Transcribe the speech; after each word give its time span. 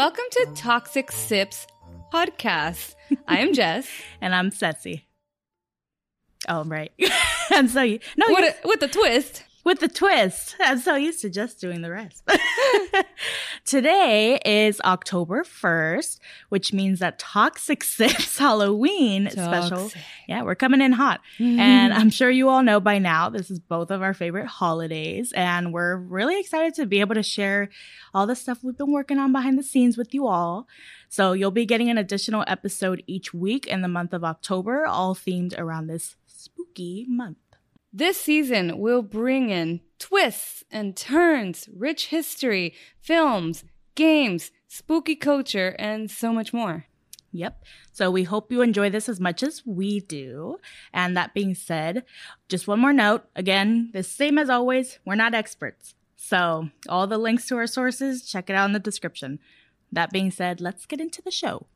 Welcome 0.00 0.24
to 0.30 0.46
Toxic 0.54 1.12
Sips 1.12 1.66
podcast. 2.10 2.94
I 3.28 3.40
am 3.40 3.52
Jess. 3.52 3.86
and 4.22 4.34
I'm 4.34 4.50
Ceci. 4.50 5.06
Oh, 6.48 6.64
right. 6.64 6.90
I'm 7.50 7.68
so 7.68 7.84
no 7.84 8.26
With 8.30 8.38
you- 8.40 8.48
a, 8.48 8.54
with 8.68 8.82
a 8.82 8.88
twist. 8.88 9.44
With 9.64 9.80
the 9.80 9.88
twist. 9.88 10.56
I'm 10.60 10.78
so 10.78 10.96
used 10.96 11.20
to 11.22 11.30
just 11.30 11.60
doing 11.60 11.82
the 11.82 11.90
rest. 11.90 12.28
Today 13.64 14.40
is 14.44 14.80
October 14.84 15.44
1st, 15.44 16.18
which 16.48 16.72
means 16.72 16.98
that 17.00 17.18
Toxic 17.18 17.84
Sips 17.84 18.38
Halloween 18.38 19.28
special. 19.30 19.90
Yeah, 20.26 20.42
we're 20.42 20.54
coming 20.54 20.80
in 20.80 20.92
hot. 20.92 21.20
Mm-hmm. 21.38 21.60
And 21.60 21.92
I'm 21.92 22.10
sure 22.10 22.30
you 22.30 22.48
all 22.48 22.62
know 22.62 22.80
by 22.80 22.98
now, 22.98 23.28
this 23.28 23.50
is 23.50 23.58
both 23.58 23.90
of 23.90 24.02
our 24.02 24.14
favorite 24.14 24.46
holidays. 24.46 25.32
And 25.32 25.72
we're 25.72 25.96
really 25.96 26.40
excited 26.40 26.74
to 26.74 26.86
be 26.86 27.00
able 27.00 27.14
to 27.14 27.22
share 27.22 27.68
all 28.14 28.26
the 28.26 28.36
stuff 28.36 28.62
we've 28.62 28.78
been 28.78 28.92
working 28.92 29.18
on 29.18 29.32
behind 29.32 29.58
the 29.58 29.62
scenes 29.62 29.96
with 29.96 30.14
you 30.14 30.26
all. 30.26 30.66
So 31.08 31.32
you'll 31.32 31.50
be 31.50 31.66
getting 31.66 31.90
an 31.90 31.98
additional 31.98 32.44
episode 32.46 33.02
each 33.06 33.34
week 33.34 33.66
in 33.66 33.82
the 33.82 33.88
month 33.88 34.14
of 34.14 34.24
October, 34.24 34.86
all 34.86 35.14
themed 35.14 35.58
around 35.58 35.88
this 35.88 36.16
spooky 36.26 37.04
month. 37.08 37.36
This 37.92 38.20
season, 38.20 38.78
we'll 38.78 39.02
bring 39.02 39.50
in 39.50 39.80
twists 39.98 40.62
and 40.70 40.96
turns, 40.96 41.68
rich 41.74 42.06
history, 42.06 42.72
films, 43.00 43.64
games, 43.96 44.52
spooky 44.68 45.16
culture, 45.16 45.74
and 45.78 46.08
so 46.08 46.32
much 46.32 46.52
more. 46.52 46.86
Yep. 47.32 47.64
So 47.92 48.10
we 48.10 48.24
hope 48.24 48.52
you 48.52 48.62
enjoy 48.62 48.90
this 48.90 49.08
as 49.08 49.20
much 49.20 49.42
as 49.42 49.62
we 49.66 50.00
do. 50.00 50.58
And 50.92 51.16
that 51.16 51.34
being 51.34 51.54
said, 51.54 52.04
just 52.48 52.68
one 52.68 52.80
more 52.80 52.92
note. 52.92 53.24
Again, 53.34 53.90
the 53.92 54.02
same 54.02 54.38
as 54.38 54.50
always, 54.50 54.98
we're 55.04 55.14
not 55.16 55.34
experts. 55.34 55.94
So 56.16 56.68
all 56.88 57.06
the 57.06 57.18
links 57.18 57.46
to 57.48 57.56
our 57.56 57.66
sources, 57.66 58.22
check 58.22 58.50
it 58.50 58.54
out 58.54 58.66
in 58.66 58.72
the 58.72 58.78
description. 58.78 59.38
That 59.90 60.10
being 60.10 60.30
said, 60.30 60.60
let's 60.60 60.86
get 60.86 61.00
into 61.00 61.22
the 61.22 61.30
show. 61.30 61.66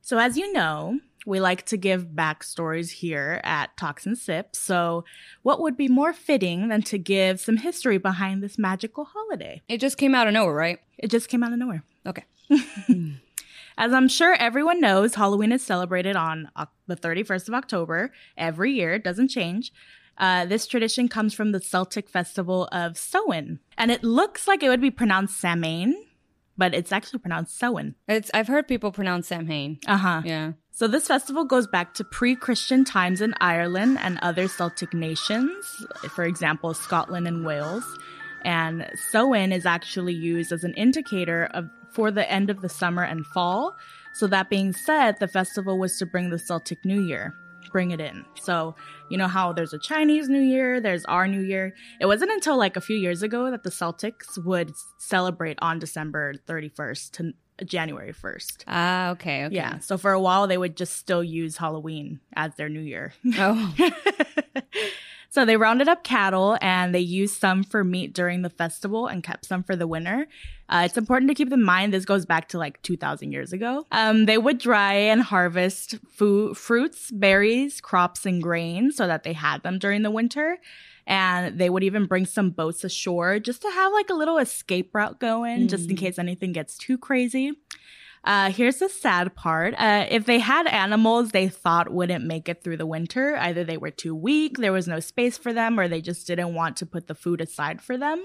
So 0.00 0.18
as 0.18 0.36
you 0.36 0.52
know, 0.52 1.00
we 1.28 1.40
like 1.40 1.66
to 1.66 1.76
give 1.76 2.06
backstories 2.06 2.90
here 2.90 3.40
at 3.44 3.76
Talks 3.76 4.06
and 4.06 4.16
Sips. 4.16 4.58
So 4.58 5.04
what 5.42 5.60
would 5.60 5.76
be 5.76 5.86
more 5.86 6.14
fitting 6.14 6.68
than 6.68 6.80
to 6.84 6.96
give 6.96 7.38
some 7.38 7.58
history 7.58 7.98
behind 7.98 8.42
this 8.42 8.58
magical 8.58 9.04
holiday? 9.04 9.60
It 9.68 9.78
just 9.78 9.98
came 9.98 10.14
out 10.14 10.26
of 10.26 10.32
nowhere, 10.32 10.54
right? 10.54 10.78
It 10.96 11.10
just 11.10 11.28
came 11.28 11.42
out 11.42 11.52
of 11.52 11.58
nowhere. 11.58 11.84
Okay. 12.06 12.24
As 13.78 13.92
I'm 13.92 14.08
sure 14.08 14.34
everyone 14.34 14.80
knows, 14.80 15.14
Halloween 15.14 15.52
is 15.52 15.62
celebrated 15.62 16.16
on 16.16 16.50
the 16.86 16.96
31st 16.96 17.48
of 17.48 17.54
October 17.54 18.10
every 18.38 18.72
year. 18.72 18.94
It 18.94 19.04
doesn't 19.04 19.28
change. 19.28 19.70
Uh, 20.16 20.46
this 20.46 20.66
tradition 20.66 21.08
comes 21.08 21.34
from 21.34 21.52
the 21.52 21.60
Celtic 21.60 22.08
festival 22.08 22.68
of 22.72 22.96
Samhain. 22.96 23.60
And 23.76 23.90
it 23.90 24.02
looks 24.02 24.48
like 24.48 24.62
it 24.62 24.70
would 24.70 24.80
be 24.80 24.90
pronounced 24.90 25.38
Samhain, 25.38 25.94
but 26.56 26.74
it's 26.74 26.90
actually 26.90 27.20
pronounced 27.20 27.56
Samhain. 27.56 27.94
It's 28.08 28.30
I've 28.32 28.48
heard 28.48 28.66
people 28.66 28.90
pronounce 28.92 29.28
Samhain. 29.28 29.78
Uh 29.86 29.96
huh. 29.98 30.22
Yeah. 30.24 30.52
So 30.78 30.86
this 30.86 31.08
festival 31.08 31.44
goes 31.44 31.66
back 31.66 31.94
to 31.94 32.04
pre-Christian 32.04 32.84
times 32.84 33.20
in 33.20 33.34
Ireland 33.40 33.98
and 34.00 34.16
other 34.22 34.46
Celtic 34.46 34.94
nations, 34.94 35.84
for 36.14 36.22
example, 36.22 36.72
Scotland 36.72 37.26
and 37.26 37.44
Wales. 37.44 37.82
And 38.44 38.88
Samhain 39.10 39.50
is 39.50 39.66
actually 39.66 40.14
used 40.14 40.52
as 40.52 40.62
an 40.62 40.74
indicator 40.74 41.46
of 41.52 41.68
for 41.90 42.12
the 42.12 42.30
end 42.30 42.48
of 42.48 42.60
the 42.60 42.68
summer 42.68 43.02
and 43.02 43.26
fall. 43.26 43.74
So 44.14 44.28
that 44.28 44.50
being 44.50 44.72
said, 44.72 45.18
the 45.18 45.26
festival 45.26 45.80
was 45.80 45.98
to 45.98 46.06
bring 46.06 46.30
the 46.30 46.38
Celtic 46.38 46.78
New 46.84 47.02
Year, 47.02 47.34
bring 47.72 47.90
it 47.90 48.00
in. 48.00 48.24
So 48.40 48.76
you 49.10 49.18
know 49.18 49.26
how 49.26 49.52
there's 49.52 49.72
a 49.72 49.80
Chinese 49.80 50.28
New 50.28 50.38
Year, 50.42 50.80
there's 50.80 51.04
our 51.06 51.26
New 51.26 51.42
Year. 51.42 51.74
It 52.00 52.06
wasn't 52.06 52.30
until 52.30 52.56
like 52.56 52.76
a 52.76 52.80
few 52.80 52.98
years 52.98 53.24
ago 53.24 53.50
that 53.50 53.64
the 53.64 53.70
Celtics 53.70 54.38
would 54.44 54.70
celebrate 54.98 55.58
on 55.60 55.80
December 55.80 56.34
31st 56.46 57.10
to 57.14 57.32
January 57.64 58.12
1st. 58.12 58.64
Ah, 58.66 59.10
okay. 59.10 59.44
Okay. 59.46 59.54
Yeah. 59.54 59.78
So 59.78 59.98
for 59.98 60.12
a 60.12 60.20
while, 60.20 60.46
they 60.46 60.58
would 60.58 60.76
just 60.76 60.96
still 60.96 61.22
use 61.24 61.56
Halloween 61.56 62.20
as 62.34 62.54
their 62.56 62.68
new 62.68 62.80
year. 62.80 63.12
Oh. 63.36 63.74
so 65.30 65.44
they 65.44 65.56
rounded 65.56 65.88
up 65.88 66.04
cattle 66.04 66.56
and 66.60 66.94
they 66.94 67.00
used 67.00 67.38
some 67.38 67.62
for 67.62 67.84
meat 67.84 68.12
during 68.12 68.42
the 68.42 68.50
festival 68.50 69.06
and 69.06 69.22
kept 69.22 69.44
some 69.46 69.62
for 69.62 69.76
the 69.76 69.86
winter. 69.86 70.26
Uh, 70.68 70.82
it's 70.84 70.98
important 70.98 71.28
to 71.30 71.34
keep 71.34 71.52
in 71.52 71.62
mind 71.62 71.92
this 71.92 72.04
goes 72.04 72.26
back 72.26 72.48
to 72.48 72.58
like 72.58 72.80
2,000 72.82 73.32
years 73.32 73.52
ago. 73.52 73.86
Um, 73.90 74.26
they 74.26 74.38
would 74.38 74.58
dry 74.58 74.94
and 74.94 75.22
harvest 75.22 75.96
food, 76.08 76.56
fruits, 76.56 77.10
berries, 77.10 77.80
crops, 77.80 78.26
and 78.26 78.42
grains 78.42 78.96
so 78.96 79.06
that 79.06 79.22
they 79.22 79.32
had 79.32 79.62
them 79.62 79.78
during 79.78 80.02
the 80.02 80.10
winter. 80.10 80.58
And 81.08 81.58
they 81.58 81.70
would 81.70 81.82
even 81.82 82.04
bring 82.04 82.26
some 82.26 82.50
boats 82.50 82.84
ashore 82.84 83.38
just 83.40 83.62
to 83.62 83.70
have 83.70 83.92
like 83.94 84.10
a 84.10 84.14
little 84.14 84.36
escape 84.38 84.94
route 84.94 85.18
going, 85.18 85.66
just 85.66 85.88
in 85.88 85.96
Mm. 85.96 86.00
case 86.00 86.18
anything 86.18 86.52
gets 86.52 86.76
too 86.76 86.98
crazy. 86.98 87.52
Uh, 88.24 88.50
here's 88.50 88.76
the 88.76 88.90
sad 88.90 89.34
part. 89.34 89.74
Uh, 89.78 90.04
if 90.10 90.26
they 90.26 90.38
had 90.38 90.66
animals 90.66 91.30
they 91.30 91.48
thought 91.48 91.88
wouldn't 91.90 92.26
make 92.26 92.46
it 92.46 92.62
through 92.62 92.76
the 92.76 92.84
winter, 92.84 93.36
either 93.38 93.64
they 93.64 93.78
were 93.78 93.90
too 93.90 94.14
weak, 94.14 94.58
there 94.58 94.72
was 94.72 94.86
no 94.86 95.00
space 95.00 95.38
for 95.38 95.52
them, 95.54 95.80
or 95.80 95.88
they 95.88 96.02
just 96.02 96.26
didn't 96.26 96.52
want 96.54 96.76
to 96.76 96.84
put 96.84 97.06
the 97.06 97.14
food 97.14 97.40
aside 97.40 97.80
for 97.80 97.96
them, 97.96 98.20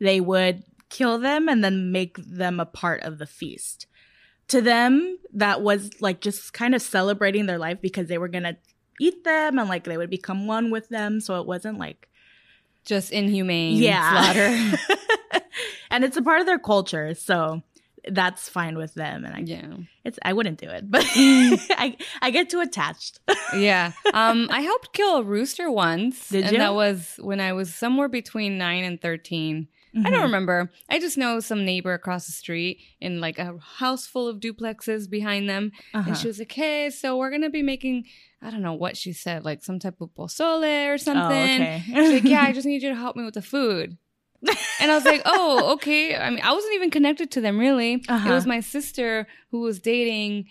they 0.00 0.20
would 0.20 0.64
kill 0.88 1.18
them 1.18 1.48
and 1.48 1.62
then 1.62 1.92
make 1.92 2.16
them 2.18 2.58
a 2.58 2.66
part 2.66 3.02
of 3.02 3.18
the 3.18 3.26
feast. 3.26 3.86
To 4.48 4.60
them, 4.60 5.18
that 5.34 5.60
was 5.62 5.90
like 6.00 6.20
just 6.20 6.52
kind 6.52 6.74
of 6.74 6.82
celebrating 6.82 7.46
their 7.46 7.58
life 7.58 7.78
because 7.80 8.08
they 8.08 8.18
were 8.18 8.28
going 8.28 8.44
to 8.44 8.56
eat 9.00 9.22
them 9.22 9.58
and 9.60 9.68
like 9.68 9.84
they 9.84 9.96
would 9.96 10.10
become 10.10 10.46
one 10.48 10.70
with 10.70 10.88
them. 10.88 11.20
So 11.20 11.40
it 11.40 11.46
wasn't 11.46 11.78
like 11.78 12.08
just 12.86 13.12
inhumane 13.12 13.76
yeah. 13.76 14.32
slaughter. 14.32 14.78
and 15.90 16.04
it's 16.04 16.16
a 16.16 16.22
part 16.22 16.40
of 16.40 16.46
their 16.46 16.58
culture. 16.58 17.14
So 17.14 17.62
that's 18.08 18.48
fine 18.48 18.78
with 18.78 18.94
them. 18.94 19.24
And 19.24 19.34
I 19.34 19.38
yeah. 19.40 19.76
It's 20.04 20.18
I 20.22 20.32
wouldn't 20.32 20.58
do 20.58 20.68
it, 20.68 20.90
but 20.90 21.04
I 21.14 21.96
I 22.22 22.30
get 22.30 22.48
too 22.48 22.60
attached. 22.60 23.20
Yeah. 23.54 23.92
Um, 24.14 24.48
I 24.50 24.60
helped 24.60 24.92
kill 24.92 25.16
a 25.16 25.22
rooster 25.22 25.70
once. 25.70 26.28
Did 26.28 26.44
and 26.44 26.52
you? 26.52 26.58
that 26.58 26.74
was 26.74 27.16
when 27.20 27.40
I 27.40 27.52
was 27.52 27.74
somewhere 27.74 28.08
between 28.08 28.58
nine 28.58 28.84
and 28.84 29.00
13. 29.96 30.06
I 30.06 30.08
Mm-hmm. 30.08 30.14
don't 30.14 30.22
remember. 30.30 30.70
I 30.88 30.98
just 30.98 31.18
know 31.18 31.40
some 31.40 31.64
neighbor 31.64 31.92
across 31.94 32.26
the 32.26 32.32
street 32.32 32.80
in 33.00 33.20
like 33.20 33.38
a 33.38 33.56
house 33.78 34.06
full 34.06 34.28
of 34.28 34.40
duplexes 34.40 35.08
behind 35.10 35.48
them. 35.48 35.72
Uh-huh. 35.94 36.08
And 36.08 36.16
she 36.16 36.26
was 36.26 36.38
like, 36.38 36.52
hey, 36.52 36.90
so 36.90 37.16
we're 37.16 37.30
going 37.30 37.42
to 37.42 37.50
be 37.50 37.62
making, 37.62 38.04
I 38.42 38.50
don't 38.50 38.62
know 38.62 38.74
what 38.74 38.96
she 38.96 39.12
said, 39.12 39.44
like 39.44 39.62
some 39.64 39.78
type 39.78 40.00
of 40.00 40.10
pozole 40.14 40.92
or 40.94 40.98
something. 40.98 41.60
Oh, 41.62 41.64
okay. 41.64 41.82
She's 41.86 42.12
like, 42.12 42.24
yeah, 42.24 42.42
I 42.42 42.52
just 42.52 42.66
need 42.70 42.82
you 42.82 42.90
to 42.90 42.94
help 42.96 43.16
me 43.16 43.24
with 43.24 43.34
the 43.34 43.42
food. 43.42 43.96
And 44.80 44.90
I 44.92 44.94
was 44.94 45.04
like, 45.04 45.22
oh, 45.24 45.72
okay. 45.74 46.14
I 46.14 46.30
mean, 46.30 46.40
I 46.44 46.52
wasn't 46.52 46.74
even 46.74 46.90
connected 46.90 47.30
to 47.32 47.40
them 47.40 47.58
really. 47.58 47.94
It 47.94 48.04
Uh-huh. 48.08 48.30
was 48.34 48.46
my 48.46 48.60
sister 48.60 49.26
who 49.50 49.60
was 49.60 49.80
dating 49.80 50.46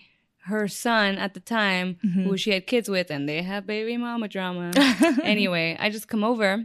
her 0.46 0.68
son 0.68 1.16
at 1.18 1.34
the 1.34 1.40
time, 1.40 1.96
Mhm. 2.04 2.24
who 2.24 2.36
she 2.36 2.50
had 2.52 2.66
kids 2.66 2.88
with, 2.88 3.10
and 3.10 3.28
they 3.28 3.42
have 3.42 3.66
baby 3.66 3.96
mama 3.96 4.28
drama. 4.28 4.70
anyway, 5.24 5.76
I 5.80 5.90
just 5.90 6.06
come 6.08 6.22
over 6.22 6.64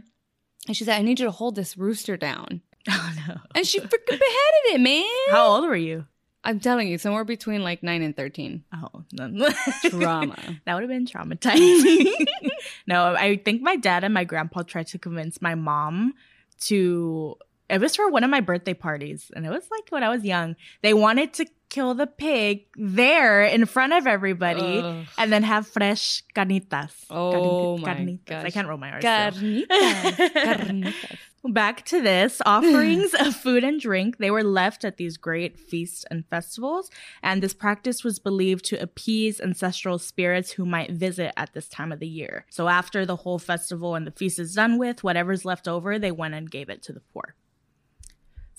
and 0.68 0.76
she 0.76 0.84
said, 0.84 0.98
I 0.98 1.02
need 1.02 1.18
you 1.18 1.26
to 1.26 1.32
hold 1.32 1.56
this 1.56 1.76
rooster 1.76 2.16
down. 2.16 2.60
oh 2.90 3.12
no. 3.28 3.36
And 3.54 3.66
she 3.66 3.78
freaking 3.80 4.06
beheaded 4.06 4.74
it, 4.74 4.80
man. 4.80 5.04
How 5.30 5.46
old 5.48 5.64
were 5.66 5.76
you? 5.76 6.06
I'm 6.44 6.58
telling 6.58 6.88
you, 6.88 6.98
somewhere 6.98 7.24
between 7.24 7.62
like 7.62 7.82
nine 7.82 8.02
and 8.02 8.16
13. 8.16 8.64
Oh, 8.72 9.04
no. 9.12 9.48
Drama. 9.88 10.36
that 10.64 10.74
would 10.74 10.82
have 10.82 10.90
been 10.90 11.06
traumatizing. 11.06 12.26
no, 12.86 13.14
I 13.14 13.36
think 13.36 13.62
my 13.62 13.76
dad 13.76 14.02
and 14.02 14.12
my 14.12 14.24
grandpa 14.24 14.62
tried 14.62 14.88
to 14.88 14.98
convince 14.98 15.40
my 15.40 15.54
mom 15.54 16.14
to. 16.62 17.36
It 17.70 17.80
was 17.80 17.96
for 17.96 18.10
one 18.10 18.22
of 18.24 18.28
my 18.28 18.40
birthday 18.40 18.74
parties, 18.74 19.30
and 19.34 19.46
it 19.46 19.50
was 19.50 19.64
like 19.70 19.84
when 19.90 20.02
I 20.02 20.08
was 20.08 20.24
young. 20.24 20.56
They 20.82 20.92
wanted 20.92 21.32
to 21.34 21.46
kill 21.70 21.94
the 21.94 22.06
pig 22.06 22.66
there 22.76 23.44
in 23.44 23.64
front 23.64 23.94
of 23.94 24.06
everybody, 24.06 24.80
Ugh. 24.80 25.06
and 25.16 25.32
then 25.32 25.42
have 25.44 25.66
fresh 25.68 26.22
carnitas. 26.34 26.92
Oh 27.08 27.78
Carni- 27.80 27.84
my 27.84 27.92
carnitas. 28.26 28.44
I 28.44 28.50
can't 28.50 28.68
roll 28.68 28.78
my 28.78 28.90
R's. 28.90 29.04
Carnitas. 29.04 29.68
Carnitas. 30.34 31.18
Back 31.44 31.84
to 31.86 32.00
this 32.00 32.40
offerings 32.46 33.14
of 33.18 33.34
food 33.34 33.64
and 33.64 33.80
drink, 33.80 34.18
they 34.18 34.30
were 34.30 34.44
left 34.44 34.84
at 34.84 34.96
these 34.96 35.16
great 35.16 35.58
feasts 35.58 36.04
and 36.08 36.24
festivals, 36.26 36.88
and 37.20 37.42
this 37.42 37.52
practice 37.52 38.04
was 38.04 38.20
believed 38.20 38.64
to 38.66 38.80
appease 38.80 39.40
ancestral 39.40 39.98
spirits 39.98 40.52
who 40.52 40.64
might 40.64 40.92
visit 40.92 41.32
at 41.36 41.52
this 41.52 41.68
time 41.68 41.90
of 41.90 41.98
the 41.98 42.06
year. 42.06 42.46
So, 42.48 42.68
after 42.68 43.04
the 43.04 43.16
whole 43.16 43.40
festival 43.40 43.96
and 43.96 44.06
the 44.06 44.12
feast 44.12 44.38
is 44.38 44.54
done 44.54 44.78
with, 44.78 45.02
whatever's 45.02 45.44
left 45.44 45.66
over, 45.66 45.98
they 45.98 46.12
went 46.12 46.34
and 46.34 46.48
gave 46.48 46.68
it 46.68 46.80
to 46.84 46.92
the 46.92 47.02
poor. 47.12 47.34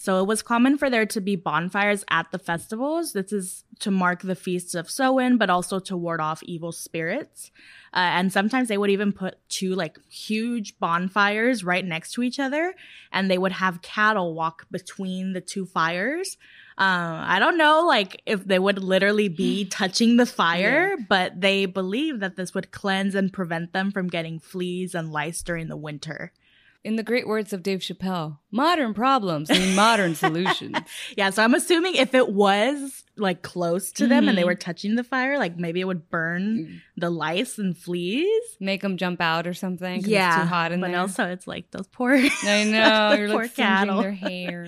So 0.04 0.20
it 0.20 0.28
was 0.28 0.42
common 0.42 0.78
for 0.78 0.90
there 0.90 1.06
to 1.06 1.22
be 1.22 1.38
bonfires 1.38 2.04
at 2.10 2.30
the 2.34 2.38
festivals. 2.38 3.14
This 3.14 3.32
is 3.32 3.64
to 3.80 3.90
mark 3.90 4.22
the 4.22 4.36
feasts 4.36 4.76
of 4.76 4.90
Samhain, 4.90 5.38
but 5.38 5.50
also 5.50 5.80
to 5.80 5.96
ward 5.96 6.20
off 6.20 6.44
evil 6.44 6.74
spirits. 6.74 7.52
Uh, 7.94 8.12
and 8.12 8.34
sometimes 8.34 8.68
they 8.68 8.78
would 8.78 8.90
even 8.90 9.14
put 9.14 9.38
two 9.48 9.74
like 9.76 9.98
huge 10.10 10.78
bonfires 10.78 11.64
right 11.64 11.86
next 11.86 12.12
to 12.16 12.22
each 12.22 12.38
other, 12.38 12.74
and 13.14 13.32
they 13.32 13.38
would 13.38 13.54
have 13.54 13.82
cattle 13.82 14.34
walk 14.34 14.66
between 14.70 15.32
the 15.32 15.40
two 15.40 15.66
fires. 15.66 16.36
Uh, 16.78 17.24
I 17.26 17.40
don't 17.40 17.58
know, 17.58 17.86
like 17.88 18.22
if 18.26 18.44
they 18.44 18.60
would 18.60 18.84
literally 18.84 19.30
be 19.30 19.64
touching 19.80 20.18
the 20.18 20.26
fire, 20.26 20.98
but 21.08 21.40
they 21.40 21.66
believe 21.66 22.20
that 22.20 22.36
this 22.36 22.54
would 22.54 22.72
cleanse 22.72 23.16
and 23.16 23.32
prevent 23.32 23.72
them 23.72 23.90
from 23.90 24.10
getting 24.10 24.38
fleas 24.38 24.96
and 24.96 25.14
lice 25.14 25.42
during 25.44 25.70
the 25.70 25.78
winter. 25.78 26.34
In 26.84 26.96
the 26.98 27.04
great 27.04 27.28
words 27.28 27.54
of 27.54 27.64
Dave 27.64 27.80
Chappelle, 27.80 28.40
modern 28.52 28.94
problems 28.94 29.50
need 29.50 29.76
modern 29.76 30.16
solutions. 30.26 30.76
Yeah, 31.18 31.30
so 31.30 31.44
I'm 31.44 31.54
assuming 31.54 31.96
if 31.96 32.14
it 32.14 32.30
was 32.30 33.04
like 33.16 33.42
close 33.42 33.92
to 33.94 34.08
them 34.08 34.28
and 34.28 34.38
they 34.38 34.42
Mhm. 34.42 34.48
were 34.48 34.56
touching 34.56 34.96
the 34.96 35.04
fire, 35.04 35.38
like 35.38 35.56
maybe 35.58 35.80
it 35.80 35.86
would 35.86 36.10
burn 36.10 36.82
the 36.98 37.10
lice 37.10 37.58
and 37.60 37.78
fleas. 37.78 38.42
Make 38.60 38.82
them 38.82 38.98
jump 38.98 39.22
out 39.22 39.46
or 39.48 39.54
something. 39.54 40.02
Yeah, 40.06 40.34
it's 40.36 40.44
too 40.44 40.48
hot 40.50 40.72
in 40.72 40.82
but 40.82 40.92
there. 40.92 41.00
also 41.00 41.26
it's 41.30 41.48
like 41.48 41.70
those 41.72 41.88
poor. 41.88 42.14
I 42.16 42.64
know 42.66 43.14
you're 43.18 43.30
poor 43.30 43.44
like 43.44 43.56
cattle. 43.56 44.02
their 44.02 44.12
hair. 44.12 44.68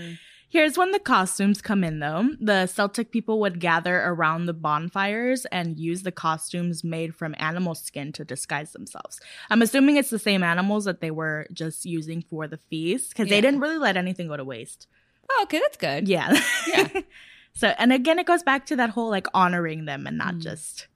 Here's 0.50 0.78
when 0.78 0.92
the 0.92 1.00
costumes 1.00 1.62
come 1.62 1.84
in, 1.84 2.00
though. 2.00 2.30
The 2.40 2.68
Celtic 2.68 3.12
people 3.12 3.40
would 3.42 3.60
gather 3.60 4.00
around 4.02 4.46
the 4.46 4.54
bonfires 4.54 5.46
and 5.46 5.78
use 5.78 6.04
the 6.04 6.12
costumes 6.12 6.84
made 6.84 7.14
from 7.16 7.36
animal 7.38 7.76
skin 7.76 8.14
to 8.14 8.24
disguise 8.24 8.72
themselves. 8.72 9.20
I'm 9.50 9.62
assuming 9.62 9.98
it's 9.98 10.10
the 10.12 10.20
same 10.20 10.44
animals 10.44 10.86
that 10.86 11.02
they 11.02 11.12
were 11.12 11.48
just 11.52 11.84
using 11.86 12.22
for 12.22 12.48
the 12.48 12.58
feast 12.58 13.10
because 13.10 13.28
Yeah. 13.28 13.36
they 13.38 13.42
didn't 13.42 13.60
really 13.60 13.78
let 13.78 13.98
anything 13.98 14.28
go 14.28 14.38
to 14.38 14.46
waste. 14.46 14.88
Oh, 15.30 15.42
okay, 15.44 15.60
that's 15.60 15.78
good. 15.78 16.08
Yeah. 16.08 16.40
Yeah. 16.68 17.02
so, 17.54 17.70
and 17.78 17.92
again, 17.92 18.20
it 18.20 18.28
goes 18.28 18.44
back 18.44 18.66
to 18.68 18.76
that 18.78 18.92
whole 18.92 19.10
like 19.10 19.28
honoring 19.34 19.86
them 19.86 20.08
and 20.08 20.18
not 20.18 20.36
Mm. 20.36 20.42
just. 20.44 20.88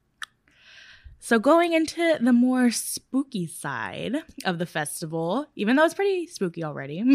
So, 1.21 1.38
going 1.38 1.74
into 1.74 2.18
the 2.21 2.31
more 2.33 2.71
spooky 2.71 3.45
side 3.45 4.16
of 4.45 4.57
the 4.57 4.66
festival, 4.66 5.48
even 5.56 5.75
though 5.75 5.83
it's 5.83 5.94
pretty 5.94 6.27
spooky 6.27 6.63
already, 6.63 7.00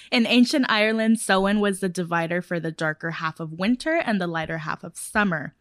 in 0.12 0.26
ancient 0.26 0.66
Ireland, 0.68 1.18
Samhain 1.18 1.60
was 1.60 1.80
the 1.80 1.88
divider 1.88 2.42
for 2.42 2.60
the 2.60 2.70
darker 2.70 3.12
half 3.12 3.40
of 3.40 3.52
winter 3.52 3.94
and 3.96 4.20
the 4.20 4.26
lighter 4.26 4.58
half 4.58 4.84
of 4.84 4.96
summer. 4.96 5.54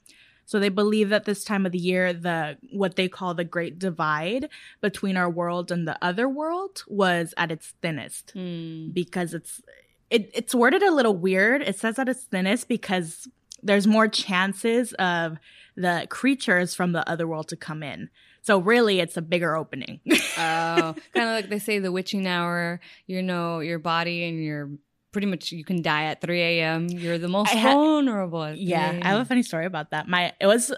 So 0.45 0.59
they 0.59 0.69
believe 0.69 1.09
that 1.09 1.25
this 1.25 1.43
time 1.43 1.65
of 1.65 1.71
the 1.71 1.77
year, 1.77 2.11
the 2.11 2.57
what 2.71 2.95
they 2.95 3.07
call 3.07 3.33
the 3.35 3.43
Great 3.43 3.79
Divide 3.79 4.49
between 4.81 5.15
our 5.15 5.29
world 5.29 5.71
and 5.71 5.87
the 5.87 5.97
other 6.03 6.27
world 6.27 6.83
was 6.87 7.33
at 7.37 7.51
its 7.51 7.73
thinnest 7.81 8.31
Hmm. 8.31 8.89
because 8.89 9.33
it's 9.33 9.61
it, 10.09 10.31
it's 10.33 10.55
worded 10.55 10.81
a 10.81 10.91
little 10.91 11.15
weird. 11.15 11.61
It 11.61 11.77
says 11.77 11.99
at 11.99 12.09
its 12.09 12.23
thinnest 12.23 12.67
because 12.67 13.27
there's 13.61 13.85
more 13.85 14.07
chances 14.07 14.93
of 14.93 15.37
the 15.79 16.05
creatures 16.09 16.75
from 16.75 16.91
the 16.91 17.07
other 17.09 17.27
world 17.27 17.47
to 17.49 17.55
come 17.55 17.81
in. 17.83 18.09
So 18.41 18.59
really, 18.59 18.99
it's 18.99 19.17
a 19.17 19.21
bigger 19.21 19.55
opening. 19.55 19.99
Oh, 20.41 20.95
kind 21.13 21.27
of 21.29 21.35
like 21.35 21.49
they 21.49 21.59
say 21.59 21.79
the 21.79 21.91
witching 21.91 22.25
hour. 22.25 22.79
You 23.07 23.21
know, 23.21 23.59
your 23.59 23.77
body 23.79 24.23
and 24.23 24.41
your 24.41 24.69
pretty 25.11 25.27
much 25.27 25.51
you 25.51 25.65
can 25.65 25.81
die 25.81 26.05
at 26.05 26.21
3 26.21 26.41
a.m. 26.41 26.87
You're 26.87 27.17
the 27.17 27.27
most 27.27 27.51
ha- 27.51 27.73
vulnerable. 27.73 28.41
At 28.43 28.55
3 28.55 28.63
yeah, 28.63 28.97
I 29.03 29.07
have 29.09 29.19
a 29.21 29.25
funny 29.25 29.43
story 29.43 29.65
about 29.65 29.91
that. 29.91 30.07
My 30.07 30.31
it 30.39 30.47
was 30.47 30.71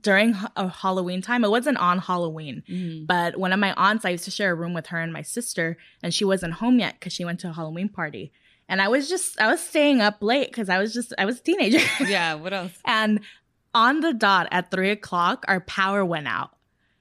during 0.00 0.34
ha- 0.34 0.52
uh, 0.54 0.68
Halloween 0.68 1.20
time. 1.20 1.42
It 1.44 1.50
wasn't 1.50 1.78
on 1.78 1.98
Halloween. 1.98 2.62
Mhm. 2.70 3.06
But 3.08 3.36
one 3.38 3.52
of 3.52 3.58
my 3.58 3.72
aunts, 3.74 4.04
I 4.04 4.10
used 4.10 4.24
to 4.24 4.30
share 4.30 4.52
a 4.52 4.54
room 4.54 4.72
with 4.74 4.86
her 4.88 5.00
and 5.00 5.12
my 5.12 5.22
sister, 5.22 5.76
and 6.02 6.14
she 6.14 6.24
wasn't 6.24 6.54
home 6.54 6.78
yet 6.78 6.94
because 7.00 7.12
she 7.12 7.24
went 7.24 7.40
to 7.40 7.48
a 7.48 7.52
Halloween 7.52 7.88
party. 7.88 8.30
And 8.68 8.80
I 8.80 8.86
was 8.88 9.08
just, 9.08 9.40
I 9.40 9.50
was 9.50 9.60
staying 9.60 10.00
up 10.00 10.18
late 10.22 10.50
because 10.50 10.68
I 10.68 10.78
was 10.78 10.92
just, 10.94 11.12
I 11.18 11.24
was 11.24 11.40
a 11.40 11.42
teenager. 11.42 11.80
Yeah. 12.06 12.34
What 12.42 12.52
else? 12.52 12.72
And 12.84 13.20
on 13.74 14.00
the 14.00 14.12
dot 14.12 14.48
at 14.50 14.70
three 14.70 14.90
o'clock, 14.90 15.44
our 15.48 15.60
power 15.60 16.04
went 16.04 16.28
out. 16.28 16.50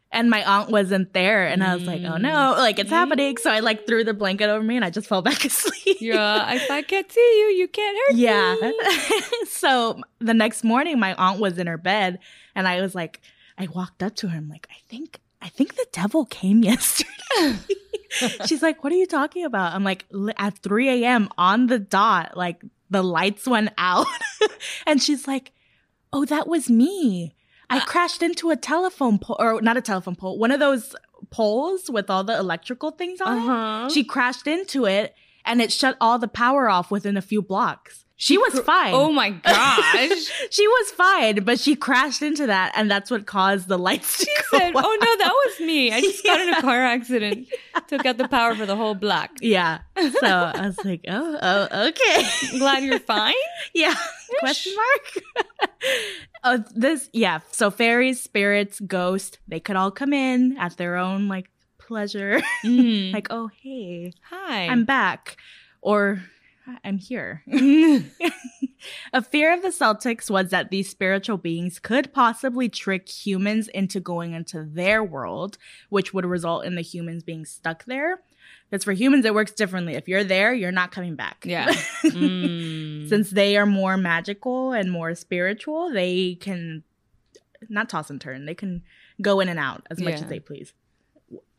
And 0.09 0.29
my 0.29 0.41
aunt 0.43 0.69
wasn't 0.69 1.11
there. 1.11 1.45
And 1.45 1.61
I 1.61 1.75
was 1.75 1.85
like, 1.85 2.01
oh 2.01 2.15
no, 2.15 2.29
mm. 2.29 2.57
like 2.59 2.79
it's 2.79 2.89
happening. 2.89 3.35
So 3.37 3.51
I 3.51 3.59
like 3.59 3.85
threw 3.85 4.05
the 4.05 4.13
blanket 4.13 4.49
over 4.49 4.63
me 4.63 4.77
and 4.77 4.85
I 4.85 4.89
just 4.89 5.05
fell 5.05 5.21
back 5.21 5.43
asleep. 5.45 5.97
Yeah. 5.99 6.53
If 6.53 6.71
I 6.71 6.81
can't 6.81 7.11
see 7.11 7.19
you, 7.19 7.57
you 7.57 7.67
can't 7.67 7.97
hurt 7.97 8.15
yeah. 8.15 8.55
me. 8.61 8.73
Yeah. 8.89 9.19
so 9.47 9.99
the 10.19 10.33
next 10.33 10.63
morning, 10.63 10.97
my 10.97 11.13
aunt 11.15 11.41
was 11.41 11.57
in 11.57 11.67
her 11.67 11.77
bed 11.77 12.19
and 12.55 12.69
I 12.69 12.81
was 12.81 12.95
like, 12.95 13.19
I 13.57 13.67
walked 13.67 14.01
up 14.01 14.15
to 14.17 14.29
her. 14.29 14.37
I'm 14.37 14.47
like, 14.47 14.67
I 14.71 14.77
think, 14.87 15.19
I 15.41 15.49
think 15.49 15.75
the 15.75 15.87
devil 15.91 16.25
came 16.25 16.63
yesterday. 16.63 17.11
She's 18.45 18.63
like, 18.63 18.85
what 18.85 18.93
are 18.93 18.97
you 18.97 19.07
talking 19.07 19.43
about? 19.43 19.73
I'm 19.73 19.83
like, 19.83 20.05
at 20.37 20.57
3 20.59 21.03
a.m. 21.03 21.27
on 21.37 21.67
the 21.67 21.79
dot, 21.79 22.37
like 22.37 22.63
the 22.89 23.03
lights 23.03 23.45
went 23.45 23.71
out. 23.77 24.07
and 24.87 25.03
she's 25.03 25.27
like, 25.27 25.51
oh, 26.17 26.25
that 26.25 26.47
was 26.47 26.69
me. 26.69 27.35
I 27.69 27.79
crashed 27.81 28.23
into 28.23 28.49
a 28.49 28.55
telephone 28.55 29.19
pole, 29.19 29.35
or 29.39 29.61
not 29.61 29.77
a 29.77 29.81
telephone 29.81 30.15
pole, 30.15 30.39
one 30.39 30.51
of 30.51 30.59
those 30.59 30.95
poles 31.29 31.89
with 31.89 32.09
all 32.09 32.23
the 32.23 32.37
electrical 32.37 32.91
things 32.91 33.21
on 33.21 33.37
it. 33.37 33.41
Uh-huh. 33.41 33.89
She 33.89 34.03
crashed 34.03 34.47
into 34.47 34.85
it 34.85 35.13
and 35.45 35.61
it 35.61 35.71
shut 35.71 35.97
all 35.99 36.17
the 36.17 36.27
power 36.27 36.69
off 36.69 36.89
within 36.89 37.17
a 37.17 37.21
few 37.21 37.41
blocks. 37.41 38.05
She 38.19 38.35
was 38.35 38.59
fine. 38.61 38.95
Oh 38.95 39.11
my 39.11 39.29
gosh. 39.29 40.31
she 40.49 40.67
was 40.67 40.91
fine, 40.91 41.43
but 41.43 41.59
she 41.59 41.75
crashed 41.75 42.23
into 42.23 42.47
that 42.47 42.71
and 42.75 42.89
that's 42.89 43.11
what 43.11 43.27
caused 43.27 43.67
the 43.67 43.77
lights 43.77 44.17
to 44.17 44.25
go 44.51 44.57
said, 44.57 44.75
out. 44.75 44.83
"Oh 44.83 44.97
no, 44.99 45.17
that 45.17 45.31
was 45.31 45.59
me. 45.59 45.91
I 45.91 46.01
just 46.01 46.23
got 46.23 46.41
in 46.41 46.49
a 46.49 46.61
car 46.61 46.83
accident. 46.83 47.47
Took 47.87 48.07
out 48.07 48.17
the 48.17 48.27
power 48.27 48.55
for 48.55 48.65
the 48.65 48.75
whole 48.75 48.95
block. 48.95 49.29
Yeah. 49.39 49.79
So 50.19 50.27
I 50.27 50.67
was 50.67 50.83
like, 50.83 51.01
oh, 51.07 51.37
oh, 51.41 51.87
okay. 51.89 52.57
Glad 52.57 52.83
you're 52.83 52.99
fine." 52.99 53.35
yeah. 53.75 53.93
Question 54.39 54.73
mark? 54.75 55.61
oh, 56.43 56.63
this, 56.73 57.09
yeah. 57.13 57.41
So 57.51 57.69
fairies, 57.69 58.21
spirits, 58.21 58.79
ghosts, 58.79 59.37
they 59.47 59.59
could 59.59 59.75
all 59.75 59.91
come 59.91 60.13
in 60.13 60.57
at 60.57 60.77
their 60.77 60.95
own 60.95 61.27
like 61.27 61.49
pleasure. 61.77 62.41
Mm. 62.65 63.13
like, 63.13 63.27
oh, 63.29 63.49
hey, 63.61 64.13
Hi. 64.29 64.67
I'm 64.67 64.85
back. 64.85 65.37
Or 65.81 66.23
I'm 66.83 66.97
here. 66.97 67.43
A 69.13 69.21
fear 69.21 69.53
of 69.53 69.61
the 69.61 69.69
Celtics 69.69 70.29
was 70.29 70.49
that 70.49 70.69
these 70.69 70.89
spiritual 70.89 71.37
beings 71.37 71.79
could 71.79 72.13
possibly 72.13 72.69
trick 72.69 73.09
humans 73.09 73.67
into 73.69 73.99
going 73.99 74.33
into 74.33 74.63
their 74.63 75.03
world, 75.03 75.57
which 75.89 76.13
would 76.13 76.25
result 76.25 76.65
in 76.65 76.75
the 76.75 76.81
humans 76.81 77.23
being 77.23 77.43
stuck 77.45 77.85
there. 77.85 78.21
Because 78.69 78.83
for 78.83 78.91
humans, 78.93 79.25
it 79.25 79.33
works 79.33 79.51
differently. 79.51 79.95
If 79.95 80.07
you're 80.07 80.23
there, 80.23 80.53
you're 80.53 80.71
not 80.71 80.91
coming 80.91 81.15
back. 81.15 81.43
yeah. 81.45 81.71
Mm. 82.03 83.09
Since 83.09 83.31
they 83.31 83.57
are 83.57 83.65
more 83.65 83.97
magical 83.97 84.71
and 84.73 84.91
more 84.91 85.13
spiritual, 85.15 85.91
they 85.91 86.35
can 86.35 86.83
not 87.69 87.89
toss 87.89 88.09
and 88.09 88.19
turn. 88.21 88.45
They 88.45 88.55
can 88.55 88.83
go 89.21 89.39
in 89.39 89.49
and 89.49 89.59
out 89.59 89.85
as 89.89 89.99
much 89.99 90.13
Yeah. 90.15 90.19
as 90.23 90.25
they 90.29 90.39
please, 90.39 90.73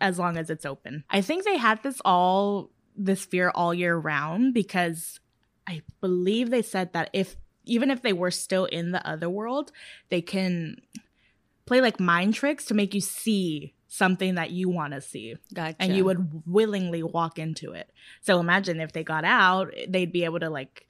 as 0.00 0.18
long 0.18 0.36
as 0.38 0.48
it's 0.50 0.64
open. 0.64 1.04
I 1.10 1.20
think 1.20 1.44
they 1.44 1.56
had 1.56 1.82
this 1.82 2.00
all 2.04 2.70
this 2.98 3.24
fear 3.24 3.50
all 3.54 3.72
year 3.72 3.96
round 3.96 4.52
because 4.54 5.20
I 5.66 5.82
believe 6.00 6.50
they 6.50 6.62
said 6.62 6.92
that 6.92 7.10
if 7.12 7.36
even 7.64 7.90
if 7.90 8.02
they 8.02 8.12
were 8.12 8.30
still 8.30 8.64
in 8.64 8.92
the 8.92 9.06
other 9.06 9.28
world, 9.28 9.72
they 10.08 10.22
can 10.22 10.80
play 11.66 11.80
like 11.80 12.00
mind 12.00 12.34
tricks 12.34 12.64
to 12.66 12.74
make 12.74 12.94
you 12.94 13.00
see 13.00 13.74
something 13.88 14.34
that 14.36 14.50
you 14.50 14.68
want 14.68 14.92
to 14.94 15.00
see 15.00 15.36
Gotcha. 15.52 15.76
and 15.78 15.94
you 15.96 16.04
would 16.04 16.42
willingly 16.46 17.02
walk 17.02 17.38
into 17.38 17.72
it. 17.72 17.90
So 18.20 18.40
imagine 18.40 18.80
if 18.80 18.92
they 18.92 19.04
got 19.04 19.24
out, 19.24 19.72
they'd 19.88 20.12
be 20.12 20.24
able 20.24 20.40
to 20.40 20.50
like 20.50 20.86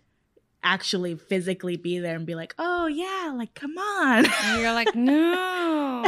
actually 0.62 1.14
physically 1.16 1.76
be 1.76 1.98
there 1.98 2.16
and 2.16 2.26
be 2.26 2.34
like, 2.34 2.54
"Oh 2.58 2.86
yeah, 2.86 3.32
like 3.34 3.54
come 3.54 3.76
on." 3.78 4.26
And 4.26 4.60
you're 4.60 4.72
like, 4.72 4.94
no. 4.94 6.02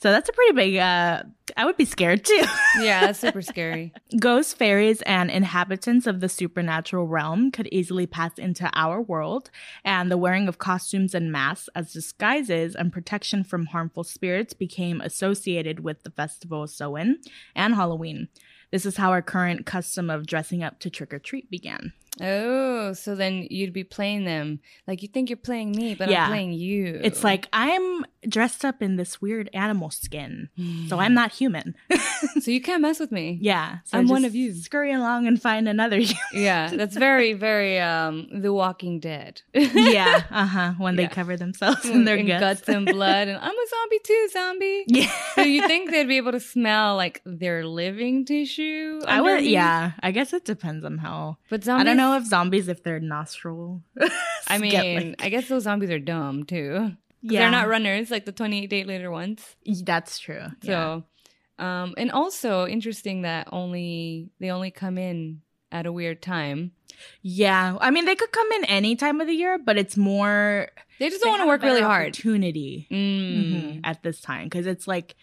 So 0.00 0.10
that's 0.10 0.28
a 0.28 0.32
pretty 0.32 0.52
big 0.52 0.76
uh 0.76 1.22
I 1.56 1.64
would 1.64 1.76
be 1.76 1.84
scared 1.84 2.24
too. 2.24 2.44
yeah, 2.80 3.00
that's 3.00 3.18
super 3.18 3.42
scary. 3.52 3.92
Ghosts, 4.18 4.52
fairies, 4.54 5.02
and 5.02 5.30
inhabitants 5.30 6.06
of 6.06 6.20
the 6.20 6.28
supernatural 6.28 7.06
realm 7.06 7.50
could 7.50 7.68
easily 7.72 8.06
pass 8.06 8.38
into 8.38 8.70
our 8.74 9.00
world, 9.00 9.50
and 9.84 10.10
the 10.10 10.16
wearing 10.16 10.48
of 10.48 10.58
costumes 10.58 11.14
and 11.14 11.32
masks 11.32 11.68
as 11.74 11.92
disguises 11.92 12.74
and 12.74 12.92
protection 12.92 13.44
from 13.44 13.66
harmful 13.66 14.04
spirits 14.04 14.54
became 14.54 15.00
associated 15.00 15.80
with 15.80 16.02
the 16.02 16.10
festival 16.10 16.64
of 16.64 16.70
Samhain 16.70 17.18
and 17.54 17.74
Halloween. 17.74 18.28
This 18.70 18.86
is 18.86 18.96
how 18.96 19.10
our 19.10 19.22
current 19.22 19.66
custom 19.66 20.10
of 20.10 20.26
dressing 20.26 20.62
up 20.62 20.78
to 20.80 20.90
trick 20.90 21.12
or 21.12 21.18
treat 21.18 21.50
began. 21.50 21.92
Oh, 22.20 22.92
so 22.92 23.14
then 23.14 23.46
you'd 23.50 23.72
be 23.72 23.84
playing 23.84 24.24
them 24.24 24.60
like 24.86 25.02
you 25.02 25.08
think 25.08 25.30
you're 25.30 25.36
playing 25.36 25.72
me, 25.72 25.94
but 25.94 26.08
Yeah. 26.10 26.24
I'm 26.24 26.30
playing 26.30 26.52
you. 26.54 27.00
It's 27.02 27.22
like 27.22 27.46
I'm 27.52 28.04
dressed 28.28 28.64
up 28.64 28.82
in 28.82 28.96
this 28.96 29.22
weird 29.22 29.48
animal 29.54 29.90
skin, 29.90 30.48
so 30.88 30.98
I'm 30.98 31.14
not 31.14 31.32
human. 31.32 31.74
so 32.40 32.50
you 32.50 32.60
can't 32.60 32.82
mess 32.82 33.00
with 33.00 33.12
me. 33.12 33.38
yeah, 33.40 33.78
so 33.84 33.96
I'm 33.98 34.08
one 34.08 34.24
of 34.24 34.34
you. 34.34 34.52
Scurry 34.54 34.92
along 34.92 35.26
and 35.26 35.40
find 35.40 35.68
another 35.68 35.96
human. 36.10 36.16
Yeah, 36.34 36.68
that's 36.74 36.96
very, 36.96 37.32
very 37.32 37.78
um 37.78 38.28
The 38.42 38.52
Walking 38.52 38.98
Dead. 39.00 39.42
yeah, 39.54 40.24
uh 40.30 40.46
huh. 40.46 40.72
When 40.78 40.96
they 40.96 41.04
Yeah. 41.04 41.08
cover 41.08 41.36
themselves 41.36 41.84
in 41.86 42.04
their 42.04 42.16
And 42.18 42.28
guts. 42.28 42.68
and 42.68 42.84
blood, 42.86 43.28
and 43.28 43.38
I'm 43.38 43.54
a 43.54 43.66
zombie 43.70 44.00
too, 44.04 44.28
zombie. 44.32 44.84
Yeah. 44.88 45.12
So 45.36 45.42
you 45.42 45.66
think 45.66 45.90
they'd 45.90 46.08
be 46.08 46.16
able 46.18 46.32
to 46.32 46.40
smell 46.40 46.96
like 46.96 47.22
their 47.24 47.64
living 47.64 48.24
tissue? 48.26 49.00
I 49.06 49.20
would, 49.20 49.44
yeah. 49.44 49.92
I 50.02 50.10
guess 50.10 50.32
it 50.32 50.44
depends 50.44 50.84
on 50.84 50.98
how. 50.98 51.38
But 51.48 51.64
zombies, 51.64 51.80
I 51.80 51.84
don't 51.84 51.96
know 52.00 52.16
if 52.16 52.24
zombies, 52.26 52.68
if 52.68 52.82
their 52.82 53.00
nostril. 53.00 53.82
I 54.48 54.58
mean, 54.64 55.16
I 55.18 55.28
guess 55.28 55.48
those 55.48 55.64
zombies 55.64 55.90
are 55.90 55.98
dumb 55.98 56.44
too. 56.44 56.92
yeah, 57.22 57.40
They're 57.40 57.50
not 57.50 57.68
runners 57.68 58.10
like 58.10 58.24
the 58.24 58.32
28 58.32 58.68
day 58.70 58.84
later 58.84 59.10
ones. 59.10 59.44
That's 59.84 60.18
true. 60.18 60.46
yeah. 60.62 61.00
So, 61.58 61.64
um, 61.64 61.94
and 61.98 62.10
also 62.10 62.66
interesting 62.66 63.22
that 63.22 63.48
only 63.52 64.30
they 64.40 64.50
only 64.50 64.70
come 64.70 64.96
in 64.98 65.42
at 65.70 65.86
a 65.86 65.92
weird 65.92 66.20
time. 66.22 66.72
Yeah, 67.22 67.76
I 67.80 67.90
mean 67.90 68.04
they 68.04 68.14
could 68.16 68.32
come 68.32 68.50
in 68.52 68.64
any 68.64 68.96
time 68.96 69.20
of 69.20 69.26
the 69.26 69.34
year, 69.34 69.58
but 69.58 69.78
it's 69.78 69.96
more 69.96 70.68
They 70.98 71.08
just 71.08 71.22
don't 71.22 71.30
want 71.30 71.42
to 71.42 71.46
work 71.46 71.62
really 71.62 71.80
hard. 71.82 72.06
Opportunity 72.08 72.86
Mm. 72.90 73.34
mhm, 73.36 73.80
at 73.84 74.02
this 74.02 74.20
time 74.20 74.44
because 74.44 74.66
it's 74.66 74.86
like 74.88 75.14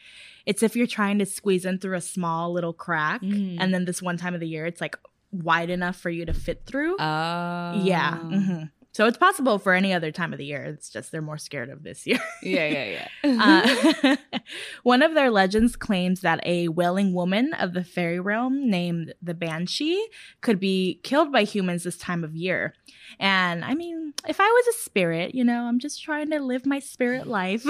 it's 0.46 0.64
if 0.64 0.76
you're 0.76 0.88
trying 0.88 1.20
to 1.20 1.26
squeeze 1.26 1.66
in 1.66 1.78
through 1.80 1.98
a 1.98 2.02
small 2.02 2.54
little 2.54 2.74
crack, 2.74 3.22
Mhm. 3.22 3.58
and 3.60 3.74
then 3.74 3.86
this 3.86 4.02
one 4.02 4.18
time 4.18 4.34
of 4.34 4.40
the 4.40 4.48
year 4.48 4.66
it's 4.66 4.80
like 4.82 4.96
wide 5.32 5.70
enough 5.70 5.96
for 5.98 6.10
you 6.10 6.26
to 6.26 6.34
fit 6.34 6.64
through. 6.66 6.96
Oh. 7.00 7.72
Yeah. 7.84 8.18
hmm 8.18 8.64
So 8.94 9.06
it's 9.06 9.18
possible 9.18 9.60
for 9.60 9.74
any 9.74 9.94
other 9.94 10.12
time 10.12 10.32
of 10.34 10.40
the 10.40 10.46
year. 10.46 10.64
It's 10.64 10.90
just 10.90 11.12
they're 11.12 11.22
more 11.22 11.38
scared 11.38 11.70
of 11.70 11.84
this 11.84 12.08
year. 12.08 12.20
Yeah, 12.42 12.68
yeah, 12.68 12.86
yeah. 12.86 13.08
Uh, 14.04 14.16
one 14.84 15.02
of 15.02 15.14
their 15.14 15.30
legends 15.30 15.76
claims 15.76 16.22
that 16.22 16.40
a 16.46 16.68
wailing 16.70 17.14
woman 17.14 17.54
of 17.54 17.74
the 17.74 17.84
fairy 17.84 18.20
realm 18.20 18.70
named 18.70 19.14
the 19.22 19.34
Banshee 19.34 20.04
could 20.42 20.60
be 20.60 21.00
killed 21.04 21.32
by 21.32 21.44
humans 21.44 21.84
this 21.84 21.98
time 21.98 22.24
of 22.24 22.36
year. 22.36 22.74
And 23.20 23.66
I 23.66 23.74
mean, 23.76 24.14
if 24.28 24.40
I 24.40 24.46
was 24.48 24.68
a 24.76 24.80
spirit, 24.80 25.36
you 25.36 25.44
know, 25.44 25.64
I'm 25.66 25.80
just 25.80 26.02
trying 26.04 26.30
to 26.32 26.40
live 26.40 26.66
my 26.66 26.80
spirit 26.80 27.28
life. 27.28 27.66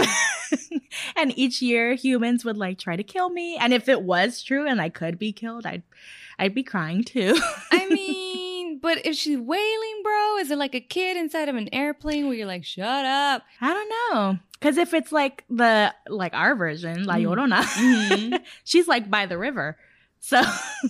and 1.16 1.38
each 1.38 1.62
year 1.62 1.96
humans 1.96 2.46
would 2.46 2.58
like 2.58 2.78
try 2.78 2.96
to 2.96 3.04
kill 3.04 3.30
me. 3.30 3.58
And 3.58 3.74
if 3.74 3.90
it 3.90 4.02
was 4.04 4.44
true 4.44 4.68
and 4.68 4.80
I 4.82 4.90
could 4.90 5.18
be 5.18 5.32
killed, 5.34 5.66
I'd 5.66 5.84
I'd 6.40 6.56
be 6.56 6.64
crying 6.64 7.04
too. 7.04 7.38
I 7.72 7.88
mean, 7.90 8.80
but 8.80 9.06
if 9.06 9.16
she's 9.16 9.38
wailing, 9.38 10.02
bro, 10.04 10.38
is 10.38 10.52
it 10.52 10.58
like 10.58 10.76
a 10.76 10.80
kid 10.80 11.18
inside 11.18 11.50
of 11.50 11.56
an 11.56 11.70
airplane 11.74 12.28
where 12.28 12.36
you're 12.36 12.48
like, 12.48 12.64
shut 12.64 13.06
up? 13.06 13.44
I 13.62 13.74
don't 13.74 13.90
know. 13.90 14.40
Cause 14.60 14.78
if 14.78 14.94
it's 14.94 15.12
like 15.12 15.44
the 15.50 15.94
like 16.08 16.34
our 16.34 16.56
version, 16.56 17.04
La 17.04 17.16
mm-hmm. 17.16 18.36
she's 18.64 18.88
like 18.88 19.10
by 19.10 19.28
the 19.28 19.38
river. 19.38 19.78
So 20.20 20.42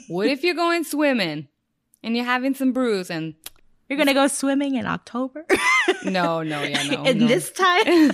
What 0.07 0.27
if 0.27 0.43
you're 0.43 0.55
going 0.55 0.85
swimming 0.85 1.49
and 2.01 2.15
you're 2.15 2.25
having 2.25 2.53
some 2.53 2.71
bruise 2.71 3.09
and 3.09 3.35
you're 3.89 3.97
gonna 3.97 4.13
go 4.13 4.27
swimming 4.27 4.75
in 4.75 4.85
October? 4.85 5.45
no, 6.03 6.43
no, 6.43 6.63
yeah, 6.63 6.83
no. 6.83 7.03
in 7.03 7.19
no. 7.19 7.27
this 7.27 7.51
time? 7.51 7.83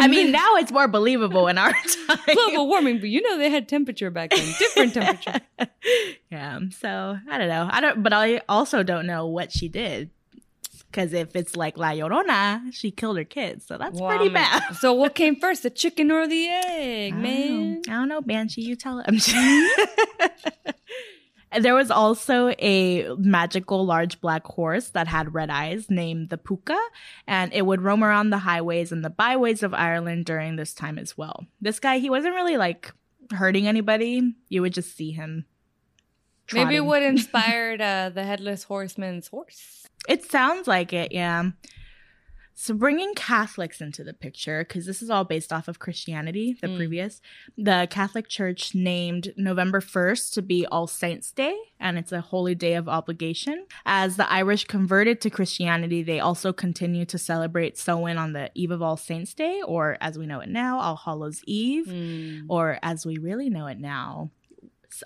I 0.00 0.08
mean, 0.08 0.32
now 0.32 0.56
it's 0.56 0.72
more 0.72 0.88
believable 0.88 1.48
in 1.48 1.58
our 1.58 1.72
time. 1.72 2.18
global 2.32 2.68
warming, 2.68 2.98
but 2.98 3.08
you 3.08 3.22
know 3.22 3.38
they 3.38 3.50
had 3.50 3.68
temperature 3.68 4.10
back 4.10 4.30
then, 4.30 4.54
different 4.58 4.94
temperature. 4.94 5.40
yeah. 6.30 6.58
So 6.80 7.18
I 7.30 7.38
don't 7.38 7.48
know. 7.48 7.68
I 7.70 7.80
don't, 7.80 8.02
but 8.02 8.12
I 8.12 8.40
also 8.48 8.82
don't 8.82 9.06
know 9.06 9.26
what 9.26 9.52
she 9.52 9.68
did. 9.68 10.10
Because 10.90 11.14
if 11.14 11.34
it's 11.34 11.56
like 11.56 11.78
La 11.78 11.92
Llorona, 11.92 12.70
she 12.70 12.90
killed 12.90 13.16
her 13.16 13.24
kids, 13.24 13.64
so 13.66 13.78
that's 13.78 13.98
pretty 13.98 14.28
bad. 14.28 14.74
So 14.74 14.92
what 14.92 15.14
came 15.14 15.36
first, 15.36 15.62
the 15.62 15.70
chicken 15.70 16.10
or 16.10 16.26
the 16.26 16.48
egg, 16.48 17.14
I 17.14 17.16
don't 17.16 17.22
man? 17.22 17.72
know. 17.72 17.80
I 17.88 17.92
don't 17.92 18.08
know, 18.08 18.20
Banshee. 18.20 18.60
You 18.60 18.76
tell 18.76 18.98
him. 18.98 19.18
There 21.60 21.74
was 21.74 21.90
also 21.90 22.48
a 22.58 23.14
magical 23.16 23.84
large 23.84 24.20
black 24.20 24.46
horse 24.46 24.90
that 24.90 25.08
had 25.08 25.34
red 25.34 25.50
eyes 25.50 25.90
named 25.90 26.30
the 26.30 26.38
Puka, 26.38 26.78
and 27.26 27.52
it 27.52 27.66
would 27.66 27.82
roam 27.82 28.02
around 28.02 28.30
the 28.30 28.38
highways 28.38 28.92
and 28.92 29.04
the 29.04 29.10
byways 29.10 29.62
of 29.62 29.74
Ireland 29.74 30.24
during 30.24 30.56
this 30.56 30.74
time 30.74 30.98
as 30.98 31.16
well. 31.16 31.46
This 31.60 31.80
guy, 31.80 31.98
he 31.98 32.10
wasn't 32.10 32.34
really 32.34 32.56
like 32.56 32.92
hurting 33.30 33.66
anybody. 33.66 34.34
You 34.48 34.62
would 34.62 34.74
just 34.74 34.96
see 34.96 35.12
him. 35.12 35.46
Maybe 36.52 36.80
what 36.80 37.02
inspired 37.02 37.80
uh, 37.80 38.10
the 38.14 38.24
headless 38.24 38.64
horseman's 38.64 39.28
horse. 39.28 39.86
It 40.08 40.30
sounds 40.30 40.66
like 40.66 40.92
it, 40.92 41.12
yeah. 41.12 41.50
So 42.54 42.74
bringing 42.74 43.14
Catholics 43.14 43.80
into 43.80 44.04
the 44.04 44.12
picture, 44.12 44.64
because 44.64 44.86
this 44.86 45.02
is 45.02 45.10
all 45.10 45.24
based 45.24 45.52
off 45.52 45.68
of 45.68 45.78
Christianity, 45.78 46.56
the 46.60 46.68
Mm. 46.68 46.76
previous, 46.76 47.20
the 47.56 47.88
Catholic 47.90 48.28
Church 48.28 48.74
named 48.74 49.32
November 49.36 49.80
1st 49.80 50.34
to 50.34 50.42
be 50.42 50.66
All 50.66 50.86
Saints 50.86 51.32
Day, 51.32 51.56
and 51.80 51.98
it's 51.98 52.12
a 52.12 52.20
holy 52.20 52.54
day 52.54 52.74
of 52.74 52.88
obligation. 52.88 53.66
As 53.86 54.16
the 54.16 54.30
Irish 54.30 54.64
converted 54.66 55.20
to 55.22 55.30
Christianity, 55.30 56.02
they 56.02 56.20
also 56.20 56.52
continue 56.52 57.04
to 57.06 57.18
celebrate 57.18 57.78
Samhain 57.78 58.18
on 58.18 58.32
the 58.32 58.50
eve 58.54 58.70
of 58.70 58.82
All 58.82 58.96
Saints 58.96 59.34
Day, 59.34 59.62
or 59.62 59.96
as 60.00 60.18
we 60.18 60.26
know 60.26 60.40
it 60.40 60.48
now, 60.50 60.78
All 60.78 60.96
Hallows 60.96 61.42
Eve, 61.46 61.86
Mm. 61.86 62.46
or 62.48 62.78
as 62.82 63.06
we 63.06 63.16
really 63.18 63.48
know 63.50 63.66
it 63.66 63.78
now, 63.80 64.30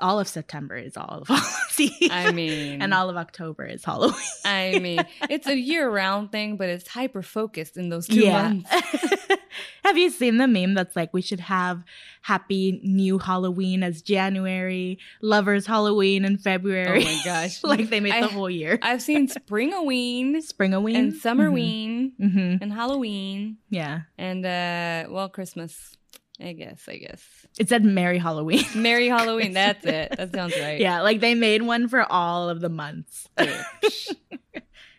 all 0.01 0.19
of 0.21 0.27
September 0.29 0.77
is 0.77 0.97
All 0.97 1.21
of 1.23 1.29
Hallows 1.29 1.81
Eve. 1.81 2.11
I 2.11 2.33
mean, 2.33 2.83
and 2.83 2.93
all 2.95 3.11
of 3.11 3.17
October 3.17 3.65
is 3.65 3.85
Halloween. 3.85 4.15
I 4.45 4.79
mean, 4.81 5.05
it's 5.31 5.47
a 5.47 5.57
year-round 5.71 6.33
thing, 6.33 6.57
but 6.57 6.69
it's 6.69 6.89
hyper 6.89 7.23
focused 7.23 7.77
in 7.77 7.89
those 7.91 8.07
two 8.09 8.27
months. 8.31 8.71
have 9.85 9.97
you 9.97 10.11
seen 10.11 10.39
the 10.39 10.47
meme 10.49 10.75
that's 10.75 10.97
like 10.97 11.13
we 11.13 11.23
should 11.23 11.41
have 11.41 11.83
happy 12.23 12.81
new 12.83 13.19
Halloween 13.19 13.83
as 13.83 14.03
January, 14.03 14.99
lovers 15.23 15.67
Halloween 15.67 16.25
in 16.25 16.39
February? 16.39 17.03
Oh 17.03 17.05
my 17.05 17.21
gosh! 17.25 17.63
like 17.63 17.89
they 17.91 18.01
made 18.01 18.13
I- 18.13 18.21
the 18.23 18.29
whole 18.29 18.51
year. 18.51 18.79
I've 18.83 19.03
seen 19.03 19.29
Springoween 19.29 20.37
Springoween 20.37 20.97
and 20.97 21.13
Summerween 21.13 22.13
hmm 22.17 22.57
and 22.63 22.73
Halloween 22.73 23.59
Yeah. 23.71 24.03
and 24.19 24.45
uh, 24.45 25.11
well, 25.13 25.29
Christmas. 25.29 25.97
I 26.41 26.53
guess. 26.53 26.83
I 26.89 26.97
guess. 26.97 27.23
It 27.59 27.69
said 27.69 27.85
Merry 27.85 28.19
Halloween. 28.19 28.65
Merry 28.75 29.09
Halloween. 29.09 29.53
That's 29.53 29.85
it. 29.85 30.15
That 30.17 30.33
sounds 30.33 30.59
right. 30.59 30.81
yeah, 30.81 31.03
like 31.03 31.21
they 31.21 31.35
made 31.35 31.63
one 31.63 31.89
for 31.89 32.11
all 32.11 32.49
of 32.49 32.61
the 32.61 32.69
months. 32.69 33.29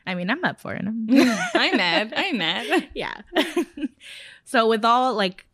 I 0.07 0.15
mean, 0.15 0.29
I'm 0.29 0.43
up 0.43 0.61
for 0.61 0.73
it. 0.73 0.85
I'm 0.85 1.77
mad. 1.77 2.13
I'm 2.15 2.37
mad. 2.37 2.89
yeah. 2.93 3.21
so 4.45 4.67
with 4.67 4.85
all 4.85 5.13
like 5.15 5.46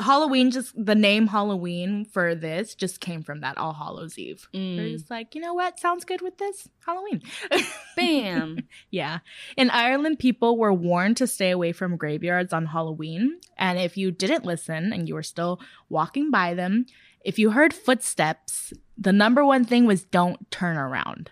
Halloween, 0.00 0.50
just 0.50 0.72
the 0.82 0.94
name 0.94 1.28
Halloween 1.28 2.04
for 2.04 2.34
this 2.34 2.74
just 2.74 3.00
came 3.00 3.22
from 3.22 3.40
that 3.42 3.58
All 3.58 3.72
Hallows 3.72 4.18
Eve. 4.18 4.48
They're 4.52 4.60
Mm. 4.60 4.92
just 4.92 5.10
like, 5.10 5.34
you 5.34 5.40
know 5.40 5.54
what, 5.54 5.78
sounds 5.78 6.04
good 6.04 6.20
with 6.20 6.38
this 6.38 6.68
Halloween. 6.84 7.22
Bam. 7.96 8.58
yeah. 8.90 9.18
In 9.56 9.70
Ireland, 9.70 10.18
people 10.18 10.56
were 10.58 10.72
warned 10.72 11.16
to 11.18 11.26
stay 11.26 11.50
away 11.50 11.72
from 11.72 11.96
graveyards 11.96 12.52
on 12.52 12.66
Halloween, 12.66 13.38
and 13.56 13.78
if 13.78 13.96
you 13.96 14.10
didn't 14.10 14.44
listen 14.44 14.92
and 14.92 15.06
you 15.08 15.14
were 15.14 15.22
still 15.22 15.60
walking 15.88 16.30
by 16.30 16.54
them, 16.54 16.86
if 17.24 17.38
you 17.38 17.50
heard 17.50 17.72
footsteps, 17.74 18.72
the 18.96 19.12
number 19.12 19.44
one 19.44 19.64
thing 19.64 19.86
was 19.86 20.04
don't 20.04 20.50
turn 20.50 20.76
around. 20.76 21.30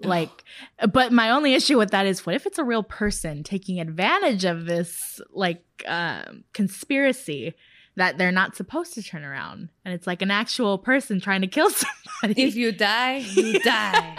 Like, 0.00 0.44
but 0.92 1.10
my 1.10 1.30
only 1.30 1.54
issue 1.54 1.76
with 1.76 1.90
that 1.90 2.06
is 2.06 2.24
what 2.24 2.36
if 2.36 2.46
it's 2.46 2.58
a 2.58 2.64
real 2.64 2.84
person 2.84 3.42
taking 3.42 3.80
advantage 3.80 4.44
of 4.44 4.64
this, 4.66 5.20
like, 5.32 5.64
um, 5.88 6.44
conspiracy 6.52 7.54
that 7.98 8.16
they're 8.18 8.32
not 8.32 8.56
supposed 8.56 8.94
to 8.94 9.02
turn 9.02 9.24
around? 9.24 9.68
And 9.84 9.92
it's 9.94 10.06
like 10.06 10.22
an 10.22 10.30
actual 10.30 10.78
person 10.78 11.20
trying 11.20 11.42
to 11.42 11.46
kill 11.46 11.70
somebody. 12.22 12.42
If 12.42 12.56
you 12.56 12.72
die, 12.72 13.18
you 13.18 13.60
die. 13.60 14.16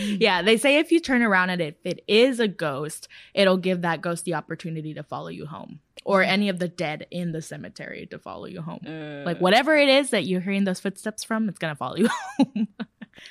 yeah, 0.00 0.42
they 0.42 0.56
say 0.56 0.78
if 0.78 0.90
you 0.92 1.00
turn 1.00 1.22
around 1.22 1.50
and 1.50 1.62
if 1.62 1.74
it 1.84 2.02
is 2.08 2.40
a 2.40 2.48
ghost, 2.48 3.08
it'll 3.34 3.56
give 3.56 3.82
that 3.82 4.00
ghost 4.02 4.24
the 4.24 4.34
opportunity 4.34 4.92
to 4.94 5.02
follow 5.02 5.28
you 5.28 5.46
home 5.46 5.80
or 6.04 6.22
any 6.22 6.48
of 6.48 6.58
the 6.58 6.68
dead 6.68 7.06
in 7.10 7.32
the 7.32 7.42
cemetery 7.42 8.06
to 8.10 8.18
follow 8.18 8.46
you 8.46 8.60
home. 8.62 8.80
Uh, 8.86 9.24
Like, 9.24 9.40
whatever 9.40 9.76
it 9.76 9.88
is 9.88 10.10
that 10.10 10.24
you're 10.26 10.40
hearing 10.40 10.64
those 10.64 10.80
footsteps 10.80 11.24
from, 11.24 11.48
it's 11.48 11.58
going 11.58 11.72
to 11.72 11.78
follow 11.78 11.96
you 11.96 12.08
home. 12.38 12.68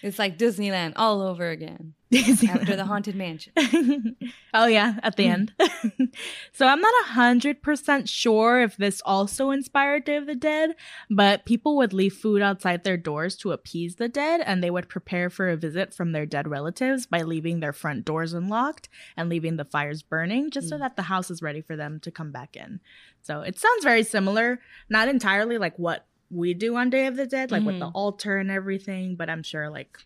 It's 0.02 0.20
like 0.20 0.38
Disneyland 0.38 0.94
all 0.96 1.22
over 1.22 1.50
again 1.50 1.94
after 2.14 2.76
the 2.76 2.86
haunted 2.86 3.16
mansion. 3.16 3.54
oh 4.54 4.66
yeah, 4.66 5.00
at 5.04 5.18
the 5.18 5.28
end. 5.28 5.54
so 6.54 6.66
I'm 6.68 6.80
not 6.80 6.94
a 7.04 7.10
hundred 7.10 7.62
percent 7.62 8.08
sure 8.08 8.62
if 8.62 8.78
this 8.78 9.02
also 9.06 9.52
inspired 9.52 10.06
Day 10.06 10.16
of 10.16 10.26
the 10.26 10.36
Dead, 10.36 10.76
but 11.10 11.46
people 11.46 11.76
would 11.78 11.94
leave 11.94 12.14
food 12.14 12.42
outside 12.42 12.84
their 12.84 12.98
doors 12.98 13.36
to 13.38 13.52
appease 13.52 13.96
the 13.96 14.08
dead, 14.08 14.42
and 14.42 14.64
they 14.64 14.72
would 14.72 14.90
prepare 14.90 15.30
for 15.30 15.50
a 15.50 15.58
visit 15.58 15.94
from 15.94 16.12
their 16.12 16.26
dead 16.26 16.48
relatives 16.48 17.06
by 17.06 17.22
leaving 17.24 17.60
their 17.60 17.74
front 17.74 18.06
doors 18.06 18.34
unlocked 18.34 18.90
and 19.16 19.30
leaving 19.30 19.58
the 19.58 19.66
fires 19.66 20.02
burning, 20.02 20.50
just 20.50 20.70
so 20.70 20.78
Mm. 20.78 20.80
that 20.80 20.96
the 20.96 21.04
house 21.04 21.30
is 21.30 21.42
ready 21.42 21.62
for 21.62 21.76
them 21.76 22.00
to 22.02 22.12
come 22.12 22.32
back 22.32 22.56
in. 22.56 22.80
So 23.22 23.42
it 23.42 23.60
sounds 23.60 23.84
very 23.84 24.04
similar, 24.04 24.60
not 24.90 25.10
entirely 25.10 25.58
like 25.58 25.78
what 25.78 26.07
we 26.30 26.54
do 26.54 26.76
on 26.76 26.90
Day 26.90 27.06
of 27.08 27.16
the 27.16 27.26
Dead, 27.26 27.52
like 27.52 27.64
with 27.64 27.80
the 27.80 27.86
Mhm. 27.88 27.92
altar 27.96 28.38
and 28.38 28.52
everything, 28.52 29.16
but 29.16 29.30
I'm 29.30 29.44
sure 29.44 29.70
like 29.70 29.98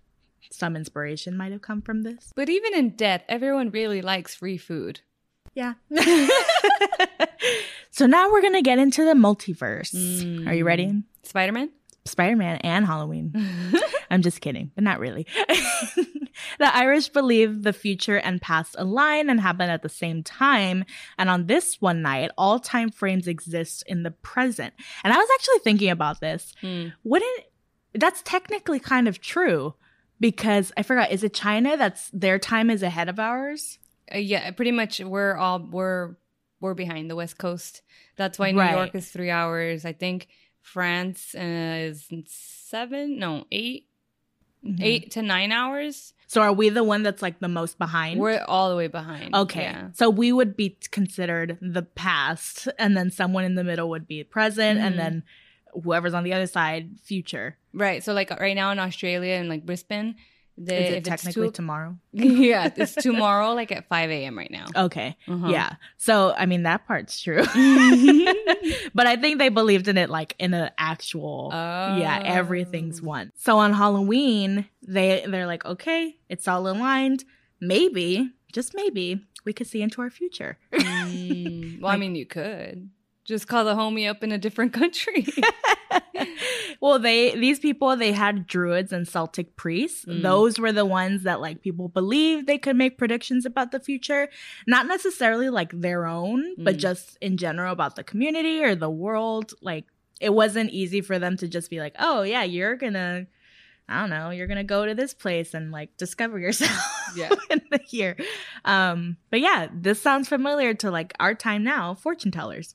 some 0.52 0.76
inspiration 0.76 1.36
might 1.38 1.52
have 1.52 1.62
come 1.62 1.82
from 1.82 2.04
this. 2.04 2.32
But 2.36 2.50
even 2.50 2.74
in 2.76 2.92
death, 2.96 3.24
everyone 3.30 3.70
really 3.72 4.02
likes 4.02 4.36
free 4.36 4.58
food. 4.58 5.02
Yeah. 5.54 5.74
so 7.92 8.06
now 8.06 8.32
we're 8.32 8.42
going 8.42 8.54
to 8.54 8.62
get 8.62 8.80
into 8.80 9.04
the 9.06 9.14
multiverse. 9.14 9.94
Mm. 9.94 10.48
Are 10.48 10.54
you 10.54 10.64
ready? 10.66 11.04
Spider 11.24 11.52
Man? 11.52 11.70
Spider 12.06 12.36
Man 12.36 12.58
and 12.58 12.86
Halloween. 12.86 13.34
I'm 14.12 14.22
just 14.22 14.42
kidding, 14.42 14.72
but 14.76 14.84
not 14.84 15.00
really. 15.00 15.26
the 16.60 16.76
Irish 16.76 17.10
believe 17.10 17.64
the 17.64 17.74
future 17.74 18.18
and 18.18 18.42
past 18.42 18.76
align 18.78 19.30
and 19.30 19.40
happen 19.40 19.70
at 19.70 19.82
the 19.84 19.90
same 19.90 20.24
time. 20.24 20.86
And 21.18 21.30
on 21.30 21.48
this 21.48 21.82
one 21.82 22.02
night, 22.02 22.32
all 22.38 22.60
time 22.60 22.90
frames 22.92 23.28
exist 23.28 23.84
in 23.88 24.04
the 24.04 24.12
present. 24.12 24.74
And 25.04 25.14
I 25.14 25.18
was 25.18 25.30
actually 25.36 25.60
thinking 25.60 25.90
about 25.90 26.20
this. 26.20 26.54
Mm. 26.62 26.94
Wouldn't 27.04 27.44
that's 27.94 28.22
technically 28.24 28.80
kind 28.80 29.08
of 29.08 29.20
true 29.20 29.74
because 30.20 30.72
I 30.78 30.84
forgot, 30.84 31.12
is 31.12 31.24
it 31.24 31.34
China 31.34 31.76
that's 31.76 32.10
their 32.12 32.40
time 32.40 32.70
is 32.70 32.84
ahead 32.84 33.10
of 33.10 33.20
ours? 33.20 33.80
Uh, 34.14 34.18
yeah, 34.20 34.52
pretty 34.52 34.72
much 34.72 35.00
we're 35.00 35.36
all 35.36 35.60
we're 35.60 36.16
we're 36.60 36.74
behind 36.76 37.10
the 37.10 37.16
West 37.16 37.38
Coast. 37.38 37.82
That's 38.18 38.38
why 38.38 38.52
New 38.52 38.60
Right. 38.60 38.76
York 38.76 38.96
is 38.96 39.10
three 39.10 39.32
hours. 39.32 39.84
I 39.84 39.94
think 39.94 40.28
France 40.62 41.34
uh, 41.36 41.42
is 41.42 42.08
seven, 42.28 43.18
no 43.18 43.46
eight. 43.52 43.88
Mhm. 44.66 44.82
eight 44.82 45.12
to 45.12 45.22
nine 45.22 45.52
hours. 45.52 46.14
So 46.28 46.42
are 46.42 46.54
we 46.54 46.70
the 46.70 46.84
one 46.84 47.04
that's 47.04 47.22
like 47.22 47.40
the 47.40 47.48
most 47.50 47.78
behind? 47.78 48.20
We're 48.20 48.44
all 48.48 48.70
the 48.70 48.76
way 48.76 48.88
behind. 48.88 49.36
Okay. 49.36 49.64
Yeah. 49.64 49.90
So 49.94 50.10
we 50.10 50.32
would 50.32 50.56
be 50.56 50.78
considered 50.92 51.58
the 51.62 51.82
past, 51.82 52.68
and 52.80 52.96
then 52.96 53.12
someone 53.12 53.44
in 53.44 53.56
the 53.56 53.64
middle 53.64 53.90
would 53.90 54.08
be 54.08 54.24
present, 54.24 54.80
Mhm. 54.80 54.84
and 54.84 55.00
then 55.00 55.24
whoever's 55.84 56.14
on 56.14 56.24
the 56.24 56.34
other 56.34 56.48
side, 56.48 57.00
future. 57.04 57.58
Right. 57.74 58.04
So 58.04 58.14
like 58.14 58.30
right 58.40 58.56
now 58.56 58.72
in 58.72 58.80
Australia 58.80 59.34
and 59.36 59.50
like 59.50 59.66
Brisbane, 59.66 60.16
the, 60.58 60.76
Is 60.88 60.94
it 60.98 61.04
technically 61.06 61.48
two- 61.48 61.52
tomorrow? 61.54 61.98
yeah, 62.14 62.70
it's 62.76 62.94
tomorrow 62.96 63.54
like 63.54 63.72
at 63.72 63.88
five 63.88 64.10
a.m. 64.10 64.38
right 64.38 64.52
now. 64.52 64.66
Okay. 64.76 65.16
Uh-huh. 65.28 65.48
Yeah. 65.48 65.76
So 65.98 66.34
I 66.38 66.46
mean 66.46 66.64
that 66.64 66.86
part's 66.88 67.20
true. 67.22 67.42
but 68.94 69.08
I 69.08 69.16
think 69.20 69.40
they 69.40 69.50
believed 69.50 69.88
in 69.88 69.98
it 69.98 70.10
like 70.10 70.36
in 70.40 70.54
an 70.54 70.72
actual 70.78 71.50
yeah, 71.54 72.22
everything's 72.24 73.02
Oh. 73.02 73.06
one. 73.06 73.32
So 73.36 73.58
on 73.58 73.74
Halloween, 73.74 74.66
they 74.86 75.26
they're 75.28 75.48
like, 75.48 75.66
okay, 75.66 76.16
it's 76.30 76.48
all 76.48 76.68
aligned. 76.68 77.24
Maybe, 77.60 78.30
just 78.52 78.74
maybe, 78.74 79.22
we 79.46 79.54
could 79.54 79.68
see 79.68 79.82
into 79.82 80.02
our 80.02 80.10
future. 80.10 80.58
Mm, 80.74 81.80
well, 81.82 81.92
I 81.92 81.98
mean, 81.98 82.16
you 82.16 82.26
could 82.26 82.90
just 83.32 83.48
call 83.48 83.64
the 83.66 83.74
homie 83.74 84.08
up 84.10 84.24
in 84.24 84.32
a 84.32 84.38
different 84.38 84.74
country. 84.82 85.26
well, 86.82 87.00
they 87.00 87.36
these 87.36 87.60
people 87.60 87.96
they 87.96 88.12
had 88.12 88.48
druids 88.48 88.92
and 88.92 89.08
Celtic 89.08 89.56
priests. 89.56 90.06
Mm. 90.06 90.22
Those 90.22 90.60
were 90.60 90.72
the 90.72 90.86
ones 90.86 91.24
that 91.24 91.42
like 91.42 91.62
people 91.62 91.88
believed 91.88 92.48
they 92.48 92.58
could 92.58 92.76
make 92.76 92.98
predictions 92.98 93.46
about 93.46 93.72
the 93.72 93.80
future, 93.80 94.30
not 94.68 94.88
necessarily 94.88 95.50
like 95.50 95.72
their 95.74 96.06
own, 96.06 96.56
but 96.58 96.76
Mm. 96.76 96.80
just 96.80 97.18
in 97.22 97.38
general 97.38 97.72
about 97.74 97.96
the 97.96 98.04
community 98.04 98.64
or 98.64 98.76
the 98.76 98.90
world. 98.90 99.54
Like 99.62 99.86
it 100.20 100.34
wasn't 100.34 100.70
easy 100.72 101.02
for 101.02 101.18
them 101.20 101.38
to 101.38 101.48
just 101.48 101.70
be 101.70 101.80
like, 101.80 101.96
"Oh 102.00 102.22
yeah, 102.24 102.44
you're 102.44 102.76
gonna." 102.76 103.28
I 103.90 104.00
don't 104.00 104.10
know, 104.10 104.30
you're 104.30 104.48
gonna 104.48 104.64
go 104.64 104.86
to 104.86 104.96
this 104.96 105.14
place 105.14 105.54
and 105.54 105.70
like 105.72 105.98
discover 105.98 106.40
yourself 106.40 106.72
Yeah. 107.16 107.30
in 107.50 107.62
the 107.72 107.82
year. 107.90 108.16
Um, 108.64 109.18
but 109.30 109.42
yeah, 109.42 109.68
this 109.74 110.02
sounds 110.02 110.30
familiar 110.30 110.74
to 110.76 110.90
like 110.92 111.14
our 111.20 111.34
time 111.36 111.66
now, 111.66 111.96
fortune 111.96 112.32
tellers. 112.32 112.74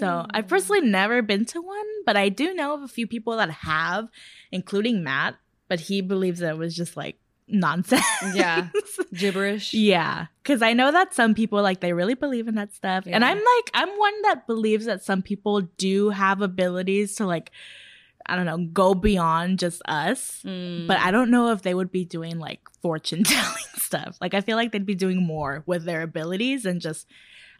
So 0.00 0.26
I've 0.30 0.48
personally 0.48 0.82
never 0.82 1.22
been 1.22 1.44
to 1.46 1.60
one, 1.60 1.86
but 2.04 2.16
I 2.16 2.28
do 2.28 2.54
know 2.54 2.74
of 2.74 2.82
a 2.82 2.88
few 2.88 3.06
people 3.06 3.36
that 3.36 3.50
have, 3.50 4.08
including 4.52 5.02
Matt. 5.02 5.36
But 5.66 5.80
he 5.80 6.02
believes 6.02 6.40
that 6.40 6.50
it 6.50 6.58
was 6.58 6.76
just 6.76 6.96
like 6.96 7.16
nonsense. 7.48 8.04
Yeah. 8.34 8.68
gibberish. 9.14 9.72
yeah. 9.72 10.26
Because 10.42 10.62
I 10.62 10.72
know 10.72 10.92
that 10.92 11.14
some 11.14 11.34
people 11.34 11.62
like 11.62 11.80
they 11.80 11.92
really 11.92 12.14
believe 12.14 12.48
in 12.48 12.56
that 12.56 12.74
stuff, 12.74 13.04
and 13.06 13.24
I'm 13.24 13.38
like 13.38 13.70
I'm 13.72 13.88
one 13.88 14.22
that 14.22 14.46
believes 14.46 14.84
that 14.86 15.02
some 15.02 15.22
people 15.22 15.62
do 15.78 16.10
have 16.10 16.42
abilities 16.42 17.16
to 17.16 17.26
like 17.26 17.50
I 18.26 18.36
don't 18.36 18.46
know 18.46 18.58
go 18.58 18.94
beyond 18.94 19.58
just 19.58 19.82
us. 19.86 20.42
Mm. 20.44 20.86
But 20.86 20.98
I 20.98 21.10
don't 21.10 21.30
know 21.30 21.52
if 21.52 21.62
they 21.62 21.74
would 21.74 21.90
be 21.90 22.04
doing 22.04 22.38
like 22.38 22.60
fortune 22.82 23.24
telling 23.24 23.64
stuff. 23.76 24.16
Like 24.20 24.34
I 24.34 24.40
feel 24.40 24.56
like 24.56 24.72
they'd 24.72 24.86
be 24.86 24.94
doing 24.94 25.22
more 25.22 25.62
with 25.66 25.84
their 25.84 26.02
abilities 26.02 26.64
and 26.66 26.80
just 26.80 27.06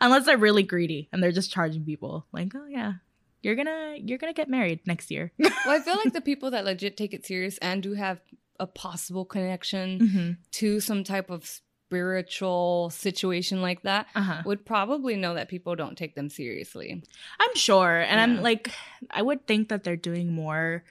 unless 0.01 0.27
they're 0.27 0.39
really 0.39 0.63
greedy 0.63 1.09
and 1.13 1.23
they're 1.23 1.33
just 1.33 1.51
charging 1.53 1.85
people 1.85 2.27
like, 2.33 2.53
"Oh 2.55 2.67
yeah, 2.67 2.95
you're 3.43 3.57
to 3.57 3.97
you're 4.03 4.19
to 4.19 4.33
get 4.33 4.49
married 4.49 4.81
next 4.87 5.11
year." 5.11 5.33
well, 5.39 5.53
I 5.67 5.81
feel 5.81 5.97
like 5.97 6.13
the 6.13 6.21
people 6.21 6.51
that 6.53 6.65
legit 6.65 6.97
take 6.97 7.15
it 7.15 7.25
serious 7.27 7.59
and 7.59 7.83
do 7.83 7.95
have 7.95 8.21
a 8.61 8.67
possible 8.67 9.25
connection 9.25 9.99
mm-hmm. 9.99 10.31
to 10.53 10.79
some 10.81 11.03
type 11.05 11.29
of 11.31 11.45
spiritual 11.89 12.91
situation 12.91 13.63
like 13.63 13.83
that 13.83 14.07
Uh-huh. 14.15 14.43
would 14.45 14.65
probably 14.65 15.17
know 15.17 15.35
that 15.35 15.49
people 15.49 15.75
don't 15.77 15.97
take 15.97 16.15
them 16.15 16.29
seriously. 16.29 17.03
I'm 17.41 17.55
sure. 17.57 18.01
And 18.01 18.17
Yeah. 18.19 18.23
I'm 18.39 18.43
like 18.43 18.71
I 19.11 19.23
would 19.23 19.47
think 19.47 19.69
that 19.69 19.85
they're 19.85 19.97
doing 19.97 20.33
more 20.33 20.85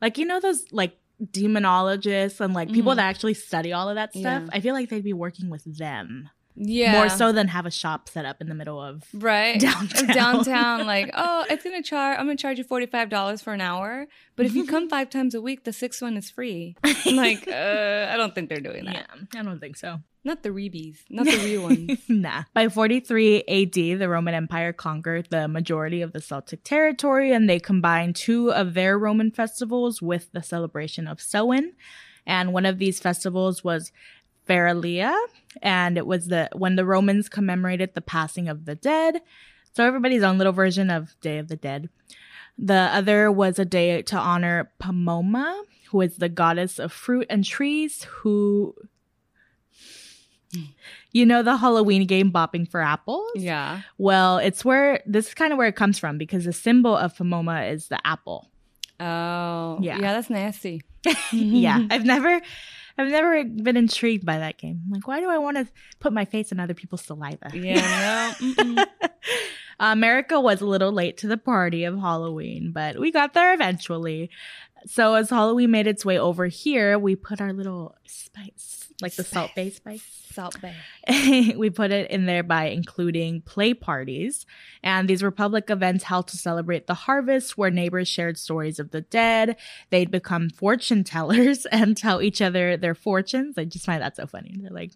like 0.00 0.18
you 0.18 0.24
know 0.26 0.40
those 0.40 0.64
like 0.72 0.96
demonologists 1.22 2.40
and 2.40 2.52
like 2.54 2.70
people 2.72 2.92
Mhm. 2.92 2.96
that 2.96 3.08
actually 3.08 3.34
study 3.34 3.72
all 3.72 3.88
of 3.88 3.94
that 3.96 4.10
stuff. 4.12 4.42
Yeah. 4.44 4.48
I 4.52 4.60
feel 4.60 4.74
like 4.74 4.88
they'd 4.90 5.02
be 5.04 5.12
working 5.12 5.50
with 5.50 5.64
them 5.64 6.28
Yeah. 6.56 6.92
more 6.92 7.08
so 7.10 7.32
than 7.32 7.48
have 7.48 7.66
a 7.66 7.70
shop 7.70 8.08
set 8.08 8.24
up 8.24 8.40
in 8.40 8.48
the 8.48 8.54
middle 8.54 8.80
of 8.80 9.04
right 9.12 9.60
downtown. 9.68 10.06
downtown 10.06 10.86
like 10.86 11.10
oh 11.14 11.44
it's 11.50 11.62
gonna 11.62 11.82
charge 11.82 12.18
i'm 12.18 12.26
gonna 12.26 12.36
charge 12.36 12.56
you 12.58 12.64
$45 12.64 13.42
for 13.42 13.52
an 13.52 13.60
hour 13.60 14.06
but 14.36 14.46
if 14.46 14.54
you 14.54 14.66
come 14.66 14.88
five 14.96 15.10
times 15.10 15.34
a 15.34 15.40
week 15.42 15.64
the 15.64 15.72
sixth 15.72 16.00
one 16.00 16.16
is 16.16 16.30
free 16.30 16.74
I'm 16.82 17.16
like 17.26 17.46
uh, 17.46 18.08
i 18.10 18.16
don't 18.16 18.34
think 18.34 18.48
they're 18.48 18.58
doing 18.60 18.86
that 18.86 19.06
Yeah, 19.34 19.40
I 19.40 19.42
don't 19.42 19.60
think 19.60 19.76
so. 19.76 19.98
not 20.24 20.42
the 20.42 20.48
reebies 20.50 20.98
not 21.10 21.26
the 21.26 21.36
real 21.44 21.62
ones 21.64 22.00
nah. 22.08 22.44
By 22.54 22.68
43 22.70 23.44
AD, 23.48 23.72
the 24.00 24.08
Roman 24.08 24.34
Empire 24.34 24.72
conquered 24.72 25.28
the 25.30 25.46
majority 25.48 26.00
of 26.02 26.12
the 26.12 26.20
Celtic 26.22 26.64
territory 26.64 27.32
and 27.32 27.48
they 27.50 27.60
combined 27.60 28.16
two 28.16 28.50
of 28.52 28.72
their 28.74 28.98
Roman 28.98 29.30
festivals 29.30 30.00
with 30.00 30.32
the 30.32 30.42
celebration 30.42 31.06
of 31.06 31.20
Samhain. 31.20 31.74
And 32.28 32.52
one 32.52 32.66
of 32.66 32.78
these 32.78 32.98
festivals 32.98 33.62
was 33.62 33.92
Feralia, 34.48 35.16
and 35.62 35.96
it 35.98 36.06
was 36.06 36.26
the 36.28 36.48
when 36.54 36.76
the 36.76 36.84
Romans 36.84 37.28
commemorated 37.28 37.94
the 37.94 38.00
passing 38.00 38.48
of 38.48 38.64
the 38.64 38.74
dead. 38.74 39.20
So 39.72 39.84
everybody's 39.86 40.22
own 40.22 40.38
little 40.38 40.52
version 40.52 40.88
of 40.90 41.14
Day 41.20 41.38
of 41.38 41.48
the 41.48 41.56
Dead. 41.56 41.88
The 42.58 42.74
other 42.92 43.30
was 43.30 43.58
a 43.58 43.64
day 43.66 44.00
to 44.02 44.16
honor 44.16 44.70
Pomona, 44.78 45.62
who 45.90 46.00
is 46.00 46.16
the 46.16 46.30
goddess 46.30 46.78
of 46.78 46.90
fruit 46.92 47.26
and 47.28 47.44
trees, 47.44 48.04
who 48.04 48.74
you 51.12 51.26
know 51.26 51.42
the 51.42 51.56
Halloween 51.56 52.06
game 52.06 52.30
Bopping 52.32 52.68
for 52.70 52.80
Apples? 52.80 53.30
yeah 53.34 53.82
Well, 53.98 54.38
it's 54.38 54.64
where 54.64 55.02
this 55.06 55.28
is 55.28 55.34
kind 55.34 55.52
of 55.52 55.58
where 55.58 55.68
it 55.68 55.76
comes 55.76 55.98
from 55.98 56.16
because 56.18 56.44
the 56.44 56.52
symbol 56.52 56.96
of 56.96 57.16
Pomona 57.16 57.64
is 57.64 57.88
the 57.88 57.98
apple. 58.06 58.48
oh 59.00 59.78
Yeah. 59.82 59.98
yeah 59.98 60.12
that's 60.14 60.30
nasty 60.30 60.82
yeah. 61.32 61.86
I've 61.90 62.04
never 62.04 62.40
I've 62.98 63.08
never 63.08 63.44
been 63.44 63.76
intrigued 63.76 64.24
by 64.24 64.38
that 64.38 64.56
game. 64.58 64.82
I'm 64.86 64.92
like, 64.92 65.06
why 65.06 65.20
do 65.20 65.28
I 65.28 65.38
want 65.38 65.58
to 65.58 65.66
put 66.00 66.12
my 66.12 66.24
face 66.24 66.50
in 66.50 66.60
other 66.60 66.74
people's 66.74 67.02
saliva? 67.02 67.50
yeah 67.54 68.32
no. 68.40 68.84
America 69.78 70.40
was 70.40 70.60
a 70.60 70.66
little 70.66 70.92
late 70.92 71.18
to 71.18 71.26
the 71.26 71.36
party 71.36 71.84
of 71.84 71.98
Halloween, 71.98 72.72
but 72.72 72.98
we 72.98 73.10
got 73.12 73.34
there 73.34 73.52
eventually. 73.52 74.30
So 74.86 75.14
as 75.14 75.30
Halloween 75.30 75.70
made 75.70 75.86
its 75.86 76.04
way 76.04 76.18
over 76.18 76.46
here, 76.46 76.98
we 76.98 77.16
put 77.16 77.40
our 77.40 77.52
little 77.52 77.94
spice, 78.06 78.85
like 79.02 79.14
the 79.14 79.24
Salt 79.24 79.50
Bae 79.54 79.68
spice. 79.70 80.02
Salt 80.32 80.56
Bae 80.60 80.74
we 81.56 81.70
put 81.70 81.90
it 81.92 82.10
in 82.10 82.26
there 82.26 82.42
by 82.42 82.66
including 82.66 83.40
play 83.42 83.72
parties. 83.74 84.44
And 84.82 85.08
these 85.08 85.22
were 85.22 85.30
public 85.30 85.70
events 85.70 86.04
held 86.04 86.28
to 86.28 86.36
celebrate 86.36 86.86
the 86.86 86.94
harvest 86.94 87.56
where 87.56 87.70
neighbors 87.70 88.08
shared 88.08 88.36
stories 88.38 88.78
of 88.78 88.90
the 88.90 89.00
dead. 89.00 89.56
They'd 89.90 90.10
become 90.10 90.50
fortune 90.50 91.04
tellers 91.04 91.64
and 91.72 91.96
tell 91.96 92.20
each 92.22 92.40
other 92.42 92.76
their 92.76 92.94
fortunes. 92.94 93.56
I 93.58 93.64
just 93.64 93.86
find 93.86 94.02
that 94.02 94.16
so 94.16 94.26
funny. 94.26 94.54
They're 94.58 94.70
like, 94.70 94.92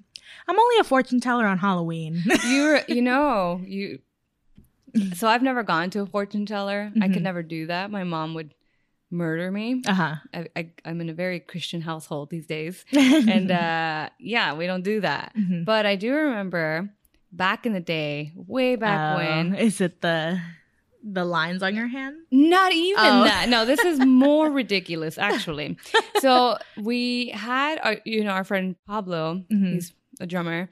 I'm 0.46 0.58
only 0.58 0.78
a 0.78 0.84
fortune 0.84 1.20
teller 1.20 1.46
on 1.46 1.58
Halloween. 1.58 2.22
you're 2.46 2.80
you 2.88 3.02
know 3.02 3.60
you 3.64 4.00
so 5.14 5.28
i've 5.28 5.42
never 5.42 5.62
gone 5.62 5.88
to 5.90 6.00
a 6.00 6.06
fortune 6.06 6.44
teller 6.46 6.90
i 7.00 7.06
could 7.06 7.18
Mhm. 7.18 7.22
never 7.22 7.42
do 7.44 7.66
that 7.68 7.90
my 7.92 8.02
mom 8.02 8.34
would 8.34 8.52
murder 9.10 9.50
me 9.50 9.82
uh 9.86 9.92
huh. 9.94 10.14
I, 10.32 10.46
I, 10.56 10.70
i'm 10.84 11.00
in 11.00 11.08
a 11.08 11.14
very 11.14 11.40
christian 11.40 11.80
household 11.80 12.30
these 12.30 12.46
days 12.46 12.84
and 12.92 13.50
uh 13.50 14.08
yeah 14.18 14.54
we 14.54 14.66
don't 14.66 14.82
do 14.82 15.00
that 15.00 15.32
Mhm. 15.36 15.64
but 15.64 15.84
i 15.86 15.96
do 15.96 16.12
remember 16.14 16.90
back 17.32 17.66
in 17.66 17.72
the 17.72 17.80
day 17.80 18.32
way 18.34 18.76
back 18.76 19.10
Oh, 19.10 19.16
when 19.16 19.54
is 19.54 19.80
it 19.80 20.00
the 20.00 20.40
the 21.02 21.24
lines 21.24 21.62
on 21.62 21.74
your 21.74 21.86
hand? 21.88 22.16
not 22.30 22.72
even 22.72 23.02
Oh. 23.02 23.24
that 23.24 23.48
no 23.48 23.64
this 23.64 23.84
is 23.84 23.98
more 23.98 24.50
ridiculous 24.62 25.18
actually 25.18 25.76
so 26.20 26.56
we 26.76 27.30
had 27.30 27.78
our 27.82 27.96
you 28.04 28.22
know 28.22 28.30
our 28.30 28.44
friend 28.44 28.76
pablo 28.86 29.42
Mhm. 29.50 29.72
he's 29.72 29.92
a 30.20 30.26
drummer 30.26 30.68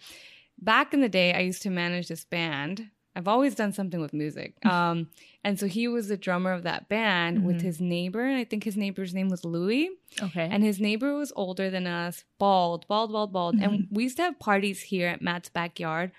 back 0.60 0.92
in 0.94 1.00
the 1.00 1.08
day 1.08 1.32
i 1.34 1.40
used 1.40 1.62
to 1.62 1.70
manage 1.70 2.06
this 2.08 2.24
band 2.24 2.90
i've 3.16 3.26
always 3.28 3.54
done 3.54 3.72
something 3.72 4.00
with 4.00 4.12
music 4.12 4.54
um 4.66 5.08
and 5.44 5.58
so 5.58 5.66
he 5.66 5.88
was 5.88 6.08
the 6.08 6.16
drummer 6.16 6.52
of 6.52 6.62
that 6.62 6.88
band 6.88 7.44
with 7.44 7.56
Mhm. 7.58 7.62
his 7.62 7.80
neighbor 7.80 8.24
and 8.24 8.36
i 8.36 8.44
think 8.44 8.64
his 8.64 8.76
neighbor's 8.76 9.12
name 9.14 9.28
was 9.28 9.44
louis 9.44 9.90
Okay. 10.22 10.48
and 10.50 10.62
his 10.62 10.80
neighbor 10.80 11.14
was 11.14 11.32
older 11.36 11.68
than 11.70 11.86
us, 11.86 12.24
bald, 12.38 12.86
bald, 12.88 13.12
bald, 13.12 13.32
bald. 13.32 13.56
And 13.60 13.72
Mhm. 13.72 13.86
we 13.90 14.02
used 14.04 14.16
to 14.16 14.22
have 14.24 14.38
parties 14.40 14.80
here 14.80 15.06
at 15.06 15.20
Matt's 15.22 15.48
backyard 15.50 16.10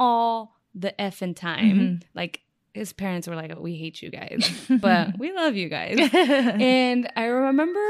all 0.00 0.56
the 0.74 0.94
effing 0.98 1.34
time. 1.36 1.78
Mhm. 1.78 2.02
Like 2.14 2.40
his 2.72 2.92
parents 2.94 3.26
were 3.28 3.34
like, 3.36 3.52
"We 3.58 3.74
hate 3.76 4.00
you 4.00 4.08
guys, 4.10 4.40
but 4.80 5.18
we 5.18 5.32
love 5.32 5.54
you 5.56 5.68
guys." 5.68 5.98
and 5.98 6.62
and 6.62 7.12
I 7.16 7.24
remember 7.24 7.80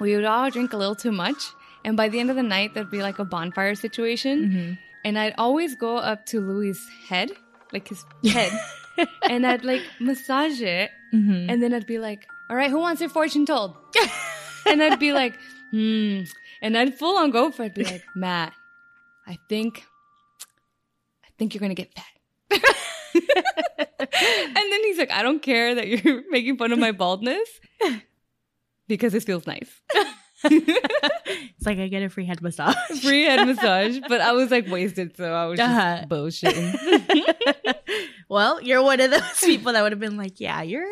we 0.00 0.14
would 0.14 0.24
all 0.24 0.48
drink 0.50 0.72
a 0.72 0.76
little 0.76 0.94
too 0.94 1.12
much, 1.12 1.42
and 1.84 1.96
by 1.96 2.08
the 2.08 2.20
end 2.20 2.30
of 2.30 2.36
the 2.36 2.42
night, 2.44 2.74
there'd 2.74 2.90
be 2.90 3.02
like 3.02 3.18
a 3.18 3.24
bonfire 3.24 3.74
situation, 3.74 4.78
and 5.04 5.18
I'd 5.18 5.34
always 5.38 5.74
go 5.74 5.96
up 5.96 6.24
to 6.26 6.40
Louis' 6.40 6.78
head, 7.08 7.32
like 7.72 7.88
his 7.88 8.04
head, 8.24 8.52
and 9.22 9.46
I'd 9.46 9.64
like 9.64 9.82
massage 10.00 10.60
it, 10.60 10.90
Mm-hmm. 11.14 11.48
and 11.48 11.62
then 11.62 11.72
I'd 11.72 11.86
be 11.86 11.98
like, 11.98 12.26
all 12.50 12.56
right, 12.56 12.70
who 12.70 12.78
wants 12.78 12.98
their 13.00 13.08
fortune 13.08 13.46
told? 13.46 13.74
and 14.66 14.82
I'd 14.82 14.98
be 15.00 15.12
like, 15.14 15.34
hmm. 15.70 16.22
And 16.60 16.76
I'd 16.76 16.98
full 16.98 17.16
on 17.16 17.30
go 17.30 17.50
for 17.50 17.62
it. 17.62 17.66
I'd 17.66 17.74
be 17.74 17.84
like, 17.84 18.04
Matt, 18.14 18.52
I 19.26 19.38
think, 19.48 19.84
I 21.24 21.28
think 21.38 21.54
you're 21.54 21.60
going 21.60 21.74
to 21.74 21.82
get 21.82 21.94
fat. 21.94 22.04
and 23.14 24.72
then 24.72 24.80
he's 24.84 24.98
like, 24.98 25.10
I 25.10 25.22
don't 25.22 25.40
care 25.40 25.74
that 25.76 25.88
you're 25.88 26.22
making 26.30 26.58
fun 26.58 26.72
of 26.72 26.78
my 26.78 26.92
baldness 26.92 27.48
because 28.86 29.14
it 29.14 29.24
feels 29.24 29.46
nice. 29.46 29.70
It's 31.58 31.66
like 31.66 31.78
I 31.78 31.88
get 31.88 32.02
a 32.02 32.08
free 32.08 32.24
head 32.24 32.40
massage. 32.40 32.74
Free 33.02 33.24
head 33.24 33.46
massage, 33.46 33.98
but 34.08 34.20
I 34.20 34.32
was 34.32 34.50
like 34.50 34.66
wasted, 34.68 35.16
so 35.16 35.32
I 35.32 35.44
was 35.46 35.58
just 35.58 35.68
Uh-huh. 35.70 36.04
bullshitting. 36.08 37.74
well, 38.28 38.62
you're 38.62 38.82
one 38.82 39.00
of 39.00 39.10
those 39.10 39.40
people 39.40 39.72
that 39.74 39.82
would 39.82 39.92
have 39.92 40.00
been 40.00 40.16
like, 40.16 40.38
yeah, 40.40 40.62
you're 40.62 40.86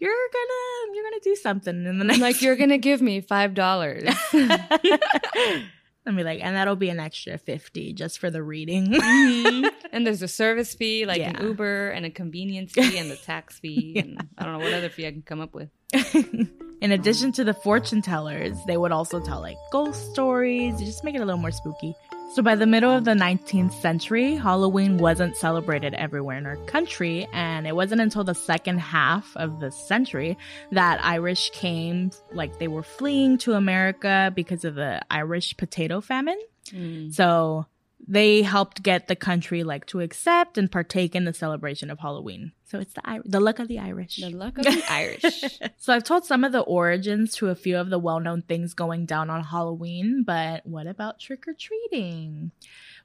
you're 0.00 0.12
gonna 0.32 0.94
you're 0.94 1.04
gonna 1.04 1.20
do 1.24 1.34
something 1.36 1.84
in 1.86 1.98
the 1.98 2.04
next 2.04 2.20
like 2.20 2.40
you're 2.42 2.54
gonna 2.56 2.78
give 2.78 3.00
me 3.02 3.20
five 3.20 3.54
dollars. 3.54 4.08
I'd 6.08 6.16
be 6.16 6.24
like, 6.24 6.40
and 6.42 6.56
that'll 6.56 6.76
be 6.76 6.88
an 6.90 6.98
extra 7.00 7.38
fifty 7.38 7.92
just 7.92 8.18
for 8.18 8.30
the 8.30 8.42
reading. 8.42 8.86
Mm-hmm. 8.98 9.66
And 9.92 10.06
there's 10.06 10.22
a 10.22 10.28
service 10.28 10.74
fee, 10.74 11.06
like 11.06 11.18
Yeah. 11.18 11.30
an 11.30 11.42
Uber, 11.46 11.90
and 11.90 12.04
a 12.04 12.10
convenience 12.10 12.72
fee, 12.72 12.98
and 12.98 13.10
the 13.10 13.16
tax 13.16 13.58
fee, 13.58 13.94
and 13.98 14.20
I 14.36 14.44
don't 14.44 14.58
know 14.58 14.64
what 14.64 14.72
other 14.74 14.90
fee 14.90 15.06
I 15.06 15.12
can 15.12 15.22
come 15.22 15.40
up 15.40 15.54
with. 15.54 15.70
In 16.80 16.92
addition 16.92 17.32
to 17.32 17.44
the 17.44 17.54
fortune 17.54 18.02
tellers, 18.02 18.56
they 18.66 18.76
would 18.76 18.92
also 18.92 19.18
tell 19.24 19.40
like 19.40 19.56
ghost 19.72 20.10
stories, 20.12 20.78
just 20.80 21.02
make 21.04 21.14
it 21.14 21.20
a 21.20 21.24
little 21.24 21.40
more 21.40 21.50
spooky. 21.50 21.94
So 22.30 22.42
by 22.42 22.56
the 22.56 22.66
middle 22.66 22.94
of 22.94 23.04
the 23.04 23.12
19th 23.12 23.72
century, 23.72 24.34
Halloween 24.34 24.98
wasn't 24.98 25.34
celebrated 25.34 25.94
everywhere 25.94 26.36
in 26.36 26.44
our 26.44 26.58
country, 26.66 27.26
and 27.32 27.66
it 27.66 27.74
wasn't 27.74 28.02
until 28.02 28.22
the 28.22 28.34
second 28.34 28.78
half 28.78 29.34
of 29.34 29.60
the 29.60 29.72
century 29.72 30.36
that 30.70 31.02
Irish 31.02 31.50
came, 31.50 32.10
like 32.30 32.58
they 32.58 32.68
were 32.68 32.82
fleeing 32.82 33.38
to 33.38 33.54
America 33.54 34.30
because 34.36 34.64
of 34.64 34.74
the 34.74 35.00
Irish 35.10 35.56
potato 35.56 36.02
famine. 36.02 36.38
Mm. 36.66 37.12
So 37.14 37.66
they 38.10 38.42
helped 38.42 38.82
get 38.82 39.06
the 39.06 39.14
country 39.14 39.62
like 39.62 39.84
to 39.86 40.00
accept 40.00 40.56
and 40.56 40.72
partake 40.72 41.14
in 41.14 41.26
the 41.26 41.34
celebration 41.34 41.90
of 41.90 41.98
Halloween. 41.98 42.52
So 42.64 42.80
it's 42.80 42.94
the 42.94 43.02
Ir- 43.06 43.22
the 43.24 43.38
luck 43.40 43.58
of 43.58 43.68
the 43.68 43.78
Irish. 43.78 44.16
The 44.16 44.30
luck 44.30 44.56
of 44.58 44.64
the 44.64 44.82
Irish. 44.90 45.44
So 45.76 45.92
I've 45.92 46.04
told 46.04 46.24
some 46.24 46.42
of 46.44 46.52
the 46.52 46.60
origins 46.60 47.34
to 47.36 47.48
a 47.48 47.54
few 47.54 47.76
of 47.78 47.88
the 47.90 47.98
well-known 47.98 48.42
things 48.42 48.74
going 48.74 49.06
down 49.06 49.30
on 49.30 49.44
Halloween, 49.44 50.22
but 50.26 50.66
what 50.66 50.86
about 50.86 51.20
trick 51.20 51.46
or 51.46 51.54
treating? 51.54 52.50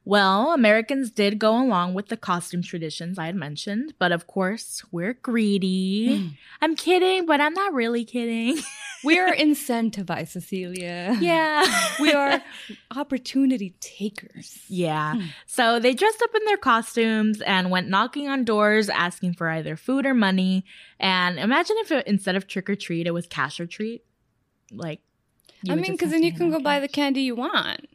Well, 0.05 0.51
Americans 0.51 1.11
did 1.11 1.39
go 1.39 1.57
along 1.57 1.93
with 1.93 2.07
the 2.07 2.17
costume 2.17 2.61
traditions 2.61 3.17
I 3.17 3.27
had 3.27 3.35
mentioned, 3.35 3.93
but 3.99 4.11
of 4.11 4.27
course, 4.27 4.83
we're 4.91 5.13
greedy. 5.13 6.37
I'm 6.61 6.75
kidding, 6.75 7.25
but 7.25 7.39
I'm 7.39 7.53
not 7.53 7.73
really 7.73 8.03
kidding. 8.05 8.57
We 9.03 9.19
are 9.19 9.33
incentivized, 9.35 10.29
Cecilia. 10.29 11.17
yeah. 11.19 11.65
We 11.99 12.13
are 12.13 12.41
opportunity 12.95 13.75
takers. 13.81 14.59
Yeah. 14.69 15.15
Hmm. 15.15 15.21
So 15.45 15.79
they 15.79 15.93
dressed 15.93 16.21
up 16.21 16.33
in 16.33 16.45
their 16.45 16.55
costumes 16.55 17.41
and 17.41 17.69
went 17.69 17.89
knocking 17.89 18.29
on 18.29 18.45
doors 18.45 18.87
asking 18.87 19.33
for 19.33 19.49
either 19.49 19.75
food 19.75 20.05
or 20.05 20.13
money. 20.13 20.63
And 21.01 21.37
imagine 21.37 21.75
if 21.79 21.91
it, 21.91 22.07
instead 22.07 22.37
of 22.37 22.47
trick 22.47 22.69
or 22.69 22.75
treat, 22.75 23.05
it 23.05 23.11
was 23.11 23.27
cash 23.27 23.59
or 23.59 23.65
treat. 23.65 24.05
Like, 24.71 25.01
I 25.69 25.75
mean, 25.75 25.91
because 25.91 26.11
then 26.11 26.23
you 26.23 26.33
can 26.33 26.49
go 26.49 26.59
buy 26.61 26.79
the 26.79 26.87
candy 26.87 27.23
you 27.23 27.35
want. 27.35 27.89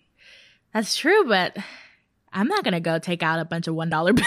That's 0.74 0.94
true, 0.94 1.24
but 1.26 1.56
I'm 2.32 2.48
not 2.48 2.64
gonna 2.64 2.80
go 2.80 2.98
take 2.98 3.22
out 3.22 3.38
a 3.40 3.44
bunch 3.44 3.66
of 3.68 3.74
one 3.74 3.88
dollar 3.90 4.12
bills. 4.14 4.26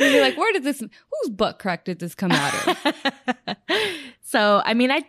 And 0.00 0.12
you're 0.12 0.22
like, 0.22 0.36
where 0.36 0.52
did 0.52 0.64
this, 0.64 0.80
whose 0.80 1.30
butt 1.30 1.58
crack 1.58 1.84
did 1.84 1.98
this 1.98 2.14
come 2.14 2.32
out 2.32 2.68
of? 2.68 3.56
so 4.22 4.62
I 4.64 4.74
mean, 4.74 4.90
I 4.90 5.04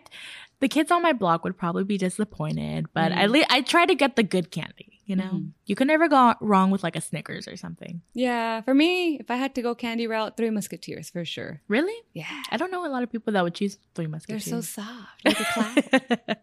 the 0.60 0.68
kids 0.68 0.90
on 0.90 1.02
my 1.02 1.12
block 1.12 1.42
would 1.44 1.56
probably 1.56 1.84
be 1.84 1.96
disappointed, 1.98 2.86
but 2.92 3.12
Mm. 3.12 3.16
at 3.16 3.30
least 3.30 3.46
I 3.50 3.62
try 3.62 3.86
to 3.86 3.94
get 3.94 4.16
the 4.16 4.22
good 4.22 4.50
candy. 4.50 4.99
You 5.10 5.16
know, 5.16 5.32
Mhm. 5.42 5.50
you 5.66 5.74
can 5.74 5.88
never 5.88 6.06
go 6.06 6.34
wrong 6.40 6.70
with 6.70 6.84
like 6.84 6.94
a 6.94 7.00
Snickers 7.00 7.48
or 7.48 7.56
something. 7.56 8.00
Yeah, 8.14 8.60
for 8.60 8.74
me, 8.74 9.18
if 9.18 9.28
I 9.28 9.34
had 9.34 9.56
to 9.56 9.62
go 9.62 9.74
candy 9.74 10.06
route, 10.06 10.36
Three 10.36 10.50
Musketeers 10.50 11.10
for 11.10 11.24
sure. 11.24 11.62
Really? 11.66 11.98
Yeah. 12.14 12.30
I 12.52 12.56
don't 12.56 12.70
know 12.70 12.86
a 12.86 12.92
lot 12.94 13.02
of 13.02 13.10
people 13.10 13.32
that 13.32 13.42
would 13.42 13.54
choose 13.56 13.78
Three 13.96 14.06
musketeers 14.06 14.44
They're 14.44 14.62
so 14.62 14.82
soft. 14.82 15.24
Like 15.24 15.40
a 15.40 16.36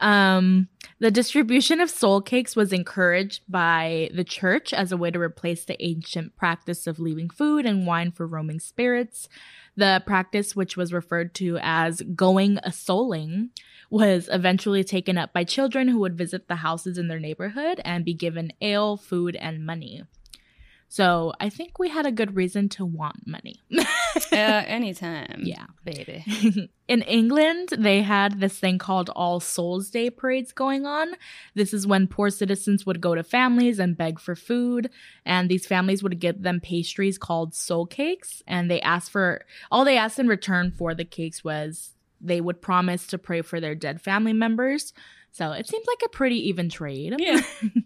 um, 0.06 0.68
the 0.98 1.10
distribution 1.10 1.80
of 1.80 1.88
soul 1.88 2.20
cakes 2.20 2.54
was 2.54 2.70
encouraged 2.72 3.42
by 3.48 4.10
the 4.14 4.24
church 4.24 4.74
as 4.74 4.92
a 4.92 4.96
way 4.98 5.10
to 5.10 5.18
replace 5.18 5.64
the 5.64 5.82
ancient 5.82 6.36
practice 6.36 6.86
of 6.86 6.98
leaving 6.98 7.30
food 7.30 7.64
and 7.64 7.86
wine 7.86 8.12
for 8.12 8.26
roaming 8.26 8.60
spirits. 8.60 9.26
The 9.76 10.02
practice, 10.04 10.54
which 10.54 10.76
was 10.76 10.92
referred 10.92 11.34
to 11.36 11.58
as 11.62 12.02
going 12.14 12.58
a 12.58 12.70
souling, 12.70 13.50
was 13.88 14.28
eventually 14.30 14.84
taken 14.84 15.16
up 15.18 15.32
by 15.32 15.44
children 15.44 15.88
who 15.88 15.98
would 16.00 16.16
visit 16.18 16.48
the 16.48 16.56
houses 16.56 16.98
in 16.98 17.08
their 17.08 17.18
neighborhood 17.18 17.69
and 17.84 18.04
be 18.04 18.14
given 18.14 18.52
ale, 18.60 18.96
food, 18.96 19.36
and 19.36 19.64
money. 19.64 20.02
So 20.92 21.32
I 21.38 21.50
think 21.50 21.78
we 21.78 21.88
had 21.88 22.04
a 22.04 22.10
good 22.10 22.34
reason 22.34 22.68
to 22.70 22.84
want 22.84 23.24
money. 23.24 23.60
uh, 23.78 24.34
anytime. 24.34 25.42
Yeah. 25.44 25.66
Baby. 25.84 26.24
in 26.88 27.02
England, 27.02 27.68
they 27.78 28.02
had 28.02 28.40
this 28.40 28.58
thing 28.58 28.78
called 28.78 29.08
All 29.10 29.38
Souls 29.38 29.88
Day 29.88 30.10
parades 30.10 30.50
going 30.50 30.86
on. 30.86 31.12
This 31.54 31.72
is 31.72 31.86
when 31.86 32.08
poor 32.08 32.28
citizens 32.28 32.84
would 32.86 33.00
go 33.00 33.14
to 33.14 33.22
families 33.22 33.78
and 33.78 33.96
beg 33.96 34.18
for 34.18 34.34
food, 34.34 34.90
and 35.24 35.48
these 35.48 35.64
families 35.64 36.02
would 36.02 36.18
give 36.18 36.42
them 36.42 36.58
pastries 36.58 37.18
called 37.18 37.54
soul 37.54 37.86
cakes, 37.86 38.42
and 38.48 38.68
they 38.68 38.80
asked 38.80 39.12
for 39.12 39.44
all 39.70 39.84
they 39.84 39.96
asked 39.96 40.18
in 40.18 40.26
return 40.26 40.72
for 40.72 40.92
the 40.92 41.04
cakes 41.04 41.44
was 41.44 41.92
they 42.20 42.40
would 42.40 42.60
promise 42.60 43.06
to 43.06 43.18
pray 43.18 43.42
for 43.42 43.60
their 43.60 43.76
dead 43.76 44.00
family 44.00 44.32
members. 44.32 44.92
So 45.32 45.52
it 45.52 45.66
seems 45.68 45.86
like 45.86 46.02
a 46.04 46.08
pretty 46.08 46.48
even 46.48 46.68
trade. 46.68 47.14
Yeah. 47.18 47.40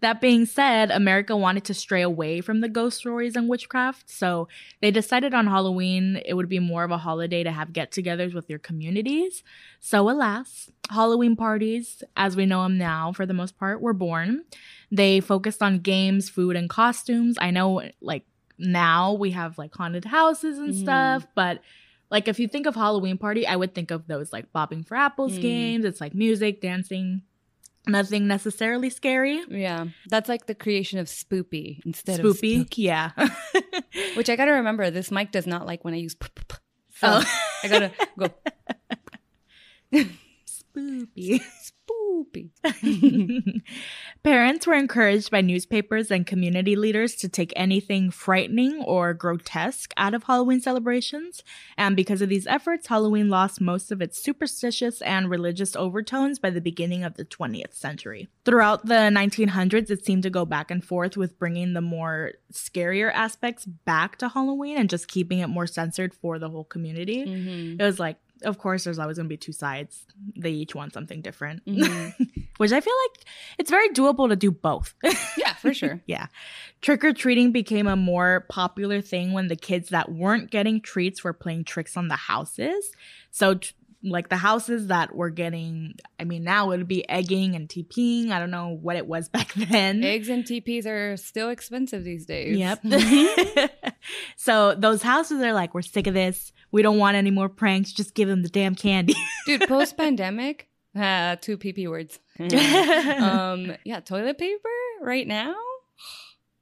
That 0.00 0.20
being 0.20 0.46
said, 0.46 0.92
America 0.92 1.36
wanted 1.36 1.64
to 1.64 1.74
stray 1.74 2.02
away 2.02 2.40
from 2.40 2.60
the 2.60 2.68
ghost 2.68 2.98
stories 2.98 3.34
and 3.34 3.48
witchcraft, 3.48 4.08
so 4.08 4.46
they 4.80 4.92
decided 4.92 5.34
on 5.34 5.48
Halloween 5.48 6.22
it 6.24 6.34
would 6.34 6.48
be 6.48 6.60
more 6.60 6.84
of 6.84 6.92
a 6.92 6.98
holiday 6.98 7.42
to 7.42 7.50
have 7.50 7.72
get 7.72 7.90
togethers 7.90 8.32
with 8.32 8.48
your 8.48 8.60
communities. 8.60 9.42
So, 9.80 10.08
alas, 10.08 10.70
Halloween 10.88 11.34
parties, 11.34 12.04
as 12.16 12.36
we 12.36 12.46
know 12.46 12.62
them 12.62 12.78
now 12.78 13.10
for 13.12 13.26
the 13.26 13.34
most 13.34 13.58
part, 13.58 13.80
were 13.80 13.92
born. 13.92 14.44
They 14.92 15.18
focused 15.18 15.64
on 15.64 15.80
games, 15.80 16.28
food, 16.28 16.54
and 16.54 16.70
costumes. 16.70 17.36
I 17.40 17.50
know, 17.50 17.82
like, 18.00 18.24
now 18.56 19.14
we 19.14 19.32
have 19.32 19.58
like 19.58 19.74
haunted 19.74 20.04
houses 20.04 20.58
and 20.58 20.74
Mhm. 20.74 20.78
stuff, 20.80 21.26
but 21.34 21.60
like 22.10 22.28
if 22.28 22.38
you 22.40 22.48
think 22.48 22.66
of 22.66 22.74
Halloween 22.74 23.18
party, 23.18 23.46
I 23.46 23.56
would 23.56 23.74
think 23.74 23.90
of 23.90 24.06
those 24.06 24.32
like 24.32 24.52
bobbing 24.52 24.82
for 24.84 24.96
apples 24.96 25.32
Mm. 25.38 25.42
games. 25.42 25.84
It's 25.84 26.00
like 26.00 26.14
music, 26.14 26.60
dancing, 26.60 27.22
nothing 27.86 28.26
necessarily 28.26 28.90
scary. 28.90 29.42
Yeah. 29.48 29.86
That's 30.08 30.28
like 30.28 30.46
the 30.46 30.54
creation 30.54 30.98
of 30.98 31.06
spoopy 31.06 31.80
instead 31.86 32.20
of 32.20 32.26
Spoopy, 32.26 32.60
spooky. 32.60 32.82
yeah. 32.82 33.10
Which 34.14 34.28
I 34.30 34.36
gotta 34.36 34.52
remember, 34.52 34.90
this 34.90 35.10
mic 35.10 35.32
does 35.32 35.46
not 35.46 35.66
like 35.66 35.84
when 35.84 35.94
I 35.94 35.98
use 35.98 36.14
p- 36.14 36.28
p- 36.34 36.42
p- 36.48 36.56
So 37.00 37.08
oh, 37.20 37.24
I 37.64 37.68
gotta 37.68 37.92
go 38.18 38.28
spoopy. 40.46 41.40
Parents 44.22 44.66
were 44.66 44.74
encouraged 44.74 45.30
by 45.30 45.40
newspapers 45.40 46.10
and 46.10 46.26
community 46.26 46.76
leaders 46.76 47.14
to 47.16 47.28
take 47.28 47.52
anything 47.56 48.10
frightening 48.10 48.82
or 48.82 49.14
grotesque 49.14 49.92
out 49.96 50.14
of 50.14 50.24
Halloween 50.24 50.60
celebrations. 50.60 51.42
And 51.76 51.96
because 51.96 52.20
of 52.20 52.28
these 52.28 52.46
efforts, 52.46 52.88
Halloween 52.88 53.28
lost 53.28 53.60
most 53.60 53.92
of 53.92 54.02
its 54.02 54.22
superstitious 54.22 55.00
and 55.02 55.30
religious 55.30 55.76
overtones 55.76 56.38
by 56.38 56.50
the 56.50 56.60
beginning 56.60 57.04
of 57.04 57.14
the 57.14 57.24
20th 57.24 57.74
century. 57.74 58.28
Throughout 58.44 58.86
the 58.86 58.94
1900s, 58.94 59.90
it 59.90 60.04
seemed 60.04 60.22
to 60.24 60.30
go 60.30 60.44
back 60.44 60.70
and 60.70 60.84
forth 60.84 61.16
with 61.16 61.38
bringing 61.38 61.74
the 61.74 61.80
more 61.80 62.32
scarier 62.52 63.12
aspects 63.12 63.64
back 63.64 64.16
to 64.18 64.28
Halloween 64.28 64.76
and 64.78 64.90
just 64.90 65.08
keeping 65.08 65.38
it 65.38 65.48
more 65.48 65.66
censored 65.66 66.14
for 66.14 66.38
the 66.38 66.48
whole 66.48 66.64
community. 66.64 67.24
Mhm. 67.24 67.80
It 67.80 67.82
was 67.82 67.98
like, 67.98 68.16
of 68.42 68.58
course, 68.58 68.84
there's 68.84 68.98
always 68.98 69.16
going 69.16 69.26
to 69.26 69.32
be 69.32 69.36
two 69.36 69.52
sides. 69.52 70.06
They 70.36 70.50
each 70.50 70.74
want 70.74 70.92
something 70.92 71.20
different, 71.22 71.64
Mhm. 71.66 72.14
which 72.58 72.72
I 72.72 72.80
feel 72.80 72.94
like 73.10 73.24
it's 73.58 73.70
very 73.70 73.88
doable 73.90 74.28
to 74.28 74.36
do 74.36 74.50
both. 74.50 74.94
Yeah, 75.38 75.54
for 75.54 75.72
sure. 75.74 76.00
yeah. 76.06 76.26
Trick 76.80 77.02
or 77.04 77.12
treating 77.12 77.52
became 77.52 77.86
a 77.86 77.96
more 77.96 78.46
popular 78.48 79.00
thing 79.00 79.32
when 79.32 79.48
the 79.48 79.56
kids 79.56 79.88
that 79.90 80.10
weren't 80.10 80.50
getting 80.50 80.80
treats 80.80 81.22
were 81.24 81.32
playing 81.32 81.64
tricks 81.64 81.96
on 81.96 82.08
the 82.08 82.16
houses. 82.16 82.92
So, 83.30 83.54
t- 83.54 83.70
like 84.04 84.28
the 84.28 84.36
houses 84.36 84.86
that 84.88 85.12
were 85.16 85.30
getting, 85.30 85.94
I 86.20 86.24
mean, 86.24 86.44
now 86.44 86.70
it 86.70 86.76
would 86.78 86.86
be 86.86 87.08
egging 87.08 87.56
and 87.56 87.68
TPing. 87.68 88.30
I 88.30 88.38
don't 88.38 88.52
know 88.52 88.68
what 88.80 88.94
it 88.96 89.08
was 89.08 89.28
back 89.36 89.52
then. 89.54 90.04
Eggs 90.04 90.28
and 90.28 90.44
TPs 90.44 90.86
are 90.86 91.16
still 91.16 91.48
expensive 91.50 92.04
these 92.04 92.24
days. 92.24 92.56
Yep. 92.56 92.84
so 94.36 94.74
those 94.74 95.02
houses 95.02 95.42
are 95.42 95.52
like, 95.52 95.74
we're 95.74 95.82
sick 95.82 96.06
of 96.06 96.14
this. 96.14 96.52
We 96.70 96.82
don't 96.82 96.98
want 96.98 97.16
any 97.16 97.30
more 97.30 97.48
pranks. 97.48 97.92
Just 97.92 98.14
give 98.14 98.28
them 98.28 98.42
the 98.42 98.48
damn 98.48 98.74
candy. 98.74 99.14
Dude, 99.46 99.66
post 99.68 99.96
pandemic, 99.96 100.68
uh, 100.98 101.36
two 101.40 101.56
PP 101.56 101.88
words. 101.88 102.18
um, 102.38 103.74
yeah, 103.84 104.00
toilet 104.00 104.38
paper 104.38 104.68
right 105.00 105.26
now, 105.26 105.54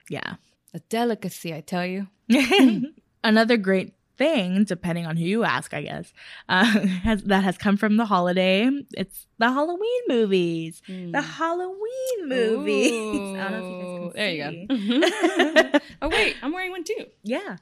yeah. 0.08 0.36
a 0.72 0.78
delicacy, 0.88 1.52
I 1.52 1.60
tell 1.60 1.84
you. 1.84 2.08
Another 3.22 3.56
great 3.56 3.92
thing, 4.16 4.64
depending 4.64 5.06
on 5.06 5.16
who 5.16 5.24
you 5.24 5.44
ask, 5.44 5.74
I 5.74 5.82
guess, 5.82 6.12
uh, 6.48 6.64
has, 7.04 7.22
that 7.24 7.44
has 7.44 7.56
come 7.58 7.76
from 7.76 7.96
the 7.96 8.06
holiday. 8.06 8.68
It's 8.96 9.26
the 9.38 9.50
Halloween 9.50 10.02
movies. 10.08 10.82
The 10.86 11.20
Halloween 11.20 11.76
movies. 12.28 12.92
I 13.38 13.50
don't 13.50 13.52
know 13.52 13.58
if 13.58 13.70
you 13.70 13.78
guys 13.78 14.12
can 14.12 14.12
There 14.14 14.50
see. 14.50 14.60
you 14.60 15.70
go. 15.72 15.78
oh 16.02 16.08
wait, 16.08 16.36
I'm 16.42 16.52
wearing 16.52 16.70
one 16.70 16.84
too. 16.84 17.06
Yeah. 17.22 17.56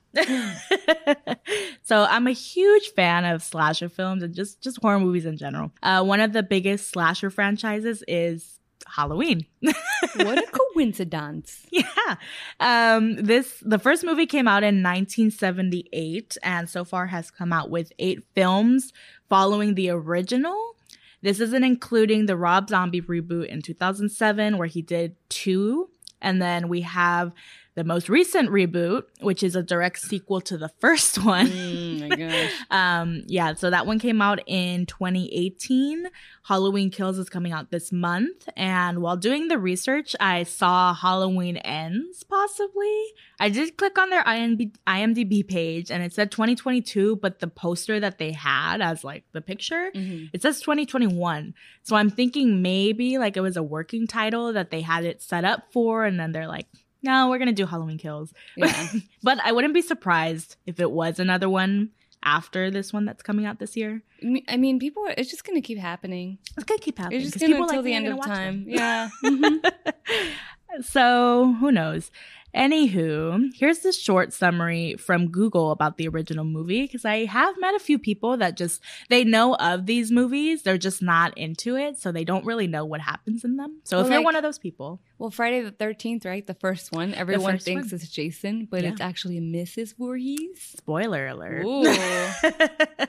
so 1.83 2.05
I'm 2.09 2.27
a 2.27 2.33
huge 2.33 2.89
fan 2.95 3.25
of 3.25 3.43
slasher 3.43 3.89
films 3.89 4.23
and 4.23 4.35
just 4.35 4.61
just 4.63 4.79
horror 4.81 5.01
movies 5.01 5.27
in 5.27 5.37
general. 5.37 5.73
Uh, 5.83 6.03
one 6.05 6.21
of 6.21 6.33
the 6.33 6.43
biggest 6.43 6.91
slasher 6.91 7.31
franchises 7.31 8.03
is 8.09 8.61
Halloween. 8.87 9.47
What 9.61 10.39
a 10.39 10.47
coincidence. 10.75 11.67
yeah. 11.71 12.17
Um, 12.61 13.17
this 13.17 13.63
the 13.65 13.79
first 13.79 14.05
movie 14.05 14.27
came 14.27 14.47
out 14.49 14.63
in 14.63 14.83
1978 14.83 16.37
and 16.43 16.69
so 16.69 16.85
far 16.85 17.07
has 17.07 17.31
come 17.31 17.53
out 17.53 17.71
with 17.71 17.93
eight 17.99 18.25
films 18.35 18.93
following 19.29 19.75
the 19.75 19.91
original. 19.91 20.77
This 21.23 21.41
isn't 21.41 21.65
including 21.65 22.27
the 22.27 22.37
Rob 22.37 22.69
Zombie 22.69 23.01
reboot 23.01 23.47
in 23.47 23.63
2007 23.63 24.59
where 24.59 24.67
he 24.67 24.83
did 24.83 25.17
two, 25.31 25.89
and 26.21 26.41
then 26.41 26.69
we 26.69 26.83
have 26.83 27.33
the 27.77 27.85
most 27.85 28.09
recent 28.09 28.51
reboot, 28.51 29.03
which 29.21 29.43
is 29.43 29.57
a 29.57 29.63
direct 29.63 29.99
sequel 29.99 30.41
to 30.43 30.57
the 30.57 30.69
first 30.81 31.19
one. 31.25 31.49
Mm, 31.49 32.09
my 32.09 32.17
gosh. 32.17 32.53
um, 32.71 33.23
yeah, 33.27 33.55
so 33.55 33.71
that 33.71 33.87
one 33.87 33.99
came 33.99 34.23
out 34.23 34.41
in 34.47 34.87
2018. 34.87 36.07
Halloween 36.45 36.91
Kills 36.91 37.19
is 37.19 37.29
coming 37.29 37.53
out 37.53 37.71
this 37.71 37.91
month. 37.91 38.49
And 38.57 39.01
while 39.01 39.17
doing 39.17 39.49
the 39.49 39.59
research, 39.59 40.15
I 40.21 40.43
saw 40.45 40.95
Halloween 40.95 41.57
Ends 41.59 42.23
possibly. 42.23 43.05
I 43.41 43.49
did 43.49 43.77
click 43.77 43.99
on 43.99 44.11
their 44.11 44.23
IMDb, 44.23 44.73
IMDb 44.87 45.47
page 45.47 45.91
and 45.91 46.03
it 46.03 46.13
said 46.13 46.31
2022, 46.31 47.17
but 47.17 47.41
the 47.41 47.49
poster 47.49 47.99
that 47.99 48.19
they 48.19 48.33
had 48.33 48.81
as 48.83 49.03
like 49.05 49.25
the 49.33 49.41
picture, 49.41 49.91
Mhm. 49.95 50.31
it 50.33 50.43
says 50.43 50.61
2021. 50.61 51.55
So 51.83 51.97
I'm 51.97 52.11
thinking 52.11 52.63
maybe 52.63 53.19
like 53.19 53.37
it 53.37 53.41
was 53.41 53.57
a 53.57 53.63
working 53.63 54.07
title 54.07 54.53
that 54.53 54.71
they 54.71 54.83
had 54.83 55.05
it 55.05 55.23
set 55.23 55.45
up 55.45 55.73
for. 55.73 56.05
And 56.05 56.21
then 56.21 56.33
they're 56.33 56.47
like, 56.47 56.67
no, 57.05 57.29
we're 57.29 57.39
going 57.39 57.47
to 57.49 57.53
do 57.55 57.67
Halloween 57.67 57.99
Kills. 57.99 58.33
Yeah. 58.57 58.89
But 59.23 59.39
I 59.45 59.53
wouldn't 59.53 59.75
be 59.75 59.83
surprised 59.83 60.57
if 60.67 60.81
it 60.81 60.91
was 60.91 61.19
another 61.21 61.49
one 61.49 61.91
after 62.23 62.71
this 62.71 62.93
one 62.93 63.05
that's 63.05 63.23
coming 63.23 63.45
out 63.45 63.59
this 63.59 63.77
year. 63.77 64.03
I 64.49 64.57
mean- 64.57 64.79
people. 64.79 65.03
Are, 65.07 65.15
it's 65.19 65.31
just 65.31 65.45
gonna 65.45 65.61
keep 65.61 65.77
happening. 65.79 66.39
It's 66.57 66.65
gonna 66.65 66.81
keep 66.81 66.99
happening. 66.99 67.21
It's 67.21 67.31
just 67.33 67.39
gonna 67.41 67.53
people 67.53 67.65
until 67.65 67.79
like 67.81 67.85
the 67.85 67.93
end 67.95 68.09
of 68.09 68.21
time. 68.25 68.65
them. 68.65 68.67
Yeah. 68.81 69.09
Mhm. 69.23 69.73
so 70.83 71.55
who 71.61 71.71
knows? 71.73 72.11
Anywho, 72.55 73.51
here's 73.53 73.81
the 73.81 73.93
short 73.93 74.33
summary 74.33 74.95
from 74.95 75.29
Google 75.33 75.73
about 75.73 75.97
the 75.97 76.07
original 76.07 76.45
movie 76.45 76.83
because 76.83 77.05
I 77.05 77.25
have 77.25 77.57
met 77.59 77.75
a 77.75 77.81
few 77.81 77.99
people 77.99 78.37
that 78.37 78.57
just 78.57 78.81
they 79.11 79.25
know 79.25 79.57
of 79.57 79.87
these 79.87 80.13
movies, 80.13 80.63
they're 80.63 80.79
just 80.79 81.03
not 81.03 81.37
into 81.37 81.75
it, 81.77 81.99
so 81.99 82.13
they 82.13 82.23
don't 82.23 82.45
really 82.47 82.69
know 82.69 82.85
what 82.85 83.01
happens 83.01 83.43
in 83.43 83.57
them. 83.57 83.81
So 83.83 83.97
Well, 83.97 84.07
if 84.07 84.13
you're 84.13 84.23
one 84.23 84.37
of 84.37 84.45
those 84.45 84.61
people, 84.61 85.01
Well, 85.19 85.31
Friday 85.33 85.63
the 85.63 85.73
Thirteenth, 85.73 86.25
right? 86.25 86.47
The 86.47 86.55
first 86.55 86.93
one. 86.93 87.13
Everyone 87.15 87.55
first 87.55 87.65
thinks 87.65 87.91
one. 87.91 88.01
it's 88.01 88.09
Jason, 88.09 88.69
but 88.71 88.85
Yeah. 88.85 88.91
it's 88.93 89.01
actually 89.01 89.41
Mrs. 89.41 89.97
Voorhees. 89.97 90.61
spoiler 90.79 91.27
alert. 91.27 91.67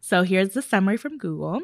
So 0.00 0.22
here's 0.22 0.50
the 0.50 0.62
summary 0.62 0.96
from 0.98 1.18
Google. 1.18 1.62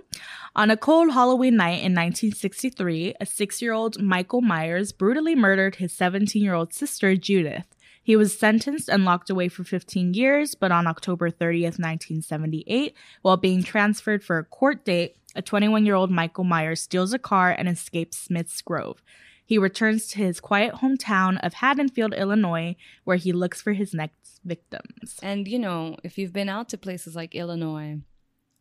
On 0.54 0.70
a 0.70 0.76
cold 0.76 1.12
Halloween 1.12 1.56
night 1.56 1.80
in 1.80 1.94
1963, 1.94 3.14
a 3.18 3.24
six 3.24 3.62
year 3.62 3.72
old 3.72 4.02
Michael 4.02 4.42
Myers 4.42 4.92
brutally 4.92 5.34
murdered 5.34 5.76
his 5.76 5.94
17 5.94 6.42
year 6.42 6.52
old 6.52 6.74
sister, 6.74 7.16
Judith. 7.16 7.74
He 8.02 8.16
was 8.16 8.38
sentenced 8.38 8.90
and 8.90 9.06
locked 9.06 9.30
away 9.30 9.48
for 9.48 9.64
15 9.64 10.12
years, 10.12 10.54
but 10.54 10.70
on 10.70 10.86
October 10.86 11.30
30th, 11.30 11.78
1978, 11.78 12.94
while 13.22 13.38
being 13.38 13.62
transferred 13.62 14.22
for 14.22 14.36
a 14.36 14.44
court 14.44 14.84
date, 14.84 15.16
a 15.34 15.40
21 15.40 15.86
year 15.86 15.94
old 15.94 16.10
Michael 16.10 16.44
Myers 16.44 16.82
steals 16.82 17.14
a 17.14 17.18
car 17.18 17.50
and 17.50 17.66
escapes 17.66 18.18
Smith's 18.18 18.60
Grove. 18.60 19.02
He 19.46 19.56
returns 19.56 20.06
to 20.08 20.18
his 20.18 20.38
quiet 20.38 20.74
hometown 20.76 21.38
of 21.42 21.54
Haddonfield, 21.54 22.12
Illinois, 22.12 22.76
where 23.04 23.16
he 23.16 23.32
looks 23.32 23.62
for 23.62 23.72
his 23.72 23.94
next 23.94 24.40
victims. 24.44 25.18
And 25.22 25.48
you 25.48 25.58
know, 25.58 25.96
if 26.04 26.18
you've 26.18 26.34
been 26.34 26.50
out 26.50 26.68
to 26.70 26.76
places 26.76 27.16
like 27.16 27.34
Illinois 27.34 28.00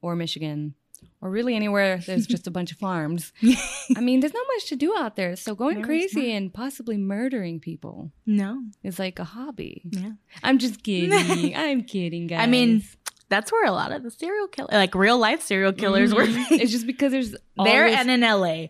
or 0.02 0.16
Michigan 0.16 0.76
or 1.22 1.30
really 1.30 1.56
anywhere 1.56 1.98
there's 2.06 2.26
just 2.28 2.48
a 2.48 2.52
bunch 2.52 2.72
of 2.72 2.78
farms, 2.78 3.32
I 3.96 4.02
mean, 4.02 4.20
there's 4.20 4.34
not 4.34 4.46
much 4.56 4.68
to 4.70 4.76
do 4.76 4.96
out 4.98 5.16
there. 5.16 5.36
So 5.36 5.56
going 5.56 5.80
is 5.80 5.86
crazy 5.86 6.32
and 6.34 6.54
possibly 6.54 6.98
murdering 6.98 7.60
people 7.60 8.12
no. 8.26 8.64
is 8.84 8.98
like 9.00 9.20
a 9.20 9.24
hobby. 9.24 9.84
Yeah. 9.90 10.12
I'm 10.44 10.58
just 10.58 10.84
kidding. 10.84 11.56
I'm 11.56 11.84
kidding, 11.84 12.28
guys. 12.28 12.40
I 12.42 12.48
mean, 12.48 12.84
That's 13.30 13.52
where 13.52 13.66
a 13.66 13.72
lot 13.72 13.92
of 13.94 14.04
the 14.04 14.12
serial 14.12 14.48
killer 14.48 14.70
like 14.74 14.94
real 14.94 15.18
life 15.18 15.42
serial 15.42 15.72
killers 15.72 16.14
were. 16.14 16.26
Mhm. 16.26 16.60
It's 16.60 16.72
just 16.72 16.86
because 16.86 17.12
there's 17.14 17.34
there 17.64 17.88
and 17.88 18.12
in 18.12 18.22
LA. 18.22 18.68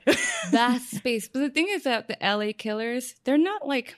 vast 0.52 0.92
space. 0.92 1.28
But 1.28 1.40
the 1.40 1.50
thing 1.50 1.68
is 1.70 1.84
that 1.84 2.08
the 2.08 2.18
LA 2.22 2.52
killers, 2.56 3.16
they're 3.24 3.38
not 3.40 3.68
like, 3.68 3.96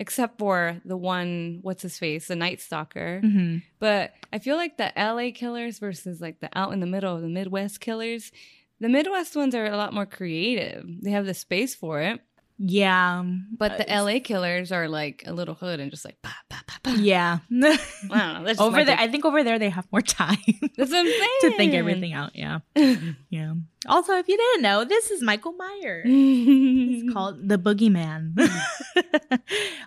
except 0.00 0.38
for 0.38 0.80
the 0.86 0.96
one, 0.96 1.58
what's 1.60 1.82
his 1.82 1.98
face, 1.98 2.26
the 2.26 2.34
Night 2.34 2.60
Stalker. 2.60 3.20
hmm 3.20 3.58
But 3.78 4.14
I 4.32 4.38
feel 4.38 4.56
like 4.56 4.78
the 4.78 4.90
LA 4.96 5.30
killers 5.32 5.78
versus 5.78 6.20
like 6.20 6.40
the 6.40 6.48
out 6.54 6.72
in 6.72 6.80
the 6.80 6.86
middle, 6.86 7.14
of 7.14 7.22
the 7.22 7.28
Midwest 7.28 7.80
killers, 7.80 8.32
the 8.80 8.88
Midwest 8.88 9.36
ones 9.36 9.54
are 9.54 9.66
a 9.66 9.76
lot 9.76 9.92
more 9.92 10.06
creative. 10.06 10.86
They 11.02 11.10
have 11.10 11.26
the 11.26 11.34
space 11.34 11.74
for 11.74 12.00
it. 12.00 12.20
Yeah. 12.62 13.24
But 13.56 13.78
the 13.78 13.90
Uh, 13.90 14.04
LA 14.04 14.18
killers 14.22 14.70
are 14.70 14.86
like 14.86 15.22
a 15.26 15.32
little 15.32 15.54
hood 15.54 15.80
and 15.80 15.90
just 15.90 16.04
like, 16.04 16.18
bah, 16.22 16.28
bah, 16.50 16.60
bah, 16.66 16.74
bah. 16.82 16.94
Yeah. 16.98 17.38
I. 17.50 18.42
That's 18.44 18.60
over 18.60 18.84
there. 18.84 18.98
I 18.98 19.08
think 19.08 19.24
over 19.24 19.42
there 19.42 19.58
they 19.58 19.70
have 19.70 19.86
more 19.90 20.02
time 20.02 20.36
That's 20.76 20.90
what 20.90 20.98
I'm 20.98 21.06
saying. 21.06 21.38
to 21.40 21.56
think 21.56 21.72
everything 21.74 22.12
out. 22.12 22.36
Yeah. 22.36 22.58
Yeah. 23.30 23.54
Also, 23.88 24.12
if 24.18 24.28
you 24.28 24.36
didn't 24.36 24.60
know, 24.62 24.84
this 24.84 25.10
is 25.10 25.22
Michael 25.22 25.52
Myers. 25.54 26.04
Mm-hmm. 26.06 27.12
Called 27.12 27.48
The 27.48 27.56
Boogeyman. 27.56 28.34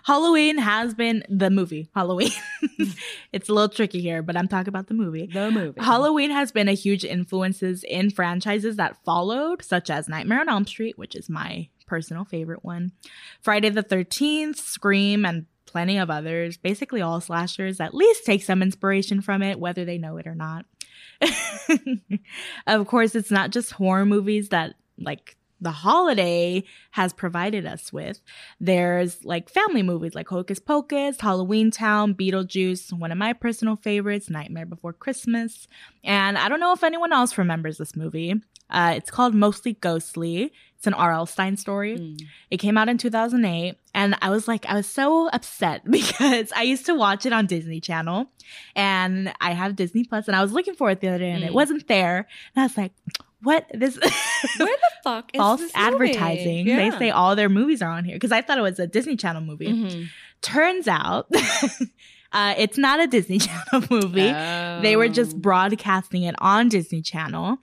Halloween 0.02 0.58
has 0.58 0.94
been 0.94 1.22
the 1.28 1.50
movie 1.50 1.88
Halloween. 1.94 2.30
it's 3.32 3.48
a 3.48 3.52
little 3.52 3.68
tricky 3.68 4.00
here, 4.00 4.22
but 4.22 4.36
I'm 4.36 4.48
talking 4.48 4.68
about 4.68 4.88
the 4.88 4.94
movie. 4.94 5.26
the 5.32 5.50
movie. 5.50 5.80
Halloween 5.80 6.30
has 6.30 6.50
been 6.50 6.68
a 6.68 6.72
huge 6.72 7.04
influences 7.04 7.84
in 7.84 8.10
franchises 8.10 8.76
that 8.76 8.96
followed, 9.04 9.62
such 9.62 9.90
as 9.90 10.08
Nightmare 10.08 10.40
on 10.40 10.48
Elm 10.48 10.66
Street, 10.66 10.98
which 10.98 11.14
is 11.14 11.28
my 11.28 11.68
personal 11.86 12.24
favorite 12.24 12.64
one, 12.64 12.92
Friday 13.40 13.70
the 13.70 13.82
13th, 13.82 14.56
Scream, 14.56 15.24
and 15.24 15.46
plenty 15.66 15.98
of 15.98 16.10
others. 16.10 16.56
Basically, 16.56 17.02
all 17.02 17.20
slashers 17.20 17.80
at 17.80 17.94
least 17.94 18.24
take 18.24 18.42
some 18.42 18.62
inspiration 18.62 19.20
from 19.20 19.42
it, 19.42 19.58
whether 19.58 19.84
they 19.84 19.98
know 19.98 20.16
it 20.16 20.26
or 20.26 20.34
not. 20.34 20.66
of 22.66 22.86
course, 22.86 23.14
it's 23.14 23.30
not 23.30 23.50
just 23.50 23.72
horror 23.72 24.06
movies 24.06 24.50
that 24.50 24.74
like 24.98 25.36
the 25.60 25.70
holiday 25.70 26.62
has 26.90 27.12
provided 27.12 27.66
us 27.66 27.92
with. 27.92 28.20
There's 28.60 29.24
like 29.24 29.48
family 29.48 29.82
movies 29.82 30.14
like 30.14 30.28
Hocus 30.28 30.58
Pocus, 30.58 31.20
Halloween 31.20 31.70
Town, 31.70 32.14
Beetlejuice, 32.14 32.92
one 32.92 33.10
of 33.10 33.18
my 33.18 33.32
personal 33.32 33.76
favorites, 33.76 34.30
Nightmare 34.30 34.66
Before 34.66 34.92
Christmas. 34.92 35.66
And 36.04 36.36
I 36.36 36.48
don't 36.48 36.60
know 36.60 36.72
if 36.72 36.84
anyone 36.84 37.12
else 37.12 37.38
remembers 37.38 37.78
this 37.78 37.96
movie. 37.96 38.34
Uh, 38.70 38.94
it's 38.96 39.10
called 39.10 39.34
Mostly 39.34 39.74
Ghostly. 39.74 40.52
It's 40.84 40.86
an 40.86 40.92
R.L. 40.92 41.24
Stine 41.24 41.56
story. 41.56 41.96
Mm. 41.96 42.20
It 42.50 42.58
came 42.58 42.76
out 42.76 42.90
in 42.90 42.98
2008 42.98 43.76
and 43.94 44.14
I 44.20 44.28
was 44.28 44.46
like 44.46 44.66
I 44.66 44.74
was 44.74 44.86
so 44.86 45.28
upset 45.30 45.80
because 45.90 46.52
I 46.54 46.60
used 46.64 46.84
to 46.84 46.94
watch 46.94 47.24
it 47.24 47.32
on 47.32 47.46
Disney 47.46 47.80
Channel 47.80 48.26
and 48.76 49.32
I 49.40 49.52
have 49.52 49.76
Disney 49.76 50.04
Plus 50.04 50.28
and 50.28 50.36
I 50.36 50.42
was 50.42 50.52
looking 50.52 50.74
for 50.74 50.90
it 50.90 51.00
the 51.00 51.08
other 51.08 51.20
day 51.20 51.30
and 51.30 51.42
it 51.42 51.52
Mm. 51.52 51.54
wasn't 51.54 51.88
there 51.88 52.28
and 52.54 52.62
I 52.62 52.66
was 52.66 52.76
like 52.76 52.92
what 53.42 53.64
this 53.72 53.96
Where 54.58 54.66
the 54.68 54.90
fuck 55.02 55.30
is 55.32 55.38
false 55.38 55.62
advertising 55.74 56.66
they 56.66 56.90
say 56.90 57.08
all 57.08 57.34
their 57.34 57.48
movies 57.48 57.80
are 57.80 57.90
on 57.90 58.04
here 58.04 58.16
because 58.16 58.32
I 58.32 58.42
thought 58.42 58.58
it 58.58 58.62
was 58.62 58.78
a 58.78 58.86
Disney 58.86 59.16
Channel 59.16 59.40
movie 59.40 59.68
Mhm. 59.68 60.08
turns 60.42 60.86
out 60.86 61.28
uh, 62.32 62.54
it's 62.58 62.76
not 62.76 63.00
a 63.00 63.06
Disney 63.06 63.38
Channel 63.38 63.86
movie 63.90 64.32
they 64.82 64.96
were 64.96 65.08
just 65.08 65.36
Oh. 65.36 65.38
broadcasting 65.38 66.24
it 66.24 66.34
on 66.40 66.68
Disney 66.68 67.00
Channel 67.00 67.56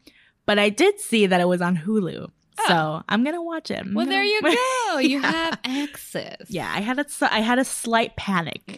but 0.47 0.57
I 0.57 0.69
did 0.69 0.99
see 0.99 1.27
that 1.27 1.39
it 1.39 1.47
was 1.47 1.61
on 1.61 1.77
Hulu 1.77 2.29
so 2.67 3.01
I'm 3.09 3.23
gonna 3.23 3.41
watch 3.41 3.71
it 3.71 3.85
Well, 3.93 4.05
there 4.05 4.23
you 4.23 4.41
go. 4.89 4.97
You 4.99 5.21
Yeah. 5.21 5.31
have 5.31 5.59
access. 5.63 6.45
Yeah, 6.49 6.71
I 6.73 6.81
had 6.81 6.99
a 6.99 7.05
I 7.31 7.39
had 7.39 7.59
a 7.59 7.63
slight 7.65 8.15
panic. 8.15 8.61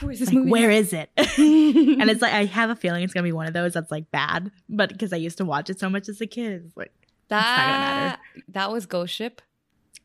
Where's 0.00 0.18
this 0.20 0.28
Like, 0.28 0.34
movie? 0.34 0.50
where 0.50 0.70
is 0.70 0.92
it? 0.92 1.10
and 1.16 2.10
it's 2.10 2.22
like 2.22 2.32
I 2.32 2.44
have 2.44 2.70
a 2.70 2.76
feeling 2.76 3.02
it's 3.02 3.12
gonna 3.14 3.24
be 3.24 3.32
one 3.32 3.46
of 3.46 3.52
those 3.54 3.72
that's 3.74 3.90
like 3.90 4.10
bad, 4.10 4.50
but 4.68 4.90
because 4.90 5.12
I 5.12 5.16
used 5.16 5.38
to 5.38 5.44
watch 5.44 5.70
it 5.70 5.78
so 5.80 5.88
much 5.90 6.08
as 6.08 6.20
a 6.20 6.26
kid, 6.26 6.64
it's 6.66 6.76
like 6.76 6.92
not 7.30 7.56
gonna 7.56 7.78
that 7.78 8.20
that 8.48 8.70
was 8.72 8.86
Ghost 8.86 9.14
Ship. 9.14 9.40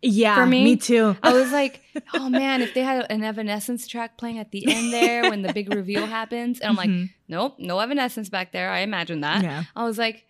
yeah, 0.02 0.36
For 0.36 0.46
me, 0.46 0.64
me 0.64 0.76
too. 0.78 1.16
I 1.22 1.34
was 1.34 1.52
like, 1.52 1.82
oh 2.14 2.30
man, 2.30 2.62
if 2.62 2.74
they 2.74 2.82
had 2.82 3.06
an 3.12 3.24
Evanescence 3.24 3.88
track 3.88 4.18
playing 4.18 4.40
at 4.40 4.52
the 4.52 4.66
end 4.72 4.94
there 4.94 5.30
when 5.30 5.42
the 5.42 5.52
big 5.54 5.74
reveal 5.74 6.08
happens, 6.08 6.60
and 6.62 6.70
I'm 6.70 6.76
like, 6.78 6.90
Mhm. 6.90 7.10
nope, 7.28 7.56
no 7.60 7.78
Evanescence 7.80 8.30
back 8.30 8.52
there. 8.54 8.70
I 8.72 8.80
imagine 8.80 9.22
that. 9.22 9.44
yeah, 9.44 9.64
I 9.76 9.84
was 9.84 9.98
like, 9.98 10.26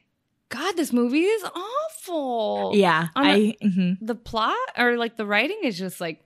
God, 0.49 0.75
this 0.77 0.91
movie 0.91 1.21
is 1.23 1.43
awful. 1.43 2.71
yeah. 2.75 3.07
On 3.15 3.25
I 3.25 3.55
mhm. 3.63 3.97
The 4.01 4.15
plot 4.15 4.55
or 4.77 4.97
like 4.97 5.15
the 5.15 5.25
writing 5.25 5.59
is 5.63 5.77
just 5.77 6.01
like, 6.01 6.23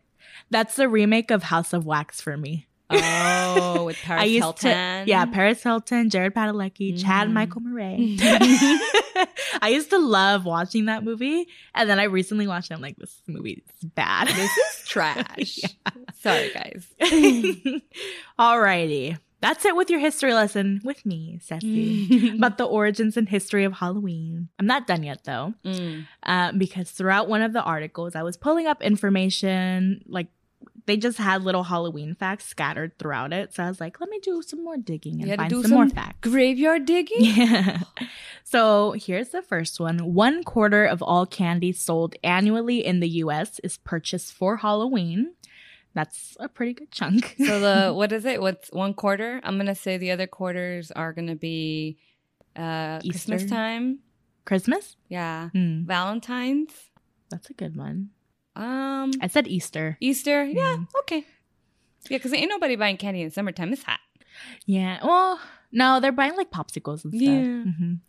that's 0.50 0.76
the 0.76 0.88
remake 0.90 1.30
of 1.32 1.44
House 1.44 1.74
of 1.74 1.86
Wax 1.86 2.22
for 2.22 2.36
me. 2.38 2.68
Oh, 2.90 3.86
with 3.86 3.98
Paris 4.04 4.22
I 4.22 4.26
used 4.26 4.44
Hilton. 4.44 5.06
to, 5.06 5.10
yeah, 5.10 5.26
Paris 5.26 5.64
Hilton, 5.64 6.10
Jared 6.10 6.34
Padalecki, 6.36 7.02
Chad 7.02 7.28
Mm. 7.30 7.34
Michael 7.34 7.62
Murray. 7.62 8.18
I 9.62 9.70
used 9.72 9.90
to 9.92 9.98
love 10.00 10.46
watching 10.46 10.86
that 10.86 11.04
movie, 11.04 11.48
and 11.74 11.90
then 11.90 12.00
I 12.00 12.04
recently 12.04 12.46
watched 12.48 12.72
it. 12.72 12.76
I'm 12.76 12.82
like, 12.82 12.98
this 12.98 13.22
movie 13.28 13.64
is 13.82 13.90
bad. 13.90 14.28
This 14.28 14.52
is 14.58 14.88
trash. 14.88 15.60
Sorry, 16.22 16.52
guys. 16.54 16.86
Alrighty, 18.40 19.18
that's 19.44 19.66
it 19.66 19.76
with 19.76 19.90
your 19.92 20.00
history 20.00 20.34
lesson 20.34 20.82
with 20.84 21.06
me, 21.06 21.38
Ceci. 21.44 22.36
About 22.38 22.58
the 22.58 22.64
origins 22.66 23.18
and 23.18 23.28
history 23.30 23.64
of 23.66 23.74
Halloween. 23.74 24.48
I'm 24.58 24.66
not 24.66 24.88
done 24.88 25.04
yet 25.04 25.24
though, 25.26 25.54
Mm. 25.66 26.08
uh, 26.24 26.52
because 26.54 26.90
throughout 26.90 27.28
one 27.30 27.42
of 27.44 27.54
the 27.54 27.62
articles, 27.62 28.16
I 28.16 28.24
was 28.24 28.38
pulling 28.38 28.66
up 28.68 28.82
information 28.82 30.02
like 30.08 30.28
they 30.86 30.98
just 30.98 31.18
had 31.18 31.44
little 31.44 31.64
Halloween 31.64 32.14
facts 32.14 32.46
scattered 32.46 32.98
throughout 33.00 33.32
it. 33.32 33.54
So 33.54 33.64
I 33.64 33.70
was 33.70 33.80
like, 33.80 34.00
let 34.02 34.10
me 34.10 34.20
do 34.22 34.42
some 34.42 34.64
more 34.64 34.76
digging 34.76 35.22
and 35.22 35.36
find 35.38 35.50
do 35.50 35.62
some, 35.62 35.70
some 35.70 35.78
more 35.78 35.90
facts. 35.90 36.18
Graveyard 36.30 36.86
digging? 36.86 37.24
Yeah. 37.24 37.84
So 38.44 38.92
here's 38.94 39.30
the 39.30 39.42
first 39.42 39.80
one. 39.80 40.14
One 40.14 40.44
quarter 40.44 40.84
of 40.86 41.02
all 41.02 41.26
candy 41.26 41.72
sold 41.72 42.16
annually 42.24 42.86
in 42.86 43.00
the 43.00 43.10
US 43.24 43.60
is 43.60 43.78
purchased 43.78 44.34
for 44.34 44.58
Halloween. 44.58 45.34
That's 45.94 46.36
a 46.40 46.50
pretty 46.50 46.74
good 46.74 46.92
chunk. 46.92 47.36
So 47.38 47.60
the 47.60 47.94
what 47.96 48.12
is 48.12 48.26
it? 48.26 48.42
What's 48.42 48.72
one 48.72 48.94
quarter? 48.94 49.40
I'm 49.44 49.58
gonna 49.58 49.76
say 49.76 49.98
the 49.98 50.12
other 50.12 50.28
quarters 50.28 50.92
are 50.92 51.14
gonna 51.14 51.36
be 51.36 51.98
uh 52.56 53.00
Christmas 53.02 53.46
time. 53.46 54.00
Christmas? 54.46 54.96
Yeah. 55.08 55.50
Hmm, 55.50 55.86
Valentine's. 55.86 56.72
that's 57.30 57.50
a 57.50 57.54
good 57.54 57.76
one. 57.76 58.10
Um 58.56 59.12
I 59.22 59.28
said 59.28 59.48
Easter. 59.48 59.98
Easter. 60.00 60.44
Yeah, 60.46 60.78
Mm. 60.78 60.88
okay. 61.02 61.26
Yeah, 62.10 62.18
because 62.18 62.34
ain't 62.34 62.50
nobody 62.50 62.76
buying 62.76 62.98
candy 62.98 63.22
in 63.22 63.32
summertime. 63.32 63.72
It's 63.74 63.84
hot. 63.84 64.00
Yeah. 64.66 65.00
Well, 65.06 65.40
no, 65.74 66.00
they're 66.00 66.12
buying 66.14 66.36
like 66.38 66.52
popsicles 66.52 67.04
and 67.04 67.14
stuff. 67.14 67.22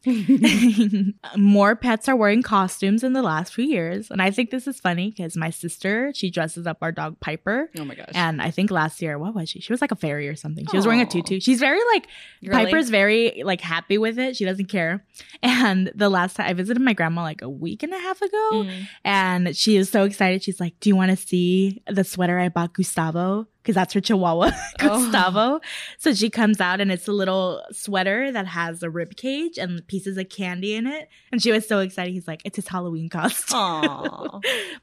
Yeah. 0.05 0.13
Mhm. 0.13 1.15
More 1.37 1.75
pets 1.75 2.09
are 2.09 2.15
wearing 2.17 2.43
costumes 2.43 3.03
in 3.03 3.13
the 3.15 3.23
last 3.23 3.53
few 3.55 3.65
years. 3.65 4.11
And 4.11 4.21
I 4.23 4.31
think 4.31 4.51
this 4.51 4.67
is 4.67 4.79
funny 4.79 5.11
because 5.11 5.37
my 5.37 5.51
sister, 5.51 6.13
she 6.15 6.31
dresses 6.31 6.67
up 6.67 6.79
our 6.83 6.93
dog 6.93 7.19
Piper. 7.21 7.71
oh 7.79 7.85
my 7.85 7.95
gosh. 7.95 8.11
And 8.15 8.41
I 8.43 8.51
think 8.51 8.71
last 8.71 9.01
year, 9.03 9.19
what 9.19 9.35
was 9.35 9.49
she? 9.49 9.61
She 9.61 9.73
was 9.73 9.81
like 9.81 9.91
a 9.93 9.97
fairy 9.97 10.29
or 10.29 10.37
something. 10.37 10.67
She 10.71 10.77
was 10.77 10.87
wearing 10.87 11.01
a 11.01 11.07
tutu. 11.07 11.41
She's 11.41 11.59
very 11.61 11.81
like 11.95 12.07
Girly. 12.45 12.67
Piper's 12.67 12.91
very 12.91 13.43
like 13.45 13.61
happy 13.61 13.99
with 13.99 14.19
it. 14.19 14.37
She 14.37 14.45
doesn't 14.45 14.67
care. 14.67 15.05
And 15.43 15.91
the 15.95 16.09
last 16.11 16.37
time 16.37 16.47
I 16.49 16.53
visited 16.53 16.81
my 16.83 16.93
grandma 16.93 17.23
like 17.23 17.43
a 17.43 17.49
week 17.49 17.83
and 17.83 17.93
a 17.93 17.99
half 17.99 18.21
ago, 18.21 18.51
Mm. 18.55 18.87
and 19.05 19.57
she 19.57 19.77
is 19.77 19.89
so 19.91 20.05
excited. 20.05 20.43
She's 20.43 20.61
like, 20.61 20.79
"Do 20.81 20.89
you 20.91 20.97
want 20.97 21.11
to 21.11 21.17
see 21.17 21.83
the 21.89 22.05
sweater 22.05 22.39
I 22.39 22.49
bought 22.51 22.75
Gustavo? 22.75 23.47
Because 23.65 23.75
that's 23.77 23.95
her 23.95 24.01
Chihuahua, 24.01 24.51
Oh. 24.83 25.01
Gustavo." 25.07 25.61
So 25.99 26.13
she 26.13 26.29
comes 26.29 26.61
out, 26.61 26.81
and 26.83 26.93
it's 26.93 27.09
a 27.09 27.13
little 27.13 27.63
sweater 27.73 28.31
that 28.31 28.47
has 28.47 28.83
a 28.83 28.91
rib 28.91 29.17
cage 29.17 29.57
and 29.57 29.85
pieces 29.89 30.19
of 30.19 30.29
candy 30.29 30.75
in 30.75 30.87
it. 30.87 31.09
And 31.33 31.43
she 31.43 31.51
was 31.51 31.67
so 31.67 31.79
excited. 31.79 32.13
He's 32.13 32.29
like, 32.29 32.43
"It's 32.45 32.57
his 32.57 32.69
Halloween 32.69 33.09
costume." 33.09 34.43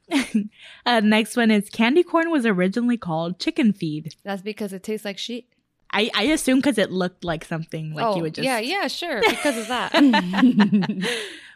Uh, 0.85 0.99
next 0.99 1.37
one 1.37 1.51
is 1.51 1.69
candy 1.69 2.03
corn 2.03 2.31
was 2.31 2.45
originally 2.45 2.97
called 2.97 3.39
chicken 3.39 3.71
feed. 3.71 4.15
That's 4.23 4.41
because 4.41 4.73
it 4.73 4.81
tastes 4.83 5.05
like 5.05 5.17
shit. 5.17 5.45
I, 5.93 6.09
I 6.15 6.23
assume 6.23 6.59
because 6.59 6.77
it 6.77 6.91
looked 6.91 7.23
like 7.23 7.45
something 7.45 7.93
like 7.93 8.05
oh, 8.05 8.15
you 8.15 8.21
would 8.23 8.33
just 8.35 8.45
yeah, 8.45 8.59
yeah, 8.59 8.87
sure. 8.87 9.21
Because 9.29 9.57
of 9.57 9.67
that. 9.67 9.91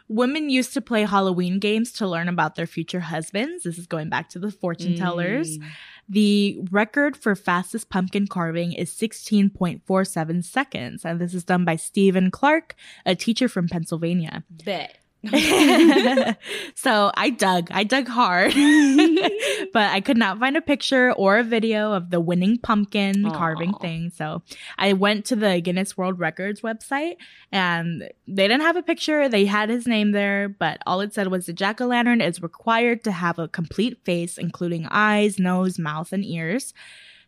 Women 0.08 0.50
used 0.50 0.72
to 0.74 0.80
play 0.80 1.02
Halloween 1.02 1.58
games 1.58 1.90
to 1.94 2.06
learn 2.06 2.28
about 2.28 2.54
their 2.54 2.66
future 2.66 3.00
husbands. 3.00 3.64
This 3.64 3.76
is 3.76 3.86
going 3.88 4.08
back 4.08 4.28
to 4.30 4.38
the 4.38 4.52
fortune 4.52 4.94
tellers. 4.96 5.58
Mm. 5.58 5.64
The 6.08 6.60
record 6.70 7.16
for 7.16 7.34
fastest 7.34 7.90
pumpkin 7.90 8.26
carving 8.26 8.72
is 8.72 8.90
16.47 8.90 10.44
seconds. 10.44 11.04
And 11.04 11.20
this 11.20 11.34
is 11.34 11.44
done 11.44 11.64
by 11.64 11.76
Stephen 11.76 12.30
Clarke, 12.30 12.76
a 13.04 13.14
teacher 13.14 13.48
from 13.48 13.68
Pennsylvania. 13.68 14.44
Bet. 14.50 14.98
so 16.74 17.10
I 17.14 17.30
dug, 17.30 17.68
I 17.70 17.84
dug 17.84 18.06
hard, 18.06 18.54
but 19.72 19.90
I 19.90 20.00
could 20.04 20.16
not 20.16 20.38
find 20.38 20.56
a 20.56 20.60
picture 20.60 21.12
or 21.12 21.38
a 21.38 21.42
video 21.42 21.92
of 21.92 22.10
the 22.10 22.20
winning 22.20 22.58
pumpkin 22.58 23.26
Aw. 23.26 23.30
carving 23.30 23.74
thing. 23.74 24.10
So 24.10 24.42
I 24.78 24.92
went 24.92 25.24
to 25.26 25.36
the 25.36 25.60
Guinness 25.60 25.96
World 25.96 26.18
Records 26.18 26.60
website 26.60 27.16
and 27.50 28.08
they 28.28 28.48
didn't 28.48 28.62
have 28.62 28.76
a 28.76 28.82
picture. 28.82 29.28
They 29.28 29.46
had 29.46 29.68
his 29.68 29.86
name 29.86 30.12
there, 30.12 30.48
but 30.48 30.80
all 30.86 31.00
it 31.00 31.12
said 31.14 31.28
was 31.28 31.46
the 31.46 31.52
jack 31.52 31.80
o' 31.80 31.86
lantern 31.86 32.20
is 32.20 32.42
required 32.42 33.02
to 33.04 33.12
have 33.12 33.38
a 33.38 33.48
complete 33.48 34.04
face, 34.04 34.38
including 34.38 34.86
eyes, 34.90 35.38
nose, 35.38 35.78
mouth, 35.78 36.12
and 36.12 36.24
ears. 36.24 36.72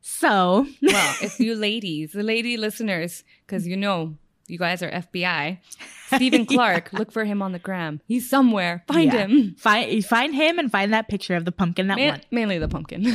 So, 0.01 0.67
well, 0.81 1.17
if 1.21 1.41
you 1.41 1.55
ladies, 1.55 2.13
the 2.13 2.23
lady 2.23 2.57
listeners, 2.57 3.25
because 3.45 3.67
you 3.67 3.77
know 3.77 4.17
you 4.51 4.59
guys 4.59 4.83
are 4.83 4.91
FBI, 4.91 5.59
Stephen 6.15 6.47
Clarke, 6.47 6.93
look 6.93 7.13
for 7.13 7.25
him 7.25 7.43
on 7.43 7.53
the 7.53 7.59
gram. 7.59 8.01
He's 8.07 8.29
somewhere. 8.29 8.83
Find 8.89 9.13
Yeah. 9.13 9.27
him. 9.27 9.55
find 9.59 10.05
find 10.05 10.35
him 10.35 10.59
and 10.59 10.71
find 10.73 10.93
that 10.93 11.09
picture 11.09 11.35
of 11.37 11.45
the 11.45 11.53
pumpkin 11.53 11.89
that 11.89 11.99
Ma- 11.99 12.09
won. 12.11 12.21
mainly 12.31 12.59
the 12.59 12.69
pumpkin. 12.69 13.05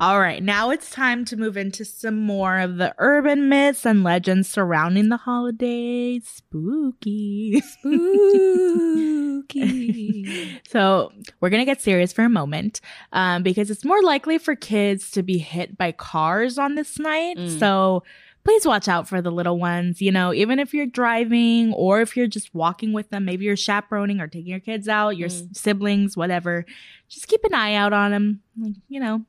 All 0.00 0.20
right, 0.20 0.42
now 0.42 0.70
it's 0.70 0.90
time 0.90 1.24
to 1.26 1.36
move 1.36 1.56
into 1.56 1.84
some 1.84 2.18
more 2.20 2.58
of 2.58 2.76
the 2.76 2.94
urban 2.98 3.48
myths 3.48 3.84
and 3.86 4.02
legends 4.04 4.48
surrounding 4.48 5.08
the 5.08 5.16
holidays. 5.16 6.24
Spooky. 6.26 7.60
Spooky. 7.60 9.40
So, 10.70 11.10
we're 11.40 11.50
going 11.50 11.60
to 11.60 11.64
get 11.66 11.80
serious 11.80 12.12
for 12.12 12.22
a 12.22 12.28
moment 12.28 12.80
um, 13.12 13.42
because 13.42 13.70
it's 13.70 13.84
more 13.84 14.00
likely 14.02 14.38
for 14.38 14.54
kids 14.54 15.10
to 15.12 15.22
be 15.24 15.38
hit 15.38 15.76
by 15.76 15.90
cars 15.92 16.58
on 16.58 16.76
this 16.76 16.98
night. 17.00 17.36
Mm. 17.36 17.58
So, 17.58 18.04
please 18.44 18.66
watch 18.66 18.88
out 18.88 19.08
for 19.08 19.20
the 19.20 19.30
little 19.30 19.58
ones. 19.58 20.00
You 20.00 20.12
know, 20.12 20.32
even 20.32 20.58
if 20.58 20.72
you're 20.74 20.86
driving 20.86 21.72
or 21.74 22.00
if 22.00 22.16
you're 22.16 22.26
just 22.26 22.54
walking 22.54 22.92
with 22.92 23.10
them, 23.10 23.24
maybe 23.24 23.44
you're 23.44 23.56
chaperoning 23.56 24.20
or 24.20 24.26
taking 24.28 24.50
your 24.50 24.60
kids 24.60 24.88
out, 24.88 25.16
your 25.16 25.28
Mm. 25.28 25.56
siblings, 25.56 26.16
whatever, 26.16 26.64
just 27.08 27.28
keep 27.28 27.44
an 27.44 27.54
eye 27.54 27.74
out 27.74 27.92
on 27.92 28.10
them. 28.10 28.40
Like, 28.58 28.74
you 28.88 29.00
know. 29.00 29.24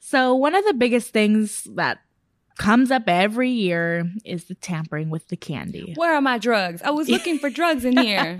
So, 0.00 0.34
one 0.34 0.54
of 0.54 0.64
the 0.64 0.74
biggest 0.74 1.12
things 1.12 1.66
that 1.74 1.98
comes 2.58 2.90
up 2.90 3.04
every 3.06 3.50
year 3.50 4.10
is 4.24 4.44
the 4.44 4.54
tampering 4.54 5.08
with 5.10 5.28
the 5.28 5.36
candy. 5.36 5.94
Where 5.96 6.14
are 6.14 6.20
my 6.20 6.38
drugs? 6.38 6.82
I 6.82 6.90
was 6.90 7.08
looking 7.08 7.38
for 7.38 7.48
drugs 7.48 7.84
in 7.84 7.96
here. 7.96 8.36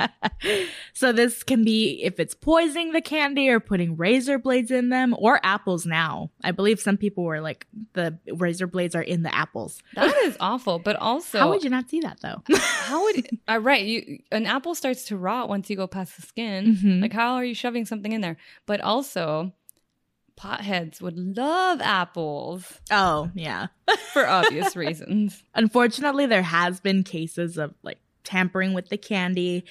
so 0.93 1.13
this 1.13 1.43
can 1.43 1.65
be 1.65 2.03
if 2.03 2.19
it's 2.21 2.35
poisoning 2.35 2.93
the 2.93 3.01
candy 3.01 3.49
or 3.49 3.61
putting 3.61 3.97
razor 3.97 4.39
blades 4.39 4.71
in 4.71 4.89
them 4.89 5.15
or 5.17 5.41
apples 5.43 5.87
now. 5.87 6.31
I 6.45 6.51
believe 6.51 6.81
some 6.81 6.97
people 6.97 7.25
were 7.25 7.41
like 7.41 7.67
the 7.95 8.19
razor 8.35 8.67
blades 8.67 8.95
are 8.95 9.03
in 9.03 9.23
the 9.23 9.35
apples. 9.35 9.83
That 9.95 10.15
is 10.25 10.37
awful. 10.41 10.79
But 10.81 10.97
also, 10.97 11.39
How 11.39 11.49
would 11.51 11.63
you 11.65 11.71
not 11.71 11.89
see 11.89 12.01
that 12.01 12.19
though? 12.21 12.43
How 12.57 13.03
would 13.05 13.29
uh, 13.49 13.61
right? 13.61 13.85
You 13.85 14.19
an 14.33 14.47
apple 14.47 14.75
starts 14.75 15.05
to 15.05 15.17
rot 15.17 15.49
once 15.49 15.71
you 15.71 15.77
go 15.77 15.87
past 15.87 16.17
the 16.17 16.23
skin. 16.23 16.77
Mhm. 16.77 17.03
Like 17.03 17.13
how 17.13 17.35
are 17.35 17.45
you 17.45 17.55
shoving 17.55 17.85
something 17.87 18.13
in 18.13 18.21
there? 18.21 18.37
But 18.67 18.81
also, 18.81 19.53
potheads 20.39 21.01
would 21.03 21.19
love 21.37 21.81
apples 21.81 22.81
oh, 22.91 23.31
yeah. 23.35 23.67
for 24.13 24.27
obvious 24.27 24.77
reasons. 24.77 25.43
Unfortunately, 25.55 26.27
there 26.27 26.43
has 26.43 26.81
been 26.81 27.03
cases 27.03 27.59
of 27.59 27.75
like 27.83 27.99
tampering 28.25 28.73
with 28.73 28.89
the 28.89 28.97
candy 28.97 29.65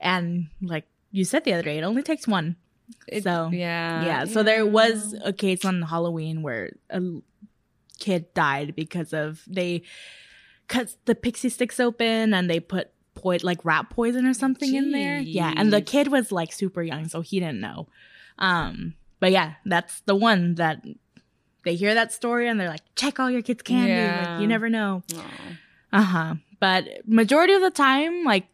and 0.00 0.48
like 0.62 0.84
you 1.12 1.24
said 1.24 1.44
the 1.44 1.52
other 1.54 1.62
day, 1.62 1.78
it 1.78 1.82
only 1.82 2.02
takes 2.02 2.26
one. 2.26 2.56
It- 3.08 3.22
So, 3.24 3.50
yeah, 3.52 4.04
yeah, 4.04 4.24
so 4.24 4.42
there 4.42 4.66
was 4.66 5.14
a 5.24 5.32
case 5.32 5.64
on 5.64 5.82
Halloween 5.82 6.42
where 6.42 6.72
a 6.90 7.00
kid 7.98 8.32
died 8.34 8.74
because 8.74 9.12
of 9.12 9.42
they 9.46 9.82
cut 10.68 10.94
the 11.04 11.14
Pixy 11.14 11.50
Stix 11.50 11.80
open 11.80 12.34
and 12.34 12.50
they 12.50 12.60
put 12.60 12.90
po- 13.14 13.38
like 13.42 13.64
rat 13.64 13.90
poison 13.90 14.26
or 14.26 14.34
something 14.34 14.74
in 14.74 14.92
there. 14.92 15.18
Yeah, 15.18 15.52
and 15.56 15.72
the 15.72 15.80
kid 15.82 16.08
was 16.08 16.30
like 16.32 16.52
super 16.52 16.82
young, 16.82 17.08
so 17.08 17.20
he 17.22 17.40
didn't 17.40 17.60
know. 17.60 17.88
Um, 18.38 18.94
but 19.20 19.32
yeah, 19.32 19.54
that's 19.64 20.00
the 20.02 20.14
one 20.14 20.56
that 20.56 20.82
they 21.64 21.74
hear 21.74 21.94
that 21.94 22.12
story 22.12 22.48
and 22.48 22.58
they're 22.60 22.68
like, 22.68 22.82
check 22.94 23.18
all 23.18 23.30
your 23.30 23.42
kids' 23.42 23.62
candy. 23.62 23.90
Yeah. 23.90 24.32
Like 24.34 24.40
you 24.42 24.46
never 24.46 24.68
know. 24.68 25.02
Uh 25.92 26.02
huh. 26.02 26.34
But 26.60 26.84
majority 27.06 27.54
of 27.54 27.62
the 27.62 27.70
time, 27.70 28.24
like 28.24 28.46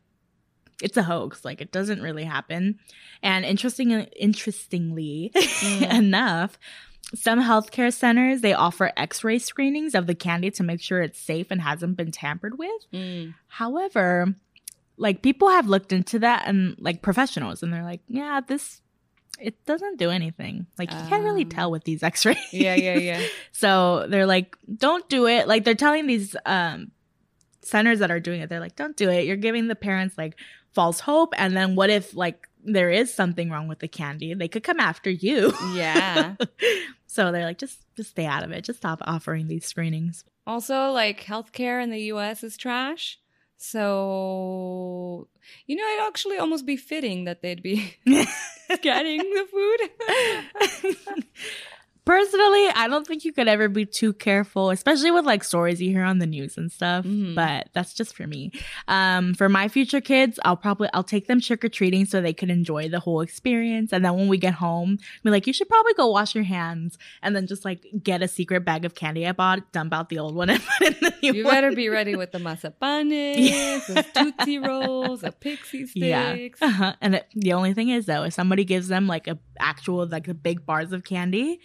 it's 0.83 0.97
a 0.97 1.03
hoax. 1.03 1.45
Like 1.45 1.61
it 1.61 1.73
doesn't 1.73 2.01
really 2.03 2.25
happen. 2.25 2.79
And 3.23 3.45
interesting, 3.45 3.91
interestingly 3.91 5.31
Mm. 5.35 5.95
enough, 5.99 6.59
some 7.15 7.41
healthcare 7.41 7.93
centers 7.93 8.41
they 8.41 8.55
offer 8.55 8.91
X-ray 8.97 9.39
screenings 9.39 9.95
of 9.95 10.07
the 10.07 10.15
candy 10.15 10.51
to 10.53 10.63
make 10.63 10.81
sure 10.81 11.03
it's 11.03 11.21
safe 11.21 11.49
and 11.51 11.61
hasn't 11.61 11.97
been 11.97 12.11
tampered 12.11 12.59
with. 12.59 12.83
Mm. 12.93 13.35
However, 13.49 14.35
like 14.97 15.23
people 15.23 15.49
have 15.51 15.69
looked 15.69 15.93
into 15.93 16.19
that 16.21 16.45
and 16.47 16.77
like 16.79 17.03
professionals, 17.03 17.63
and 17.63 17.73
they're 17.73 17.85
like, 17.85 18.01
yeah, 18.09 18.41
this 18.47 18.81
it 19.41 19.65
doesn't 19.67 19.99
do 19.99 20.11
anything. 20.11 20.67
Like 20.79 20.91
you 20.93 20.99
can't 21.09 21.25
really 21.25 21.43
Um. 21.45 21.49
tell 21.51 21.71
with 21.71 21.85
these 21.85 22.03
X-rays. 22.03 22.37
Yeah, 22.53 22.75
yeah, 22.75 22.99
yeah. 22.99 23.23
So 23.53 24.07
they're 24.09 24.27
like, 24.27 24.57
don't 24.77 25.09
do 25.09 25.27
it. 25.27 25.49
Like 25.49 25.65
they're 25.65 25.75
telling 25.75 26.07
these 26.07 26.37
um 26.47 26.93
centers 27.63 28.01
that 28.01 28.11
are 28.11 28.21
doing 28.21 28.41
it, 28.41 28.49
they're 28.49 28.61
like, 28.61 28.77
don't 28.77 28.97
do 28.97 29.09
it. 29.11 29.27
You're 29.27 29.37
giving 29.37 29.69
the 29.69 29.75
parents 29.77 30.17
like 30.19 30.37
false 30.73 31.01
hope. 31.01 31.33
And 31.37 31.57
then 31.57 31.75
what 31.77 31.91
if 31.91 32.15
like 32.15 32.49
there 32.65 32.91
is 32.91 33.13
something 33.13 33.51
wrong 33.51 33.69
with 33.69 33.79
the 33.81 33.89
candy? 33.89 34.35
They 34.35 34.49
could 34.49 34.63
come 34.65 34.81
after 34.81 35.11
you. 35.11 35.53
Yeah. 35.75 36.37
So 37.07 37.31
they're 37.31 37.45
like, 37.45 37.59
just 37.59 37.79
just 37.95 38.09
stay 38.09 38.25
out 38.25 38.43
of 38.43 38.53
it. 38.53 38.65
Just 38.65 38.79
stop 38.79 39.01
offering 39.03 39.47
these 39.47 39.67
screenings. 39.67 40.25
Also, 40.47 40.91
like 40.93 41.21
healthcare 41.23 41.83
in 41.83 41.91
the 41.91 42.05
US 42.05 42.43
is 42.43 42.57
trash. 42.57 43.19
So, 43.63 45.29
you 45.69 45.77
know, 45.77 45.87
it'd 45.95 46.07
actually 46.09 46.37
almost 46.39 46.67
be 46.67 46.77
fitting 46.77 47.27
that 47.27 47.43
they'd 47.43 47.63
be 47.63 47.95
getting 48.83 49.19
the 49.19 49.47
food. 49.51 51.25
Personally, 52.05 52.67
I 52.75 52.89
don't 52.91 53.07
think 53.07 53.25
you 53.25 53.33
could 53.33 53.47
ever 53.47 53.69
be 53.69 53.87
too 53.87 54.13
careful, 54.13 54.71
especially 54.71 55.13
with 55.13 55.25
like 55.25 55.45
stories 55.45 55.81
you 55.81 55.91
hear 55.91 56.03
on 56.03 56.19
the 56.19 56.27
news 56.27 56.59
and 56.59 56.71
stuff. 56.73 57.05
Mhm. 57.05 57.37
But 57.37 57.69
that's 57.75 57.95
just 57.95 58.17
for 58.17 58.27
me. 58.27 58.51
Um, 58.89 59.35
for 59.35 59.49
my 59.49 59.69
future 59.69 60.01
kids, 60.01 60.41
I'll 60.45 60.57
probably 60.57 60.89
I'll 60.95 61.05
take 61.05 61.29
them 61.29 61.41
trick 61.41 61.65
or 61.65 61.69
treating 61.69 62.05
so 62.05 62.21
they 62.21 62.33
could 62.33 62.51
enjoy 62.51 62.89
the 62.89 62.99
whole 62.99 63.21
experience. 63.21 63.93
And 63.93 64.05
then 64.05 64.15
when 64.17 64.27
we 64.27 64.37
get 64.37 64.55
home, 64.55 64.99
be 65.23 65.31
like, 65.31 65.47
you 65.47 65.53
should 65.53 65.69
probably 65.69 65.95
go 65.95 66.09
wash 66.09 66.35
your 66.35 66.43
hands, 66.43 66.99
and 67.23 67.37
then 67.37 67.47
just 67.47 67.65
like 67.65 67.87
get 68.03 68.21
a 68.21 68.27
secret 68.27 68.65
bag 68.65 68.85
of 68.85 68.97
candy 68.97 69.25
I 69.25 69.31
bought, 69.31 69.71
dump 69.71 69.93
out 69.95 70.09
the 70.09 70.19
old 70.19 70.35
one, 70.35 70.51
and 70.51 70.61
put 70.79 70.89
in 70.89 70.97
the 71.01 71.15
new 71.23 71.33
You 71.35 71.45
one. 71.45 71.55
better 71.55 71.71
be 71.73 71.89
ready 71.89 72.17
with 72.17 72.33
the 72.33 72.39
mazapanes, 72.39 73.37
Yeah. 73.39 73.79
the 73.87 74.05
tootsie 74.13 74.59
rolls, 74.59 75.21
the 75.21 75.31
pixie 75.31 75.87
sticks. 75.87 75.95
Yeah. 76.61 76.67
Uh-huh. 76.67 76.95
And 77.01 77.15
it, 77.15 77.27
the 77.37 77.53
only 77.53 77.75
thing 77.75 77.91
is 77.91 78.07
though, 78.07 78.25
if 78.25 78.35
somebody 78.35 78.65
gives 78.65 78.89
them 78.89 79.07
like 79.07 79.29
a 79.29 79.39
actual 79.61 80.05
like 80.09 80.27
the 80.27 80.35
big 80.35 80.67
bars 80.67 80.93
of 80.93 81.05
candy, 81.05 81.61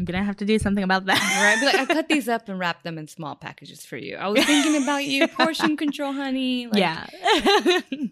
I'm 0.00 0.06
gonna 0.06 0.24
have 0.24 0.38
to 0.38 0.46
do 0.46 0.58
something 0.58 0.82
about 0.82 1.04
that. 1.06 1.20
Right? 1.20 1.60
Like, 1.62 1.76
I 1.90 1.94
cut 1.94 2.08
these 2.08 2.26
up 2.26 2.48
and 2.48 2.58
wrap 2.58 2.82
them 2.84 2.96
in 2.96 3.06
small 3.06 3.36
packages 3.36 3.84
for 3.84 3.98
you. 3.98 4.16
I 4.16 4.28
was 4.28 4.42
thinking 4.46 4.82
about 4.82 5.04
you, 5.04 5.28
portion 5.36 5.76
control, 5.76 6.14
honey. 6.14 6.66
Like, 6.68 6.80
yeah. 6.80 7.06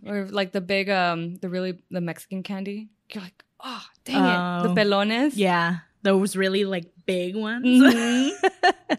Or 0.07 0.27
like 0.27 0.53
the 0.53 0.61
big, 0.61 0.91
um, 0.91 1.37
the 1.37 1.49
really, 1.49 1.79
the 1.91 2.03
Mexican 2.03 2.43
candy. 2.43 2.89
You're 3.11 3.23
like, 3.25 3.43
oh, 3.65 3.83
dang 4.05 4.17
it. 4.17 4.63
The 4.65 4.69
Oh. 4.71 4.75
pelones. 4.75 5.33
yeah. 5.35 5.79
Those 6.03 6.37
really 6.37 6.65
like 6.67 6.85
big 7.07 7.35
ones. 7.35 7.65
Mhm. 7.67 8.31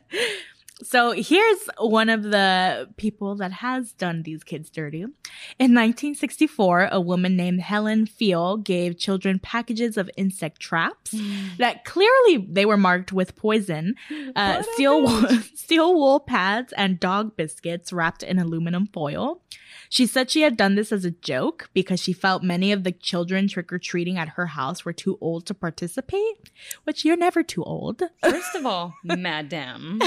so 0.89 1.11
here's 1.11 1.69
one 1.77 2.09
of 2.09 2.23
the 2.23 2.89
people 2.97 3.35
that 3.35 3.51
has 3.51 3.93
done 3.93 4.23
these 4.23 4.43
kids 4.43 4.71
dirty. 4.71 5.01
In 5.01 5.75
1964, 5.75 6.89
a 6.91 6.99
woman 6.99 7.35
named 7.35 7.61
Helen 7.61 8.07
Pfeil 8.07 8.63
gave 8.63 8.97
children 8.97 9.37
packages 9.37 9.97
of 9.97 10.09
insect 10.17 10.59
traps 10.59 11.13
that 11.59 11.85
clearly 11.85 12.47
they 12.49 12.65
were 12.65 12.75
marked 12.75 13.13
with 13.13 13.35
poison, 13.35 13.93
uh, 14.35 14.63
steel 14.73 15.03
wool, 15.03 15.27
steel 15.53 15.93
wool 15.93 16.19
pads, 16.19 16.73
and 16.73 16.99
dog 16.99 17.37
biscuits 17.37 17.93
wrapped 17.93 18.23
in 18.23 18.39
aluminum 18.39 18.87
foil. 18.87 19.43
She 19.89 20.07
said 20.07 20.31
she 20.31 20.41
had 20.41 20.57
done 20.57 20.73
this 20.73 20.91
as 20.91 21.05
a 21.05 21.11
joke 21.11 21.69
because 21.71 21.99
she 21.99 22.13
felt 22.13 22.41
many 22.41 22.71
of 22.71 22.83
the 22.83 22.91
children 22.91 23.47
trick 23.47 23.71
or 23.71 23.77
treating 23.77 24.17
at 24.17 24.29
her 24.29 24.47
house 24.47 24.85
were 24.85 24.93
too 24.93 25.19
old 25.21 25.45
to 25.45 25.53
participate, 25.53 26.49
which 26.83 27.05
you're 27.05 27.15
never 27.15 27.43
too 27.43 27.63
old. 27.63 28.01
First 28.23 28.55
of 28.55 28.65
all, 28.65 28.95
madam, 29.03 30.01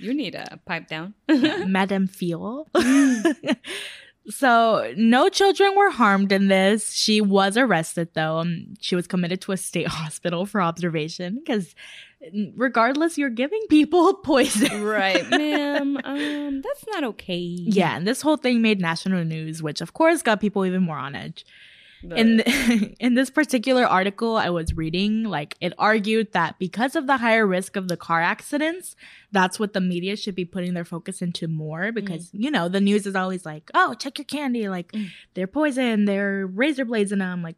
you 0.00 0.14
need 0.14 0.34
a 0.34 0.58
pipe 0.64 0.88
down. 0.88 1.14
Madame 1.28 2.08
Pfeil. 2.08 2.66
so, 4.28 4.92
no 4.96 5.28
children 5.28 5.76
were 5.76 5.90
harmed 5.90 6.32
in 6.32 6.48
this. 6.48 6.92
She 6.92 7.20
was 7.20 7.56
arrested, 7.56 8.08
though. 8.14 8.38
Um, 8.38 8.74
she 8.80 8.96
was 8.96 9.06
committed 9.06 9.40
to 9.42 9.52
a 9.52 9.56
state 9.56 9.86
hospital 10.00 10.46
for 10.46 10.60
observation 10.60 11.40
because, 11.44 11.74
regardless, 12.54 13.18
you're 13.18 13.30
giving 13.30 13.62
people 13.68 14.14
poison. 14.14 14.82
right, 14.82 15.28
ma'am. 15.28 15.98
Um, 16.02 16.62
that's 16.62 16.84
not 16.88 17.04
okay. 17.04 17.36
Yeah, 17.36 17.96
and 17.96 18.06
this 18.06 18.22
whole 18.22 18.36
thing 18.36 18.62
made 18.62 18.80
national 18.80 19.24
news, 19.24 19.62
which 19.62 19.80
of 19.80 19.92
course 19.92 20.22
got 20.22 20.40
people 20.40 20.64
even 20.64 20.82
more 20.82 20.98
on 20.98 21.14
edge. 21.14 21.44
But- 22.02 22.18
in 22.18 22.40
in 23.00 23.14
this 23.14 23.30
particular 23.30 23.84
article 23.84 24.36
I 24.36 24.50
was 24.50 24.74
reading, 24.76 25.24
like 25.24 25.56
it 25.60 25.72
argued 25.78 26.32
that 26.32 26.58
because 26.58 26.96
of 26.96 27.06
the 27.06 27.18
higher 27.18 27.46
risk 27.46 27.76
of 27.76 27.88
the 27.88 27.96
car 27.96 28.20
accidents, 28.22 28.96
that's 29.32 29.58
what 29.58 29.72
the 29.72 29.80
media 29.80 30.16
should 30.16 30.34
be 30.34 30.44
putting 30.44 30.74
their 30.74 30.84
focus 30.84 31.20
into 31.22 31.46
more 31.48 31.92
because 31.92 32.30
you 32.32 32.50
know 32.50 32.68
the 32.68 32.80
news 32.80 33.06
is 33.06 33.14
always 33.14 33.44
like, 33.44 33.70
oh, 33.74 33.94
check 33.94 34.18
your 34.18 34.24
candy, 34.24 34.68
like 34.68 34.92
Mm. 34.92 35.08
they're 35.34 35.46
poison, 35.46 36.04
they're 36.06 36.46
razor 36.46 36.84
blades 36.84 37.12
in 37.12 37.18
them, 37.18 37.42
like 37.42 37.56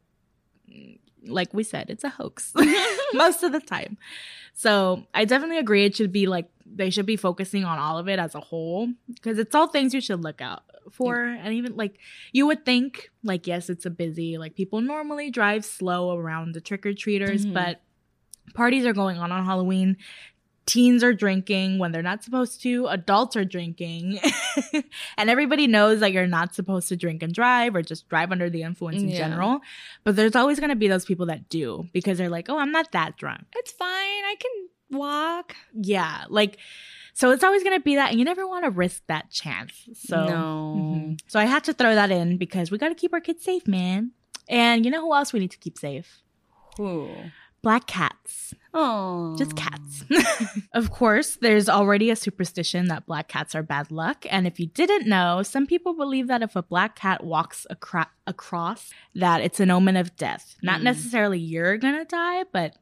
mm, 0.70 0.98
like 1.24 1.54
we 1.54 1.62
said, 1.62 1.88
it's 1.88 2.02
a 2.04 2.08
hoax 2.08 2.52
most 3.14 3.42
of 3.44 3.52
the 3.52 3.60
time. 3.60 3.96
So 4.54 5.06
I 5.14 5.24
definitely 5.24 5.58
agree. 5.58 5.84
It 5.84 5.94
should 5.96 6.12
be 6.12 6.26
like 6.26 6.48
they 6.66 6.90
should 6.90 7.06
be 7.06 7.16
focusing 7.16 7.64
on 7.64 7.78
all 7.78 7.96
of 7.98 8.08
it 8.08 8.18
as 8.18 8.34
a 8.34 8.40
whole 8.40 8.88
because 9.12 9.38
it's 9.38 9.54
all 9.54 9.68
things 9.68 9.94
you 9.94 10.00
should 10.00 10.22
look 10.22 10.40
out 10.40 10.62
for. 10.90 11.22
And 11.24 11.54
even 11.54 11.76
like 11.76 11.98
you 12.32 12.46
would 12.46 12.64
think, 12.64 13.10
like, 13.22 13.46
yes, 13.46 13.70
it's 13.70 13.86
a 13.86 13.90
busy, 13.90 14.38
like 14.38 14.54
people 14.54 14.80
normally 14.80 15.30
drive 15.30 15.64
slow 15.64 16.16
around 16.16 16.54
the 16.54 16.60
trick 16.60 16.84
or 16.86 16.92
treaters, 16.94 17.46
Mhm. 17.46 17.54
but 17.54 17.80
parties 18.54 18.84
are 18.86 18.92
going 18.92 19.18
on 19.18 19.30
on 19.32 19.44
Halloween. 19.44 19.96
Teens 20.64 21.02
are 21.02 21.12
drinking 21.12 21.78
when 21.80 21.90
they're 21.90 22.02
not 22.02 22.22
supposed 22.22 22.62
to. 22.62 22.86
Adults 22.86 23.34
are 23.34 23.44
drinking. 23.44 24.20
and 25.18 25.28
everybody 25.28 25.66
knows 25.66 25.98
that 26.00 26.12
you're 26.12 26.28
not 26.28 26.54
supposed 26.54 26.88
to 26.90 26.96
drink 26.96 27.20
and 27.22 27.34
drive 27.34 27.74
or 27.74 27.82
just 27.82 28.08
drive 28.08 28.30
under 28.30 28.48
the 28.48 28.62
influence 28.62 29.02
in 29.02 29.08
Yeah. 29.08 29.18
general. 29.18 29.60
But 30.04 30.14
there's 30.14 30.36
always 30.36 30.60
going 30.60 30.70
to 30.70 30.76
be 30.76 30.86
those 30.86 31.04
people 31.04 31.26
that 31.26 31.48
do 31.48 31.88
because 31.92 32.16
they're 32.16 32.30
like, 32.30 32.48
oh, 32.48 32.58
I'm 32.58 32.70
not 32.70 32.92
that 32.92 33.16
drunk. 33.16 33.44
it's 33.56 33.72
fine. 33.72 33.88
I 33.88 34.36
can 34.38 34.98
walk. 34.98 35.56
Yeah. 35.74 36.24
Like, 36.28 36.58
so 37.14 37.30
it's 37.30 37.44
always 37.44 37.62
going 37.62 37.76
to 37.78 37.82
be 37.82 37.94
that. 37.96 38.10
And 38.10 38.18
you 38.18 38.24
never 38.24 38.46
want 38.46 38.64
to 38.64 38.70
risk 38.70 39.02
that 39.06 39.30
chance. 39.30 39.88
So, 39.94 40.26
no. 40.26 40.74
Mhm. 40.78 41.20
so 41.28 41.38
I 41.38 41.44
had 41.44 41.64
to 41.64 41.72
throw 41.72 41.94
that 41.94 42.10
in 42.10 42.36
because 42.38 42.70
we 42.70 42.78
got 42.78 42.88
to 42.88 42.94
keep 42.94 43.12
our 43.12 43.20
kids 43.20 43.42
safe, 43.44 43.66
man. 43.68 44.12
And 44.48 44.84
you 44.84 44.90
know 44.90 45.00
who 45.00 45.14
else 45.14 45.32
we 45.32 45.40
need 45.40 45.50
to 45.52 45.58
keep 45.58 45.78
safe? 45.78 46.20
Who? 46.76 47.08
Black 47.62 47.86
cats. 47.86 48.54
Oh, 48.74 49.36
Just 49.36 49.54
cats. 49.54 50.02
of 50.74 50.90
course, 50.90 51.36
there's 51.40 51.68
already 51.68 52.10
a 52.10 52.16
superstition 52.16 52.86
that 52.88 53.06
black 53.06 53.28
cats 53.28 53.54
are 53.54 53.62
bad 53.62 53.92
luck. 53.92 54.24
And 54.30 54.46
if 54.48 54.58
you 54.58 54.66
didn't 54.66 55.06
know, 55.06 55.42
some 55.44 55.66
people 55.66 55.94
believe 55.94 56.26
that 56.26 56.42
if 56.42 56.56
a 56.56 56.62
black 56.62 56.96
cat 56.96 57.22
walks 57.22 57.66
acro- 57.70 58.06
across, 58.26 58.90
that 59.14 59.42
it's 59.42 59.60
an 59.60 59.70
omen 59.70 59.96
of 59.96 60.16
death. 60.16 60.56
Not 60.62 60.80
Mm. 60.80 60.84
necessarily 60.84 61.38
you're 61.38 61.76
going 61.76 61.94
to 61.94 62.04
die, 62.04 62.44
but 62.50 62.76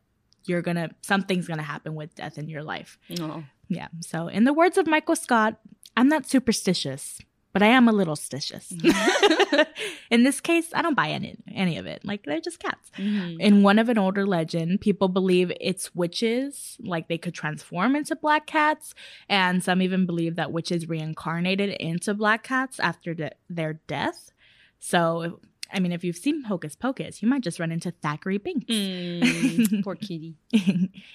you're 0.46 0.62
going 0.62 0.76
to, 0.76 0.88
something's 1.02 1.46
going 1.46 1.58
to 1.58 1.64
happen 1.64 1.94
with 1.94 2.14
death 2.14 2.38
in 2.38 2.48
your 2.48 2.62
life. 2.62 2.96
No. 3.10 3.44
Yeah. 3.70 3.88
So, 4.00 4.26
in 4.28 4.44
the 4.44 4.52
words 4.52 4.76
of 4.76 4.86
Michael 4.86 5.16
Scott, 5.16 5.58
I'm 5.96 6.08
not 6.08 6.28
superstitious, 6.28 7.20
but 7.52 7.62
I 7.62 7.68
am 7.68 7.88
a 7.88 7.92
little 7.92 8.16
stitious. 8.16 8.70
in 10.10 10.24
this 10.24 10.40
case, 10.40 10.68
I 10.74 10.82
don't 10.82 10.94
buy 10.96 11.08
any, 11.10 11.36
any 11.54 11.78
of 11.78 11.86
it. 11.86 12.04
Like, 12.04 12.24
they're 12.24 12.40
just 12.40 12.58
cats. 12.58 12.90
Mhm. 12.98 13.38
In 13.40 13.62
one 13.62 13.78
of 13.78 13.88
an 13.88 13.96
older 13.96 14.26
legend, 14.26 14.80
people 14.80 15.08
believe 15.08 15.52
it's 15.60 15.94
witches, 15.94 16.76
like 16.80 17.08
they 17.08 17.18
could 17.18 17.32
transform 17.34 17.94
into 17.96 18.16
black 18.16 18.46
cats. 18.46 18.92
And 19.28 19.62
some 19.62 19.80
even 19.82 20.04
believe 20.04 20.36
that 20.36 20.52
witches 20.52 20.88
reincarnated 20.88 21.70
into 21.80 22.12
black 22.14 22.42
cats 22.42 22.80
after 22.80 23.14
de- 23.14 23.32
their 23.48 23.74
death. 23.86 24.32
So, 24.80 25.40
I 25.72 25.80
mean, 25.80 25.92
if 25.92 26.02
you've 26.04 26.16
seen 26.16 26.42
Hocus 26.44 26.74
Pocus, 26.76 27.22
you 27.22 27.28
might 27.28 27.42
just 27.42 27.58
run 27.60 27.70
into 27.72 27.92
Thackery 27.92 28.38
Binx. 28.38 28.66
Mm, 28.66 29.82
poor 29.84 29.94
kitty. 30.06 30.34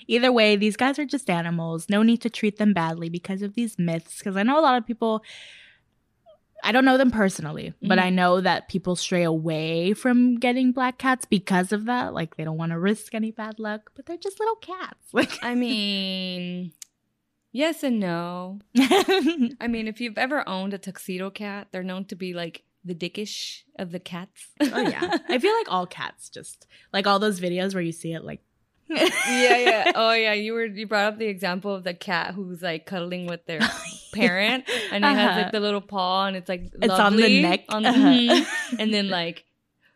Either 0.08 0.32
way, 0.32 0.56
these 0.56 0.76
guys 0.78 0.98
are 1.00 1.06
just 1.06 1.30
animals. 1.30 1.88
No 1.90 2.04
need 2.04 2.22
to 2.22 2.30
treat 2.30 2.58
them 2.58 2.74
badly 2.74 3.10
because 3.10 3.42
of 3.42 3.54
these 3.56 3.78
myths. 3.78 4.20
Because 4.20 4.38
I 4.38 4.44
know 4.44 4.60
a 4.60 4.62
lot 4.62 4.78
of 4.78 4.86
people, 4.86 5.24
I 6.64 6.72
don't 6.72 6.86
know 6.86 6.98
them 6.98 7.12
personally, 7.12 7.74
but 7.82 8.00
Mhm. 8.00 8.04
I 8.04 8.10
know 8.10 8.42
that 8.42 8.70
people 8.70 8.96
stray 8.96 9.24
away 9.24 9.94
from 9.94 10.36
getting 10.40 10.72
black 10.72 10.98
cats 10.98 11.26
because 11.26 11.72
of 11.72 11.86
that. 11.86 12.14
Like 12.14 12.38
they 12.38 12.44
don't 12.44 12.58
want 12.58 12.72
to 12.72 12.80
risk 12.80 13.14
any 13.14 13.32
bad 13.32 13.60
luck, 13.60 13.92
but 13.96 14.06
they're 14.06 14.18
just 14.18 14.40
little 14.40 14.56
cats. 14.56 14.96
Like, 15.14 15.32
I 15.44 15.54
mean, 15.56 16.72
yes 17.52 17.84
and 17.84 18.00
no. 18.00 18.60
I 18.78 19.68
mean, 19.70 19.88
if 19.88 20.02
you've 20.02 20.18
ever 20.18 20.48
owned 20.48 20.74
a 20.74 20.78
tuxedo 20.78 21.30
cat, 21.30 21.68
they're 21.72 21.84
known 21.84 22.06
to 22.06 22.16
be 22.16 22.34
like 22.34 22.64
the 22.86 22.94
dickish 22.96 23.64
of 23.80 23.92
the 23.92 24.00
cats. 24.00 24.48
oh 24.62 24.80
yeah, 24.82 25.18
I 25.30 25.40
feel 25.40 25.54
like 25.54 25.68
all 25.72 25.86
cats 25.88 26.30
just 26.30 26.68
like 26.94 27.08
all 27.08 27.20
those 27.20 27.40
videos 27.42 27.74
where 27.74 27.84
you 27.84 27.92
see 27.92 28.14
it 28.14 28.24
like. 28.24 28.42
yeah, 28.88 29.58
yeah. 29.58 29.92
Oh, 29.96 30.12
yeah. 30.14 30.34
You 30.34 30.54
were 30.54 30.66
you 30.66 30.86
brought 30.86 31.14
up 31.14 31.18
the 31.18 31.26
example 31.26 31.74
of 31.74 31.84
the 31.84 31.96
cat 31.96 32.36
who's 32.36 32.62
like 32.62 32.86
cuddling 32.86 33.26
with 33.26 33.44
their 33.48 33.60
parent, 34.14 34.70
and 34.92 35.04
it 35.04 35.08
has 35.08 35.30
Uh-huh. 35.32 35.42
like 35.42 35.52
the 35.52 35.60
little 35.60 35.82
paw, 35.82 36.28
and 36.28 36.38
it's 36.38 36.48
like 36.48 36.70
It's 36.82 36.94
on 36.94 37.16
the 37.18 37.42
neck. 37.42 37.66
on 37.70 37.82
the- 37.82 37.90
Uh-huh. 37.90 38.00
Mhm. 38.00 38.80
and 38.80 38.94
then 38.94 39.10
like, 39.10 39.44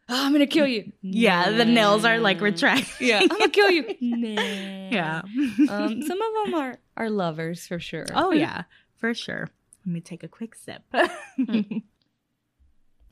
oh, 0.10 0.26
I'm 0.26 0.32
gonna 0.32 0.48
kill 0.48 0.66
you. 0.66 0.92
Yeah, 1.04 1.52
the 1.52 1.66
nails 1.66 2.04
are 2.04 2.18
like 2.18 2.38
Nah. 2.40 2.46
retracted. 2.46 2.88
Yeah, 3.00 3.20
I'm 3.22 3.28
gonna 3.28 3.50
kill 3.50 3.70
you. 3.70 3.96
Nah. 4.02 4.42
Yeah. 4.90 5.22
Um, 5.70 6.02
some 6.02 6.20
of 6.20 6.34
them 6.46 6.56
are 6.56 6.80
are 6.98 7.10
lovers 7.12 7.68
for 7.68 7.80
sure. 7.80 8.08
Oh 8.16 8.32
yeah, 8.32 8.64
for 8.98 9.14
sure. 9.14 9.52
Let 9.86 9.94
me 9.94 10.02
take 10.02 10.24
a 10.24 10.28
quick 10.28 10.56
sip. 10.56 10.82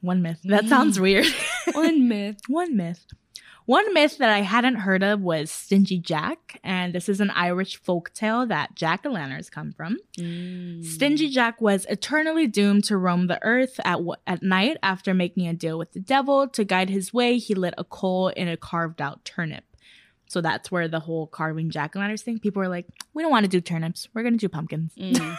One 0.01 0.21
myth. 0.21 0.39
That 0.45 0.67
sounds 0.67 0.99
weird. 0.99 1.25
One 1.73 2.07
myth. 2.09 2.39
One 2.47 2.75
myth. 2.75 3.05
One 3.65 3.93
myth 3.93 4.19
that 4.19 4.29
I 4.29 4.43
hadn't 4.43 4.75
heard 4.75 5.03
of 5.03 5.19
was 5.19 5.51
Stingy 5.51 5.99
Jack, 5.99 6.57
and 6.63 6.95
this 6.95 7.09
is 7.09 7.19
an 7.19 7.31
Irish 7.31 7.75
folk 7.75 8.13
tale 8.13 8.45
that 8.45 8.75
jack 8.75 9.05
o' 9.05 9.09
lanterns 9.09 9.49
come 9.49 9.73
from. 9.73 9.97
Mm. 10.17 10.85
Stingy 10.85 11.27
Jack 11.27 11.59
was 11.59 11.85
eternally 11.89 12.47
doomed 12.47 12.85
to 12.85 12.95
roam 12.97 13.27
the 13.27 13.43
earth 13.43 13.77
at 13.83 13.95
w- 13.97 14.15
at 14.25 14.41
night 14.41 14.77
after 14.81 15.13
making 15.13 15.49
a 15.49 15.53
deal 15.53 15.77
with 15.77 15.91
the 15.91 15.99
devil. 15.99 16.47
To 16.47 16.63
guide 16.63 16.89
his 16.89 17.13
way, 17.13 17.39
he 17.39 17.55
lit 17.55 17.73
a 17.77 17.83
coal 17.83 18.29
in 18.29 18.47
a 18.47 18.55
carved 18.55 19.01
out 19.01 19.25
turnip. 19.25 19.65
So 20.29 20.39
that's 20.39 20.71
where 20.71 20.87
the 20.87 21.01
whole 21.01 21.27
carving 21.27 21.69
jack 21.69 21.93
o' 21.97 21.99
lanterns 21.99 22.21
thing. 22.21 22.39
People 22.39 22.61
were 22.61 22.69
like, 22.69 22.85
we 23.13 23.21
don't 23.21 23.31
want 23.31 23.43
to 23.43 23.49
do 23.49 23.59
turnips. 23.59 24.07
We're 24.13 24.23
gonna 24.23 24.37
do 24.37 24.47
pumpkins. 24.47 24.93
Mm. 24.95 25.37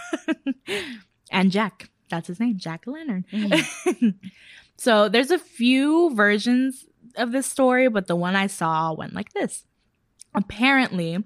and 1.31 1.51
Jack, 1.51 1.89
that's 2.09 2.29
his 2.29 2.41
name, 2.41 2.57
Jack 2.59 2.87
Lantern. 2.87 3.25
Mhm. 3.33 4.15
so 4.77 5.09
there's 5.09 5.31
a 5.31 5.39
few 5.39 6.15
versions 6.15 6.87
of 7.17 7.33
this 7.33 7.47
story, 7.47 7.89
but 7.89 8.07
the 8.07 8.17
one 8.17 8.37
I 8.37 8.47
saw 8.47 8.93
went 8.93 9.15
like 9.15 9.33
this. 9.33 9.65
Apparently, 10.35 11.25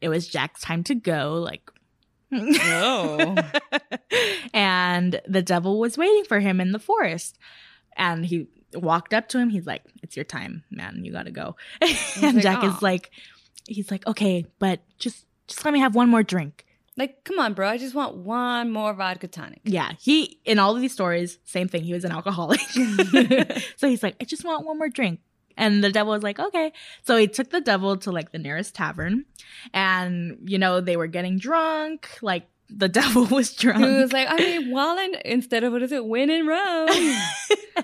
it 0.00 0.08
was 0.08 0.28
Jack's 0.28 0.60
time 0.62 0.84
to 0.84 0.94
go, 0.94 1.34
like 1.34 1.70
Oh. 2.32 3.36
and 4.54 5.20
the 5.26 5.42
devil 5.42 5.78
was 5.78 5.96
waiting 5.96 6.24
for 6.24 6.40
him 6.40 6.60
in 6.60 6.72
the 6.72 6.78
forest. 6.78 7.38
And 7.96 8.26
he 8.26 8.48
walked 8.74 9.14
up 9.14 9.28
to 9.28 9.38
him. 9.38 9.48
He's 9.50 9.66
like, 9.66 9.82
It's 10.02 10.16
your 10.16 10.24
time, 10.24 10.64
man. 10.70 11.04
You 11.04 11.12
gotta 11.12 11.30
go. 11.30 11.56
and 11.80 12.34
like, 12.34 12.42
Jack 12.42 12.62
"Aw." 12.62 12.76
is 12.76 12.82
like, 12.82 13.10
he's 13.68 13.90
like, 13.90 14.06
Okay, 14.06 14.44
but 14.58 14.80
just 14.98 15.26
just 15.46 15.64
let 15.64 15.72
me 15.72 15.80
have 15.80 15.94
one 15.94 16.08
more 16.08 16.22
drink. 16.22 16.66
Like, 16.96 17.24
come 17.24 17.38
on, 17.38 17.52
bro. 17.54 17.68
I 17.68 17.76
just 17.78 17.94
want 17.94 18.16
one 18.16 18.72
more 18.72 18.94
vodka 18.94 19.28
tonic. 19.28 19.60
Yeah, 19.64 19.92
he 20.00 20.40
in 20.44 20.58
all 20.58 20.74
of 20.74 20.80
these 20.80 20.92
stories, 20.92 21.38
same 21.44 21.68
thing. 21.68 21.82
He 21.84 21.92
was 21.92 22.04
an 22.04 22.12
alcoholic. 22.12 22.60
so 23.76 23.88
he's 23.88 24.02
like, 24.02 24.16
I 24.20 24.24
just 24.24 24.44
want 24.44 24.64
one 24.64 24.78
more 24.78 24.88
drink. 24.88 25.20
And 25.58 25.82
the 25.82 25.90
devil 25.90 26.12
was 26.12 26.22
like, 26.22 26.38
okay. 26.38 26.72
So 27.04 27.16
he 27.16 27.28
took 27.28 27.50
the 27.50 27.60
devil 27.62 27.96
to 27.98 28.10
like 28.12 28.30
the 28.32 28.38
nearest 28.38 28.74
tavern. 28.74 29.24
And, 29.72 30.38
you 30.44 30.58
know, 30.58 30.80
they 30.80 30.96
were 30.96 31.06
getting 31.06 31.38
drunk. 31.38 32.08
Like 32.22 32.46
the 32.68 32.88
devil 33.00 33.24
was 33.26 33.54
drunk. 33.54 33.84
He 33.84 33.90
was 33.90 34.12
like, 34.12 34.28
I 34.30 34.36
mean, 34.36 34.70
while 34.70 34.98
in, 34.98 35.14
instead 35.24 35.64
of 35.64 35.72
what 35.72 35.82
is 35.82 35.92
it, 35.92 36.04
win 36.04 36.30
in 36.30 36.46
Rome, 36.46 36.88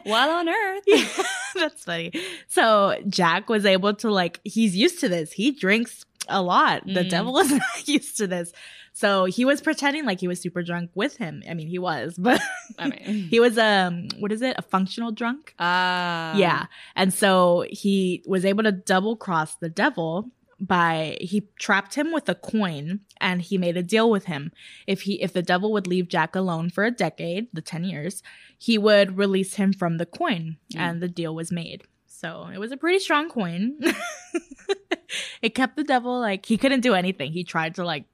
while 0.05 0.31
on 0.31 0.49
earth. 0.49 0.83
Yeah, 0.87 1.07
that's 1.55 1.85
funny. 1.85 2.13
So 2.49 2.97
Jack 3.09 3.49
was 3.49 3.65
able 3.65 3.95
to 3.97 4.11
like 4.11 4.41
he's 4.45 4.77
used 4.77 5.01
to 5.01 5.09
this. 5.09 5.33
He 5.33 5.51
drinks 5.53 6.05
a 6.29 6.43
lot. 6.43 6.85
The 6.87 7.05
Mm. 7.05 7.11
devil 7.11 7.39
is 7.39 7.51
not 7.53 7.89
used 7.89 8.17
to 8.19 8.27
this. 8.27 8.53
So 8.95 9.25
he 9.25 9.45
was 9.45 9.61
pretending 9.63 10.05
like 10.05 10.21
he 10.21 10.29
was 10.29 10.41
super 10.41 10.63
drunk 10.63 10.91
with 10.95 11.17
him. 11.17 11.43
I 11.49 11.55
mean, 11.55 11.67
he 11.69 11.79
was, 11.79 12.15
but 12.19 12.41
I 12.79 12.89
mean, 12.89 13.29
he 13.31 13.41
was 13.41 13.57
um 13.59 14.09
what 14.19 14.33
is 14.33 14.43
it? 14.43 14.55
A 14.59 14.63
functional 14.63 15.13
drunk? 15.13 15.55
ah, 15.59 16.37
yeah. 16.37 16.67
And 16.95 17.13
so 17.13 17.65
he 17.71 18.23
was 18.27 18.45
able 18.45 18.65
to 18.65 18.73
double 18.73 19.17
cross 19.17 19.55
the 19.57 19.69
devil 19.71 20.31
by 20.61 21.17
he 21.21 21.49
trapped 21.59 21.95
him 21.97 22.13
with 22.13 22.29
a 22.29 22.37
coin 22.37 23.01
and 23.21 23.43
he 23.43 23.59
made 23.59 23.77
a 23.77 23.83
deal 23.83 24.09
with 24.11 24.27
him. 24.27 24.53
If 24.87 25.03
he 25.03 25.21
if 25.23 25.33
the 25.33 25.43
devil 25.43 25.73
would 25.73 25.87
leave 25.89 26.09
Jack 26.09 26.37
alone 26.37 26.71
for 26.71 26.85
a 26.85 26.91
decade, 26.91 27.49
the 27.53 27.63
10 27.63 27.83
years, 27.85 28.23
he 28.59 28.79
would 28.79 29.17
release 29.19 29.55
him 29.55 29.73
from 29.73 29.97
the 29.99 30.07
coin 30.07 30.59
Mm. 30.75 30.79
and 30.79 31.03
the 31.03 31.09
deal 31.09 31.35
was 31.35 31.51
made. 31.51 31.83
So 32.07 32.49
it 32.55 32.59
was 32.59 32.71
a 32.71 32.77
pretty 32.77 33.01
strong 33.01 33.29
coin. 33.29 33.79
it 35.43 35.55
kept 35.55 35.77
the 35.77 35.85
devil 35.85 36.21
like 36.21 36.47
he 36.47 36.57
couldn't 36.57 36.81
do 36.81 36.95
anything. 36.95 37.33
He 37.33 37.43
tried 37.45 37.75
to 37.77 37.85
like 37.85 38.05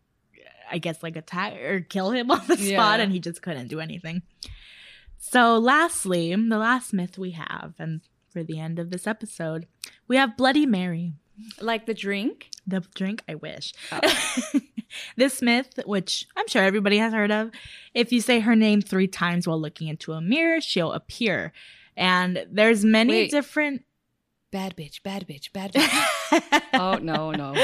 I 0.71 0.79
guess 0.79 1.03
like 1.03 1.17
attack 1.17 1.55
or 1.61 1.81
kill 1.81 2.11
him 2.11 2.31
on 2.33 2.41
the 2.47 2.57
spot 2.57 2.63
Yeah. 2.65 2.97
and 2.97 3.13
he 3.13 3.21
just 3.21 3.43
couldn't 3.43 3.69
do 3.69 3.81
anything. 3.81 4.23
So 5.19 5.59
lastly, 5.59 6.35
the 6.35 6.59
last 6.59 6.93
myth 6.93 7.19
we 7.19 7.33
have 7.33 7.75
and 7.79 8.01
for 8.31 8.43
the 8.43 8.59
end 8.61 8.79
of 8.79 8.91
this 8.91 9.07
episode, 9.07 9.67
we 10.07 10.17
have 10.17 10.37
Bloody 10.37 10.67
Mary. 10.67 11.13
Like 11.61 11.87
the 11.87 11.95
drink? 11.95 12.51
The 12.67 12.81
drink, 12.95 13.23
I 13.29 13.37
wish. 13.37 13.73
Oh. 13.93 14.01
this 15.17 15.41
myth, 15.41 15.79
which 15.87 16.27
I'm 16.37 16.49
sure 16.49 16.63
everybody 16.63 16.99
has 16.99 17.13
heard 17.13 17.31
of, 17.31 17.51
if 17.95 18.13
you 18.13 18.21
say 18.21 18.41
her 18.41 18.57
name 18.57 18.81
three 18.83 19.07
times 19.07 19.47
while 19.47 19.61
looking 19.61 19.89
into 19.89 20.13
a 20.13 20.21
mirror, 20.21 20.61
she'll 20.61 20.93
appear. 20.93 21.53
And 21.97 22.45
there's 22.51 22.85
many 22.85 23.13
Wait. 23.13 23.31
different. 23.31 23.85
Bad 24.51 24.77
bitch, 24.77 25.03
bad 25.03 25.27
bitch, 25.29 25.53
bad 25.53 25.73
bitch. 25.73 26.63
oh, 26.75 26.99
no, 27.01 27.31
no. 27.33 27.55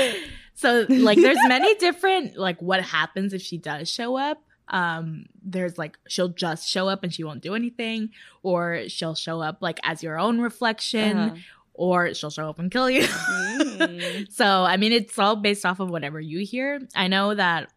So 0.54 0.86
like 0.88 1.18
there's 1.18 1.38
many 1.48 1.74
different 1.86 2.36
like 2.36 2.60
what 2.62 2.82
happens 2.82 3.32
if 3.32 3.42
she 3.42 3.58
does 3.58 3.88
show 3.90 4.16
up. 4.16 4.42
Um 4.68 5.26
there's 5.42 5.76
like 5.76 5.98
she'll 6.08 6.28
just 6.28 6.68
show 6.68 6.88
up 6.88 7.02
and 7.04 7.12
she 7.12 7.22
won't 7.24 7.42
do 7.42 7.54
anything 7.54 8.10
or 8.42 8.84
she'll 8.88 9.14
show 9.14 9.40
up 9.40 9.58
like 9.60 9.78
as 9.82 10.02
your 10.02 10.18
own 10.18 10.40
reflection 10.40 11.18
Uh-huh. 11.18 11.36
or 11.74 12.14
she'll 12.14 12.30
show 12.30 12.48
up 12.48 12.58
and 12.58 12.70
kill 12.70 12.88
you. 12.88 13.02
Mm. 13.02 14.30
so, 14.32 14.46
I 14.64 14.76
mean, 14.76 14.92
it's 14.92 15.18
all 15.18 15.36
based 15.36 15.66
off 15.66 15.80
of 15.80 15.90
whatever 15.90 16.20
you 16.20 16.44
hear. 16.46 16.80
I 16.94 17.08
know 17.08 17.34
that 17.34 17.70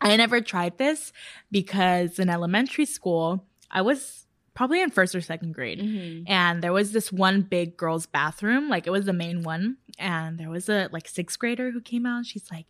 I 0.00 0.16
never 0.16 0.40
tried 0.40 0.78
this 0.78 1.12
because 1.50 2.18
in 2.18 2.28
elementary 2.28 2.86
school, 2.86 3.44
I 3.70 3.82
was 3.82 4.26
probably 4.54 4.80
in 4.82 4.90
first 4.90 5.14
or 5.14 5.20
second 5.20 5.52
grade. 5.54 5.78
Mhm. 5.80 6.24
And 6.28 6.62
there 6.62 6.72
was 6.72 6.92
this 6.92 7.12
one 7.12 7.42
big 7.42 7.76
girl's 7.76 8.06
bathroom, 8.06 8.68
like 8.68 8.86
it 8.86 8.90
was 8.90 9.04
the 9.04 9.12
main 9.12 9.42
one. 9.42 9.76
And 9.98 10.38
there 10.38 10.50
was 10.50 10.68
a 10.68 10.88
like 10.92 11.08
sixth 11.08 11.38
grader 11.38 11.70
who 11.70 11.80
came 11.80 12.06
out 12.06 12.18
and 12.18 12.26
she's 12.26 12.50
like, 12.50 12.66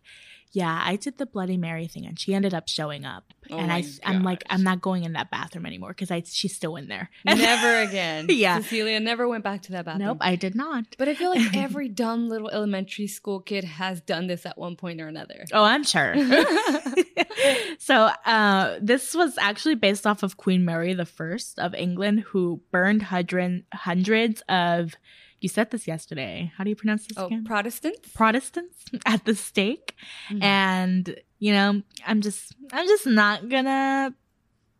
Yeah, 0.51 0.81
I 0.83 0.95
did 0.95 1.17
the 1.17 1.25
Bloody 1.25 1.57
Mary 1.57 1.87
thing 1.87 2.05
and 2.05 2.17
she 2.19 2.33
ended 2.33 2.53
up 2.53 2.67
showing 2.67 3.05
up. 3.05 3.33
Oh 3.49 3.57
and 3.57 3.71
I, 3.71 3.83
I'm 4.03 4.23
like. 4.23 4.43
I'm 4.49 4.63
not 4.63 4.81
going 4.81 5.03
in 5.03 5.13
that 5.13 5.29
bathroom 5.31 5.65
anymore 5.65 5.89
because 5.89 6.11
I 6.11 6.23
she's 6.25 6.55
still 6.55 6.75
in 6.75 6.87
there. 6.87 7.09
Never 7.25 7.81
again. 7.81 8.27
Yeah. 8.37 8.59
Cecilia 8.61 8.99
never 8.99 9.27
went 9.27 9.43
back 9.43 9.63
to 9.63 9.71
that 9.73 9.85
bathroom. 9.85 10.07
nope, 10.07 10.17
I 10.21 10.35
did 10.35 10.55
not. 10.55 10.85
But 10.97 11.09
I 11.09 11.15
feel 11.15 11.31
like 11.31 11.55
every 11.57 11.89
dumb 11.89 12.29
little 12.29 12.49
elementary 12.49 13.07
school 13.07 13.39
kid 13.39 13.63
has 13.63 13.99
done 14.01 14.27
this 14.27 14.45
at 14.45 14.57
one 14.57 14.75
point 14.75 15.01
or 15.01 15.07
another. 15.07 15.45
Oh, 15.51 15.63
I'm 15.63 15.83
sure. 15.83 16.13
so 17.79 18.09
uh, 18.25 18.77
this 18.81 19.13
was 19.15 19.37
actually 19.37 19.75
based 19.75 20.05
off 20.05 20.23
of 20.23 20.37
Queen 20.37 20.65
Mary 20.65 20.93
the 20.93 21.05
First 21.05 21.59
of 21.59 21.73
England, 21.73 22.21
who 22.21 22.61
burned 22.71 23.03
hundred, 23.03 23.63
hundreds 23.73 24.41
of. 24.49 24.95
You 25.39 25.49
said 25.49 25.69
this 25.71 25.87
yesterday. 25.87 26.51
How 26.57 26.63
do 26.63 26.69
you 26.71 26.75
pronounce 26.75 27.05
this 27.07 27.17
oh, 27.17 27.27
again? 27.27 27.43
Protestants? 27.43 28.09
Protestants 28.13 28.85
at 29.05 29.25
the 29.25 29.35
stake, 29.35 29.95
Mhm. 30.31 30.43
and 30.43 31.15
you 31.39 31.53
know, 31.53 31.83
I'm 32.05 32.21
just, 32.21 32.55
I'm 32.73 32.87
just 32.87 33.05
not 33.05 33.47
gonna 33.47 34.13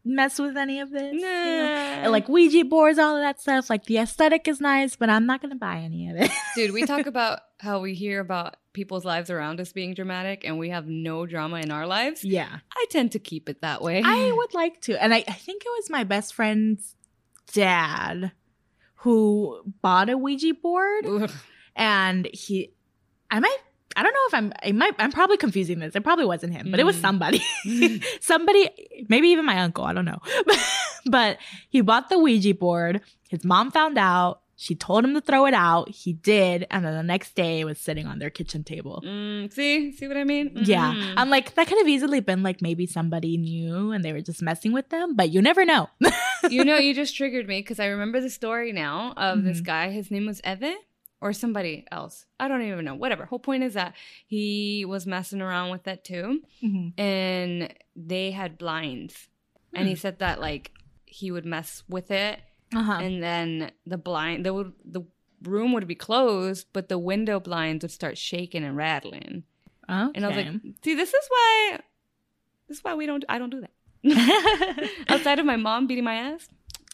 mess 0.04 0.40
with 0.40 0.58
any 0.58 0.80
of 0.80 0.90
this. 0.90 1.14
you 1.14 1.22
know? 1.22 2.08
Like 2.10 2.28
Ouija 2.30 2.64
boards, 2.66 2.98
all 2.98 3.16
of 3.18 3.22
that 3.22 3.40
stuff. 3.42 3.70
Like 3.70 3.86
the 3.86 3.98
aesthetic 4.00 4.48
is 4.48 4.60
nice, 4.60 4.96
but 4.96 5.10
I'm 5.10 5.26
not 5.28 5.42
gonna 5.42 5.56
buy 5.56 5.78
any 5.80 6.10
of 6.10 6.18
it. 6.18 6.32
Dude, 6.56 6.72
we 6.74 6.86
talk 6.86 7.06
about 7.06 7.42
how 7.60 7.80
we 7.82 7.94
hear 7.94 8.20
about 8.20 8.56
people's 8.74 9.04
lives 9.06 9.30
around 9.30 9.60
us 9.60 9.72
being 9.74 9.94
dramatic 9.94 10.46
and 10.46 10.58
we 10.58 10.70
have 10.70 10.88
no 10.88 11.26
drama 11.26 11.58
in 11.60 11.70
our 11.72 11.86
lives. 11.86 12.24
yeah. 12.24 12.60
I 12.76 12.86
tend 12.90 13.12
to 13.14 13.20
keep 13.20 13.50
it 13.50 13.62
that 13.62 13.82
way. 13.82 14.02
I 14.04 14.32
would 14.32 14.54
like 14.54 14.82
to. 14.82 15.02
And 15.04 15.14
I, 15.14 15.18
I 15.28 15.34
think 15.34 15.64
it 15.66 15.70
was 15.78 15.90
my 15.90 16.04
best 16.04 16.34
friend's 16.34 16.96
dad 17.54 18.32
who 18.98 19.62
bought 19.82 20.10
a 20.10 20.18
Ouija 20.18 20.54
board 20.56 21.06
Ugh. 21.06 21.32
and 21.76 22.28
he 22.34 22.72
I 23.32 23.40
might 23.40 23.58
I 23.96 24.04
don't 24.04 24.14
know 24.14 24.20
if 24.28 24.34
I'm 24.34 24.54
I 24.64 24.72
might 24.74 24.96
I'm 25.00 25.12
probably 25.12 25.38
confusing 25.38 25.80
this. 25.80 25.96
It 25.96 26.04
probably 26.04 26.26
wasn't 26.26 26.54
him, 26.54 26.70
but 26.72 26.80
it 26.80 26.84
was 26.86 26.98
Mm. 26.98 27.02
somebody. 27.02 27.42
somebody 28.22 28.70
maybe 29.10 29.30
even 29.30 29.46
my 29.46 29.60
uncle, 29.60 29.84
I 29.86 29.94
don't 29.94 30.06
know. 30.06 30.20
but 31.06 31.38
he 31.70 31.82
bought 31.82 32.10
the 32.10 32.20
Ouija 32.20 32.54
board. 32.54 33.02
His 33.30 33.44
mom 33.44 33.72
found 33.72 33.98
out. 33.98 34.42
She 34.60 34.74
told 34.74 35.06
him 35.06 35.14
to 35.14 35.22
throw 35.22 35.46
it 35.46 35.54
out. 35.54 35.88
He 35.92 36.14
did, 36.14 36.66
and 36.72 36.84
then 36.84 36.96
the 36.96 37.04
next 37.04 37.36
day 37.36 37.60
it 37.60 37.66
was 37.66 37.78
sitting 37.78 38.08
on 38.08 38.18
their 38.18 38.32
kitchen 38.32 38.64
table. 38.64 39.04
Mm, 39.06 39.54
see? 39.54 39.92
See 39.92 40.08
what 40.08 40.18
I 40.18 40.24
mean? 40.24 40.52
Yeah. 40.56 40.96
Mhm. 40.96 41.14
I'm 41.16 41.30
like, 41.30 41.54
that 41.54 41.68
could 41.68 41.78
have 41.78 41.88
easily 41.88 42.22
been 42.22 42.42
like 42.42 42.60
maybe 42.60 42.88
somebody 42.88 43.38
knew 43.38 43.92
and 43.92 44.04
they 44.04 44.14
were 44.14 44.22
just 44.22 44.42
messing 44.42 44.74
with 44.74 44.90
them, 44.90 45.16
but 45.16 45.30
you 45.30 45.44
never 45.44 45.64
know. 45.64 45.90
you 46.50 46.64
know, 46.66 46.78
you 46.78 46.94
just 46.94 47.16
triggered 47.16 47.48
me 47.48 47.60
because 47.62 47.80
I 47.80 47.88
remember 47.88 48.20
the 48.22 48.30
story 48.30 48.72
now 48.72 49.14
of 49.18 49.44
this 49.44 49.62
Mhm. 49.62 49.66
guy. 49.66 49.90
His 49.92 50.10
name 50.12 50.26
was 50.26 50.42
Evan 50.44 50.78
or 51.22 51.34
somebody 51.34 51.86
else. 51.92 52.26
I 52.40 52.48
don't 52.48 52.62
even 52.62 52.86
know. 52.86 52.96
Whatever. 52.96 53.26
Whole 53.26 53.40
point 53.40 53.64
is 53.64 53.74
that 53.74 53.96
he 54.26 54.86
was 54.86 55.06
messing 55.08 55.42
around 55.42 55.70
with 55.72 55.84
that 55.84 56.04
too. 56.04 56.44
Mhm. 56.64 57.00
And 57.00 57.74
they 57.96 58.32
had 58.32 58.58
blinds. 58.58 59.28
And 59.74 59.88
he 59.88 59.94
Hmm. 59.96 60.00
said 60.00 60.20
that 60.20 60.40
like 60.40 60.72
he 61.06 61.32
would 61.32 61.46
mess 61.46 61.84
with 61.90 62.12
it 62.12 62.40
Uh-huh. 62.76 63.00
and 63.02 63.24
then 63.24 63.72
the 63.86 63.98
blind 63.98 64.46
the 64.46 64.54
would 64.54 64.74
the 64.84 65.02
room 65.44 65.72
would 65.74 65.88
be 65.88 65.96
closed, 65.96 66.68
but 66.74 66.90
the 66.90 66.98
window 66.98 67.40
blinds 67.40 67.84
would 67.84 67.92
start 67.92 68.18
shaking 68.18 68.64
and 68.64 68.76
rattling. 68.76 69.44
okay. 69.90 70.12
And 70.16 70.26
I 70.26 70.28
was 70.28 70.36
like, 70.38 70.48
see, 70.84 70.96
this 70.96 71.14
is 71.14 71.26
why 71.30 71.80
this 72.68 72.78
is 72.80 72.84
why 72.84 72.94
we 72.96 73.06
don't 73.06 73.24
I 73.30 73.38
don't 73.40 73.50
do 73.52 73.62
that. 73.62 73.72
Outside 75.10 75.40
of 75.40 75.46
my 75.46 75.56
mom 75.56 75.88
beating 75.88 76.04
my 76.04 76.16
ass. 76.16 76.48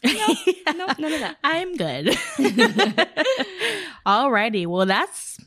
no, 0.04 0.26
none 0.98 1.12
of 1.12 1.20
that. 1.20 1.36
I'm 1.44 1.76
good. 1.76 2.08
Alrighty. 4.06 4.66
Well, 4.66 4.86
that's 4.86 5.38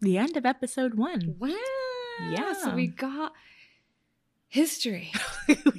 the 0.00 0.18
end 0.18 0.36
of 0.36 0.46
episode 0.46 0.94
one. 0.94 1.36
Wow. 1.38 1.50
Yeah. 2.30 2.52
So 2.54 2.74
we 2.74 2.86
got 2.86 3.32
history. 4.48 5.12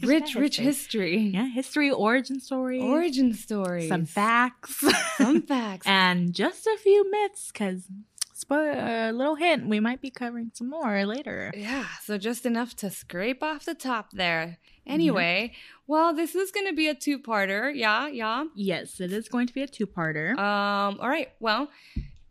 Rich, 0.04 0.36
rich 0.36 0.58
history. 0.58 1.18
Yeah, 1.18 1.48
history, 1.48 1.90
origin 1.92 2.40
story, 2.40 2.80
Origin 2.80 3.34
story. 3.34 3.88
some 3.88 4.06
facts, 4.06 4.84
Some 5.18 5.42
facts. 5.42 5.88
and 5.88 6.34
just 6.34 6.68
a 6.68 6.78
few 6.78 7.10
myths. 7.10 7.50
Because, 7.52 7.88
spoiler, 8.34 9.08
a 9.10 9.12
little 9.12 9.36
hint, 9.36 9.68
we 9.68 9.80
might 9.80 10.00
be 10.02 10.12
covering 10.12 10.52
some 10.54 10.70
more 10.70 11.06
later. 11.06 11.52
yeah. 11.58 11.86
So 12.04 12.18
just 12.20 12.46
enough 12.46 12.76
to 12.78 12.90
scrape 12.92 13.42
off 13.42 13.66
the 13.66 13.74
top 13.74 14.12
there. 14.12 14.60
Anyway, 14.88 15.54
well, 15.88 16.14
this 16.14 16.36
is 16.36 16.52
going 16.52 16.68
to 16.68 16.74
be 16.74 16.88
a 16.88 16.96
two-parter. 16.96 17.72
Yeah, 17.76 18.08
yeah. 18.08 18.46
Yes, 18.56 19.00
it 19.00 19.12
is 19.12 19.28
going 19.30 19.48
to 19.48 19.54
be 19.54 19.62
a 19.64 19.68
two-parter. 19.68 20.38
Um. 20.38 21.00
All 21.00 21.10
right. 21.10 21.30
Well, 21.40 21.70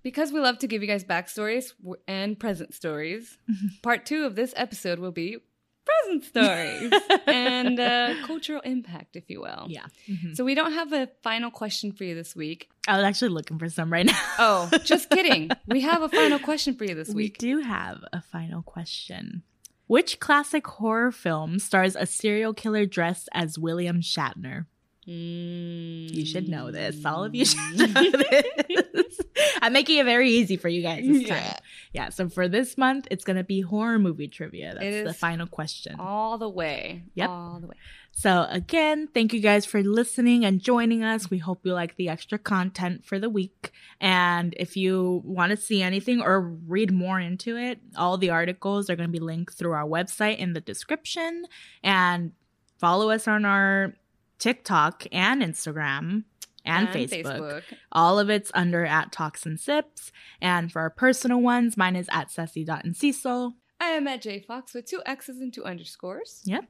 because 0.03 0.33
we 0.33 0.41
love 0.41 0.59
to 0.61 0.67
give 0.67 0.83
you 0.83 0.89
guys 0.89 1.05
backstories 1.05 1.73
and 2.07 2.39
present 2.39 2.75
stories, 2.75 3.39
part 3.83 4.07
two 4.07 4.25
of 4.25 4.35
this 4.37 4.53
episode 4.57 4.99
will 4.99 5.13
be 5.13 5.39
present 5.85 6.25
stories 6.25 6.93
and 7.27 7.79
uh, 7.79 8.15
cultural 8.27 8.61
impact, 8.63 9.15
if 9.17 9.31
you 9.31 9.41
will. 9.41 9.67
Yeah. 9.69 9.87
Mhm. 10.09 10.37
So 10.37 10.45
we 10.45 10.55
don't 10.57 10.73
have 10.73 10.93
a 10.93 11.09
final 11.23 11.51
question 11.51 11.93
for 11.93 12.03
you 12.05 12.15
this 12.15 12.35
week. 12.35 12.69
I 12.89 12.97
was 12.97 13.05
actually 13.05 13.29
looking 13.31 13.59
for 13.59 13.69
some 13.69 13.93
right 13.93 14.07
now. 14.07 14.21
Oh, 14.39 14.71
just 14.85 15.11
kidding. 15.11 15.51
We 15.69 15.81
have 15.83 16.03
a 16.03 16.09
final 16.09 16.39
question 16.39 16.75
for 16.77 16.85
you 16.85 16.95
this 16.95 17.09
We 17.09 17.15
week. 17.15 17.37
We 17.41 17.49
do 17.49 17.61
have 17.61 17.99
a 18.13 18.21
final 18.21 18.63
question. 18.63 19.43
Which 19.87 20.18
classic 20.18 20.66
horror 20.66 21.12
film 21.12 21.59
stars 21.59 21.95
a 21.97 22.07
serial 22.07 22.53
killer 22.55 22.87
dressed 22.87 23.28
as 23.32 23.59
William 23.59 24.01
Shatner? 24.01 24.66
You 25.05 26.26
should 26.26 26.49
know 26.49 26.72
this. 26.72 27.05
All 27.05 27.22
of 27.22 27.34
you 27.34 27.45
should 27.45 27.59
Mm. 27.59 27.95
know 27.95 28.11
this. 28.11 29.20
I'm 29.62 29.72
making 29.72 29.99
it 29.99 30.05
very 30.05 30.30
easy 30.30 30.57
for 30.57 30.68
you 30.68 30.82
guys 30.82 31.07
this 31.07 31.22
Yeah. 31.22 31.41
time. 31.41 31.59
Yeah, 31.93 32.09
so 32.09 32.28
for 32.28 32.49
this 32.49 32.76
month, 32.76 33.07
it's 33.11 33.24
going 33.24 33.37
to 33.37 33.45
be 33.45 33.61
horror 33.61 33.99
movie 34.01 34.26
trivia. 34.28 34.74
That's 34.78 35.07
the 35.07 35.14
final 35.14 35.47
question. 35.47 35.97
All 36.01 36.39
the 36.39 36.49
way. 36.49 37.05
Yep. 37.14 37.28
All 37.30 37.61
the 37.61 37.68
way. 37.68 37.76
So, 38.19 38.47
again, 38.49 39.09
thank 39.12 39.35
you 39.35 39.41
guys 39.41 39.67
for 39.67 39.83
listening 39.83 40.47
and 40.47 40.59
joining 40.59 41.05
us. 41.05 41.29
We 41.29 41.37
hope 41.37 41.67
you 41.67 41.75
like 41.75 41.97
the 41.97 42.09
extra 42.09 42.39
content 42.39 43.05
for 43.05 43.19
the 43.19 43.29
week. 43.29 43.73
And 44.01 44.55
if 44.57 44.75
you 44.75 45.21
want 45.23 45.51
to 45.51 45.57
see 45.59 45.83
anything 45.83 46.23
or 46.23 46.41
read 46.41 46.91
more 46.93 47.21
into 47.21 47.59
it, 47.59 47.79
all 47.95 48.17
the 48.17 48.31
articles 48.31 48.89
are 48.89 48.97
going 48.97 49.11
to 49.11 49.12
be 49.12 49.23
linked 49.23 49.53
through 49.53 49.73
our 49.73 49.85
website 49.85 50.39
in 50.39 50.55
the 50.55 50.62
description. 50.62 51.45
And 51.85 52.33
follow 52.79 53.11
us 53.11 53.29
on 53.29 53.45
our 53.45 53.93
TikTok 54.39 55.07
and 55.12 55.43
Instagram 55.43 56.25
and, 56.64 56.89
Facebook. 56.89 57.64
All 57.93 58.19
of 58.19 58.31
it's 58.31 58.51
under 58.55 58.87
at 58.87 59.12
Talks 59.12 59.45
and 59.45 59.61
Sips. 59.61 60.11
And 60.41 60.73
for 60.73 60.81
our 60.81 60.91
personal 60.91 61.43
ones, 61.43 61.77
mine 61.77 61.97
is 61.97 62.09
at 62.11 62.31
Ceci.Enciso. 62.31 63.53
I 63.79 63.91
am 63.91 64.09
at 64.09 64.23
J 64.23 64.41
Fox 64.41 64.73
with 64.73 64.87
two 64.87 65.03
X's 65.05 65.39
and 65.39 65.53
two 65.53 65.64
underscores. 65.64 66.41
Yep. 66.47 66.64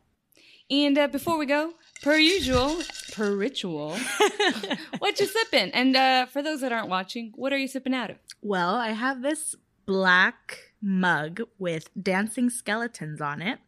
And 0.71 0.99
uh, 0.99 1.07
before 1.09 1.39
we 1.39 1.47
go, 1.47 1.75
per 2.03 2.17
usual, 2.17 2.79
per 3.13 3.37
ritual, 3.37 3.97
what 4.99 5.21
you 5.21 5.27
sipping? 5.27 5.71
And 5.71 5.97
uh, 5.97 6.27
for 6.27 6.43
those 6.43 6.61
that 6.61 6.73
aren't 6.73 6.89
watching, 6.89 7.33
what 7.37 7.53
are 7.53 7.59
you 7.59 7.69
sipping 7.69 7.95
out 7.95 8.11
of? 8.11 8.17
Well, 8.43 8.75
I 8.75 8.89
have 8.89 9.23
this 9.23 9.55
black 9.87 10.73
mug 10.83 11.43
with 11.59 11.91
dancing 12.01 12.51
skeletons 12.51 13.21
on 13.21 13.41
it. 13.41 13.61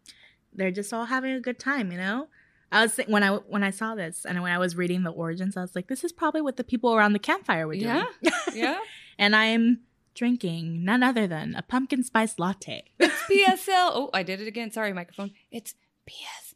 They're 0.53 0.73
just 0.73 0.93
all 0.93 1.05
having 1.05 1.33
a 1.33 1.41
good 1.41 1.59
time, 1.59 1.93
you 1.93 1.99
know. 1.99 2.29
I 2.71 2.83
was 2.83 3.01
when 3.07 3.23
I 3.23 3.37
when 3.37 3.63
I 3.63 3.71
saw 3.71 3.95
this 3.95 4.27
and 4.27 4.43
when 4.43 4.53
I 4.53 4.59
was 4.59 4.77
reading 4.77 5.03
the 5.03 5.11
origins, 5.11 5.57
I 5.57 5.63
was 5.63 5.75
like, 5.75 5.87
this 5.87 6.05
is 6.05 6.13
probably 6.13 6.43
what 6.43 6.57
the 6.57 6.65
people 6.65 6.95
around 6.95 7.15
the 7.15 7.19
campfire 7.19 7.67
were 7.67 7.77
doing. 7.77 8.05
Yeah. 8.21 8.33
Yeah. 8.53 8.79
and 9.19 9.35
I 9.35 9.47
am 9.47 9.81
drinking 10.15 10.85
none 10.85 11.03
other 11.03 11.27
than 11.27 11.55
a 11.55 11.63
pumpkin 11.63 12.03
spice 12.03 12.39
latte. 12.39 12.85
It's 12.99 13.23
PSL. 13.31 13.91
Oh, 13.95 14.11
I 14.13 14.23
did 14.23 14.41
it 14.41 14.49
again. 14.49 14.71
Sorry, 14.71 14.93
microphone. 14.93 15.31
It's 15.51 15.75
PS 16.07 16.48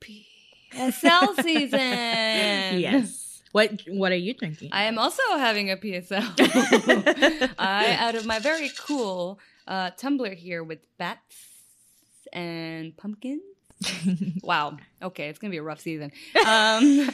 PSL 0.00 1.42
season. 1.42 1.80
yes. 2.80 3.42
What 3.52 3.82
what 3.88 4.12
are 4.12 4.16
you 4.16 4.34
drinking? 4.34 4.70
I 4.72 4.84
am 4.84 4.98
also 4.98 5.22
having 5.36 5.70
a 5.70 5.76
PSL. 5.76 7.54
I 7.58 7.96
out 7.98 8.14
of 8.14 8.26
my 8.26 8.38
very 8.38 8.70
cool 8.78 9.40
uh, 9.66 9.90
tumbler 9.96 10.34
here 10.34 10.62
with 10.62 10.80
bats 10.98 11.36
and 12.32 12.96
pumpkins. 12.96 13.42
Wow. 14.42 14.76
Okay, 15.02 15.28
it's 15.28 15.38
gonna 15.38 15.50
be 15.50 15.58
a 15.58 15.62
rough 15.62 15.80
season. 15.80 16.10
Um, 16.46 17.10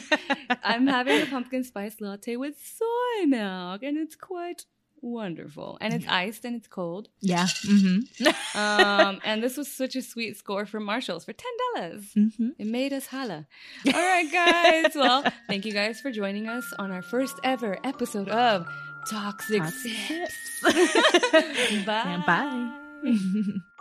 I'm 0.63 0.87
having 0.87 1.21
a 1.21 1.25
pumpkin 1.25 1.63
spice 1.63 1.99
latte 1.99 2.37
with 2.37 2.55
soy 2.57 3.25
milk, 3.27 3.83
and 3.83 3.97
it's 3.97 4.15
quite 4.15 4.65
wonderful. 5.05 5.77
And 5.81 5.93
it's 5.93 6.07
iced 6.07 6.45
and 6.45 6.55
it's 6.55 6.67
cold. 6.67 7.09
yeah. 7.21 7.45
Mm-hmm. 7.45 8.27
Um, 8.55 9.19
and 9.25 9.43
this 9.43 9.57
was 9.57 9.69
such 9.69 9.95
a 9.95 10.01
sweet 10.01 10.37
score 10.37 10.65
from 10.65 10.85
Marshalls 10.85 11.25
for 11.25 11.33
ten 11.33 11.51
dollars. 11.75 12.03
mm-hmm. 12.15 12.49
It 12.57 12.67
made 12.67 12.93
us 12.93 13.07
holla. 13.07 13.45
All 13.85 13.91
right, 13.93 14.31
guys. 14.31 14.95
Well, 14.95 15.23
thank 15.47 15.65
you 15.65 15.73
guys 15.73 15.99
for 15.99 16.09
joining 16.11 16.47
us 16.47 16.65
on 16.79 16.89
our 16.91 17.01
first 17.01 17.35
ever 17.43 17.77
episode 17.83 18.29
of 18.29 18.65
Toxic 19.09 19.61
Toxic 19.61 19.91
Sips. 19.91 20.61
Bye. 21.85 22.03
And 22.05 22.25
bye. 22.25 23.59